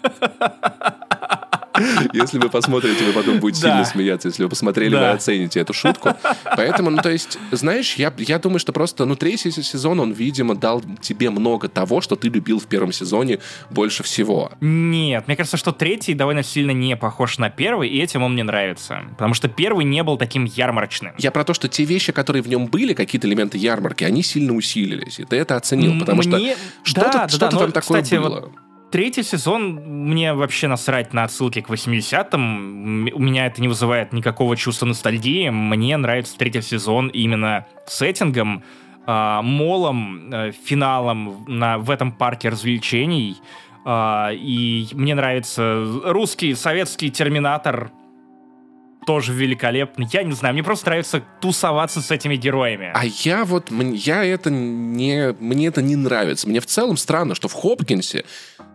[2.12, 4.28] Если вы посмотрите, вы потом будете сильно смеяться.
[4.28, 6.10] Если вы посмотрели, вы оцените эту шутку.
[6.56, 10.54] Поэтому, ну, то есть, знаешь, я, я думаю, что просто, ну, третий сезон, он, видимо,
[10.54, 13.38] дал тебе много того, что ты любил в первом сезоне
[13.70, 14.52] больше всего.
[14.60, 18.42] Нет, мне кажется, что третий довольно сильно не похож на первый, и этим он мне
[18.42, 19.02] нравится.
[19.10, 21.14] Потому что первый не был таким ярмарочным.
[21.18, 24.54] Я про то, что те вещи, которые в нем были, какие-то элементы ярмарки, они сильно
[24.54, 25.18] усилились.
[25.18, 26.38] И ты это оценил, потому что
[26.82, 28.40] что-то, да, что-то да, там такое кстати, было.
[28.40, 33.06] вот Третий сезон, мне вообще насрать на отсылки к 80-м.
[33.06, 35.50] М- У меня это не вызывает никакого чувства ностальгии.
[35.50, 38.62] Мне нравится третий сезон именно сеттингом,
[39.06, 43.36] а, молом, э, финалом на, в этом парке развлечений.
[43.84, 47.90] А, И мне нравится русский, советский терминатор.
[49.08, 50.06] Тоже великолепный.
[50.12, 52.90] Я не знаю, мне просто нравится тусоваться с этими героями.
[52.94, 56.46] А я вот, я это не, мне это не нравится.
[56.46, 58.26] Мне в целом странно, что в Хопкинсе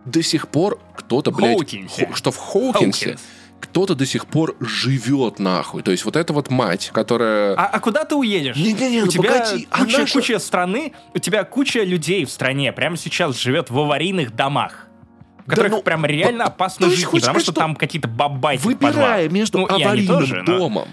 [0.04, 2.06] до сих пор кто-то, блядь, Хоукинсе.
[2.06, 3.22] хо- что в Хоукинсе Хоукинс.
[3.60, 5.84] кто-то до сих пор живет нахуй.
[5.84, 7.54] То есть вот эта вот мать, которая...
[7.54, 8.56] А, а куда ты уедешь?
[8.56, 12.30] Не-не-не, у ну тебя погоди, куча, она же- куча страны, у тебя куча людей в
[12.32, 14.83] стране прямо сейчас живет в аварийных домах,
[15.46, 19.66] которых ну, прям реально опасно жить, потому что, что там какие-то бабайки Выбирая между Ну,
[19.66, 20.88] аварийным домом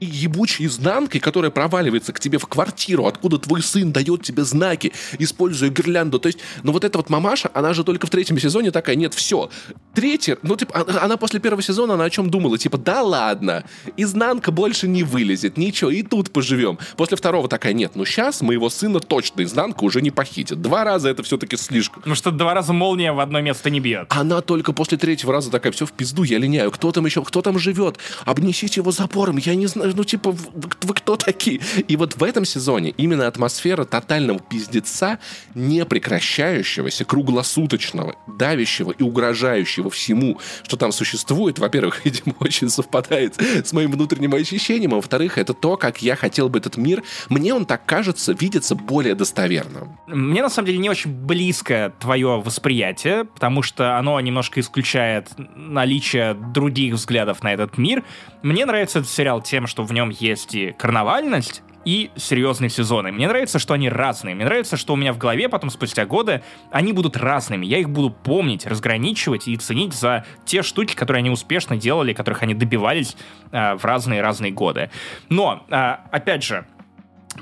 [0.00, 4.92] и ебучей изнанкой, которая проваливается к тебе в квартиру, откуда твой сын дает тебе знаки,
[5.18, 6.18] используя гирлянду.
[6.18, 9.14] То есть, ну вот эта вот мамаша, она же только в третьем сезоне такая, нет,
[9.14, 9.50] все.
[9.94, 12.58] Третий, ну типа, она, она после первого сезона, она о чем думала?
[12.58, 13.64] Типа, да ладно,
[13.96, 16.78] изнанка больше не вылезет, ничего, и тут поживем.
[16.96, 20.60] После второго такая, нет, ну сейчас моего сына точно изнанка уже не похитит.
[20.60, 22.02] Два раза это все-таки слишком.
[22.02, 24.06] Потому что два раза молния в одно место не бьет.
[24.10, 26.70] Она только после третьего раза такая, все в пизду, я линяю.
[26.70, 27.98] Кто там еще, кто там живет?
[28.24, 31.60] Обнесите его запором, я не знаю, ну типа, вы, вы кто такие?
[31.88, 35.18] И вот в этом сезоне именно атмосфера тотального пиздеца,
[35.54, 43.72] не прекращающегося, круглосуточного, давящего и угрожающего всему, что там существует, во-первых, видимо, очень совпадает с
[43.72, 47.66] моим внутренним ощущением, а во-вторых, это то, как я хотел бы этот мир, мне он
[47.66, 49.98] так кажется, видится более достоверным.
[50.06, 56.34] Мне на самом деле не очень близко твое восприятие, потому что оно немножко исключает наличие
[56.34, 58.04] других взглядов на этот мир.
[58.42, 63.12] Мне нравится этот сериал тем, что в нем есть и карнавальность, и серьезные сезоны.
[63.12, 64.34] Мне нравится, что они разные.
[64.34, 67.64] Мне нравится, что у меня в голове потом, спустя годы, они будут разными.
[67.64, 72.42] Я их буду помнить, разграничивать и ценить за те штуки, которые они успешно делали, которых
[72.42, 73.16] они добивались
[73.52, 74.90] а, в разные-разные годы.
[75.30, 76.66] Но, а, опять же,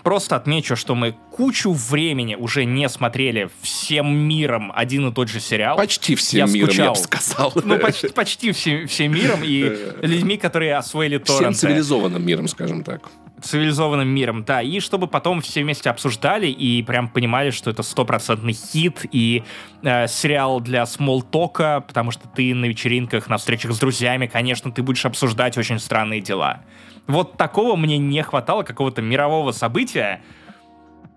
[0.07, 5.41] Просто отмечу, что мы кучу времени уже не смотрели всем миром один и тот же
[5.41, 5.77] сериал.
[5.77, 6.95] Почти всем Я миром, я скучал.
[6.95, 7.53] бы сказал.
[7.65, 9.63] Ну, почти, почти всем, всем миром и
[10.03, 11.59] людьми, которые освоили Всем торренты.
[11.59, 13.11] цивилизованным миром, скажем так.
[13.43, 14.63] Цивилизованным миром, да.
[14.63, 19.43] И чтобы потом все вместе обсуждали и прям понимали, что это стопроцентный хит и
[19.83, 24.85] э, сериал для смолтока, потому что ты на вечеринках, на встречах с друзьями, конечно, ты
[24.85, 26.61] будешь обсуждать очень странные дела.
[27.07, 30.23] Вот такого мне не хватало, какого-то мирового события,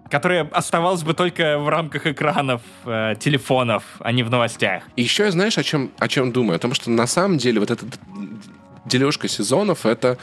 [0.09, 4.83] которое оставалось бы только в рамках экранов, э, телефонов, а не в новостях.
[4.95, 6.57] И еще я, знаешь, о чем, о чем думаю?
[6.57, 7.85] О том, что на самом деле вот эта
[8.85, 10.17] дележка сезонов, это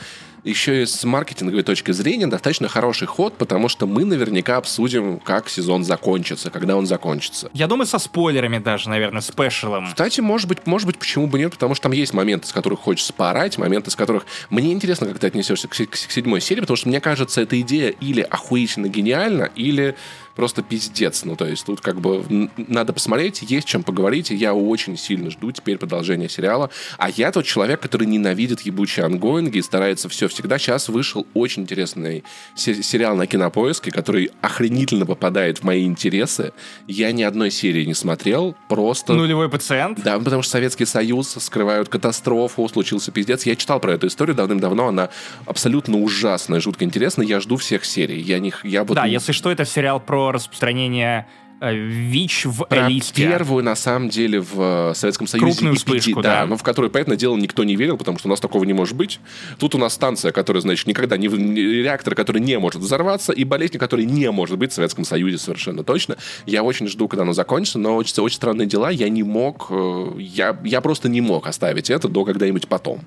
[0.46, 5.48] еще и с маркетинговой точки зрения достаточно хороший ход, потому что мы наверняка обсудим, как
[5.48, 7.50] сезон закончится, когда он закончится.
[7.52, 9.88] Я думаю, со спойлерами даже, наверное, спешалом.
[9.88, 12.80] Кстати, может быть, может быть, почему бы нет, потому что там есть моменты, с которых
[12.80, 14.26] хочется поорать, моменты, с которых...
[14.50, 17.60] Мне интересно, как ты отнесешься к, се- к седьмой серии, потому что мне кажется, эта
[17.60, 19.96] идея или охуительно гениальна, или
[20.36, 21.24] просто пиздец.
[21.24, 25.30] Ну, то есть тут как бы надо посмотреть, есть чем поговорить, и я очень сильно
[25.30, 26.70] жду теперь продолжения сериала.
[26.98, 30.58] А я тот человек, который ненавидит ебучие ангоинги и старается все всегда.
[30.58, 32.22] Сейчас вышел очень интересный
[32.54, 36.52] се- сериал на Кинопоиске, который охренительно попадает в мои интересы.
[36.86, 39.14] Я ни одной серии не смотрел, просто...
[39.14, 40.02] Нулевой пациент.
[40.02, 43.46] Да, потому что Советский Союз скрывают катастрофу, случился пиздец.
[43.46, 45.08] Я читал про эту историю давным-давно, она
[45.46, 47.26] абсолютно ужасная, жутко интересная.
[47.26, 48.20] Я жду всех серий.
[48.20, 51.26] Я не, я вот Да, если что, это сериал про распространение
[51.60, 53.14] э, ВИЧ в про Элисте.
[53.14, 56.46] первую, на самом деле, в э, Советском Союзе Крупную эпидемию, вспышку, да, да.
[56.46, 58.94] но в которую, понятное дело, никто не верил, потому что у нас такого не может
[58.96, 59.20] быть.
[59.58, 61.28] Тут у нас станция, которая, значит, никогда не...
[61.28, 65.82] Реактор, который не может взорваться, и болезнь, которая не может быть в Советском Союзе совершенно
[65.82, 66.16] точно.
[66.44, 68.90] Я очень жду, когда оно закончится, но очень, очень странные дела.
[68.90, 69.68] Я не мог...
[69.70, 73.00] э, Я, я просто не мог оставить это до когда-нибудь потом.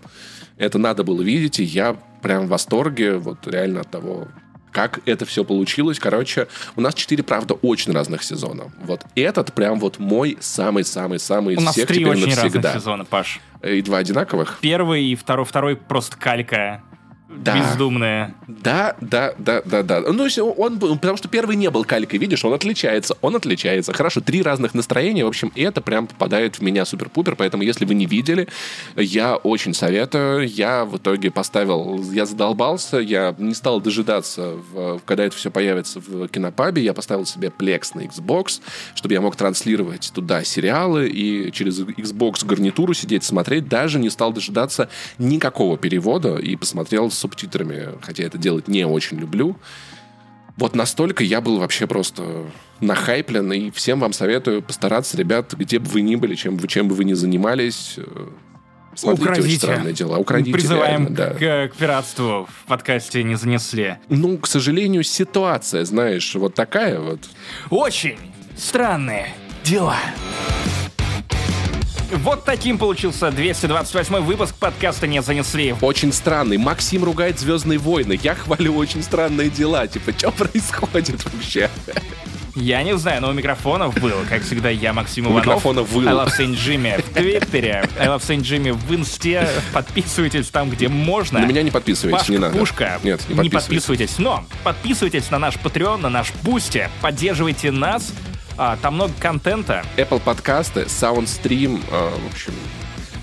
[0.58, 4.28] Это надо было видеть, и я прям в восторге, вот реально от того,
[4.72, 6.00] как это все получилось.
[6.00, 8.72] Короче, у нас четыре, правда, очень разных сезона.
[8.82, 13.06] Вот этот прям вот мой самый-самый-самый из У нас всех три теперь очень разных сезона,
[13.06, 13.40] Паш.
[13.64, 14.60] И два одинаковых.
[14.62, 16.82] Первый и второй, второй просто калька
[17.30, 17.56] Да.
[17.58, 18.36] бездумная.
[18.48, 20.02] Да, да, да, да, да.
[20.02, 20.28] Ну,
[20.58, 23.94] он, был- потому что первый не был калькой, видишь, он отличается, он отличается.
[23.94, 27.86] Хорошо, три разных настроения, в общем, и это прям попадает в меня супер-пупер, поэтому если
[27.86, 28.48] вы не видели,
[28.96, 30.48] я очень советую.
[30.48, 36.00] Я в итоге поставил, я задолбался, я не стал дожидаться, в- когда это все появится
[36.00, 38.60] в кинопабе, я поставил себе Plex на Xbox,
[38.96, 44.34] чтобы я мог транслировать туда сериалы и через Xbox гарнитуру сидеть, смотреть, даже не стал
[44.34, 44.90] дожидаться
[45.20, 49.58] никакого перевода и посмотрел субтитрами, хотя это делать не очень люблю.
[50.58, 52.48] Вот настолько я был вообще просто
[52.82, 56.96] нахайплен, и всем вам советую постараться, ребят, где бы вы ни были, чем, чем бы
[56.96, 58.04] вы ни занимались, э,
[58.96, 59.58] смотрите очень Украдите.
[59.58, 60.18] странные дела.
[60.18, 61.30] Украдите Призываем реально, да.
[61.34, 63.98] к, к пиратству в подкасте не занесли.
[64.10, 67.22] Ну, к сожалению, ситуация, знаешь, вот такая вот.
[67.70, 68.18] Очень
[68.58, 69.34] странные
[69.64, 69.96] дела.
[72.12, 75.76] Вот таким получился 228 выпуск подкаста «Не занесли».
[75.82, 76.58] Очень странный.
[76.58, 78.20] Максим ругает «Звездные войны».
[78.22, 79.86] Я хвалю очень странные дела.
[79.88, 81.70] Типа, что происходит вообще?
[82.56, 85.46] Я не знаю, но у микрофонов был, как всегда, я, Максим Иванов.
[85.46, 86.08] микрофонов был.
[86.08, 89.48] I love Saint Jimmy в Твиттере, I love Saint Jimmy в Инсте.
[89.72, 91.40] Подписывайтесь там, где можно.
[91.40, 92.58] На меня не подписывайтесь, Пашка не надо.
[92.58, 93.00] Пушка.
[93.04, 93.62] Нет, не не подписывайтесь.
[93.64, 94.18] подписывайтесь.
[94.18, 96.90] Но подписывайтесь на наш Patreon, на наш Бусти.
[97.02, 98.12] Поддерживайте нас.
[98.62, 99.86] А, там много контента.
[99.96, 102.54] Apple подкасты, Soundstream, э, в общем...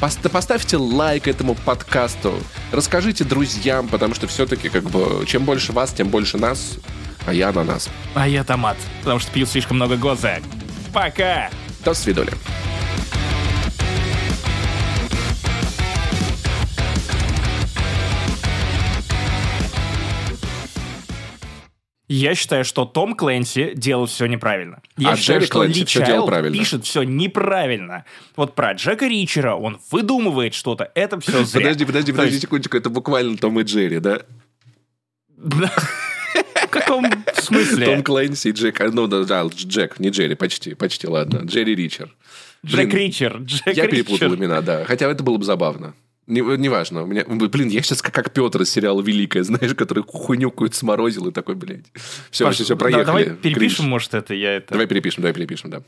[0.00, 2.32] пос- Поставьте лайк этому подкасту,
[2.72, 6.78] расскажите друзьям, потому что все-таки как бы чем больше вас, тем больше нас,
[7.26, 7.90] а я на нас.
[8.14, 10.38] А я томат, потому что пью слишком много гоза.
[10.94, 11.50] Пока!
[11.84, 12.32] До свидания.
[22.08, 24.80] Я считаю, что Том Клэнси делал все неправильно.
[24.96, 26.56] Я А считаю, Джерри что Клэнси Ли всё делал правильно.
[26.56, 28.04] пишет все неправильно.
[28.36, 30.90] Вот про Джека Ричера он выдумывает что-то.
[30.94, 31.62] Это все зря.
[31.62, 34.20] Подожди, подожди, подожди есть- секундочку, это буквально Том и Джерри, да?
[35.36, 37.86] В каком смысле?
[37.86, 41.42] Том Клэнси и Джек, а, ну да, да, Джек, не Джерри, почти, почти, ладно.
[41.44, 42.14] Джерри Ричер.
[42.64, 43.38] Джек Ричер.
[43.38, 44.84] Джек Я перепутал имена, да.
[44.84, 45.94] Хотя это было бы забавно.
[46.26, 47.02] Не- Неважно.
[47.04, 50.76] у меня, блин, я сейчас как, как Петр из сериала «Великая», знаешь, который хуйню какую-то
[50.76, 51.86] сморозил и такой, блядь.
[52.30, 53.04] Все, Паш, все, все, да- проехали.
[53.04, 53.40] Давай Кринж.
[53.42, 54.72] перепишем, может, это я это...
[54.72, 55.82] Давай перепишем, давай перепишем, да.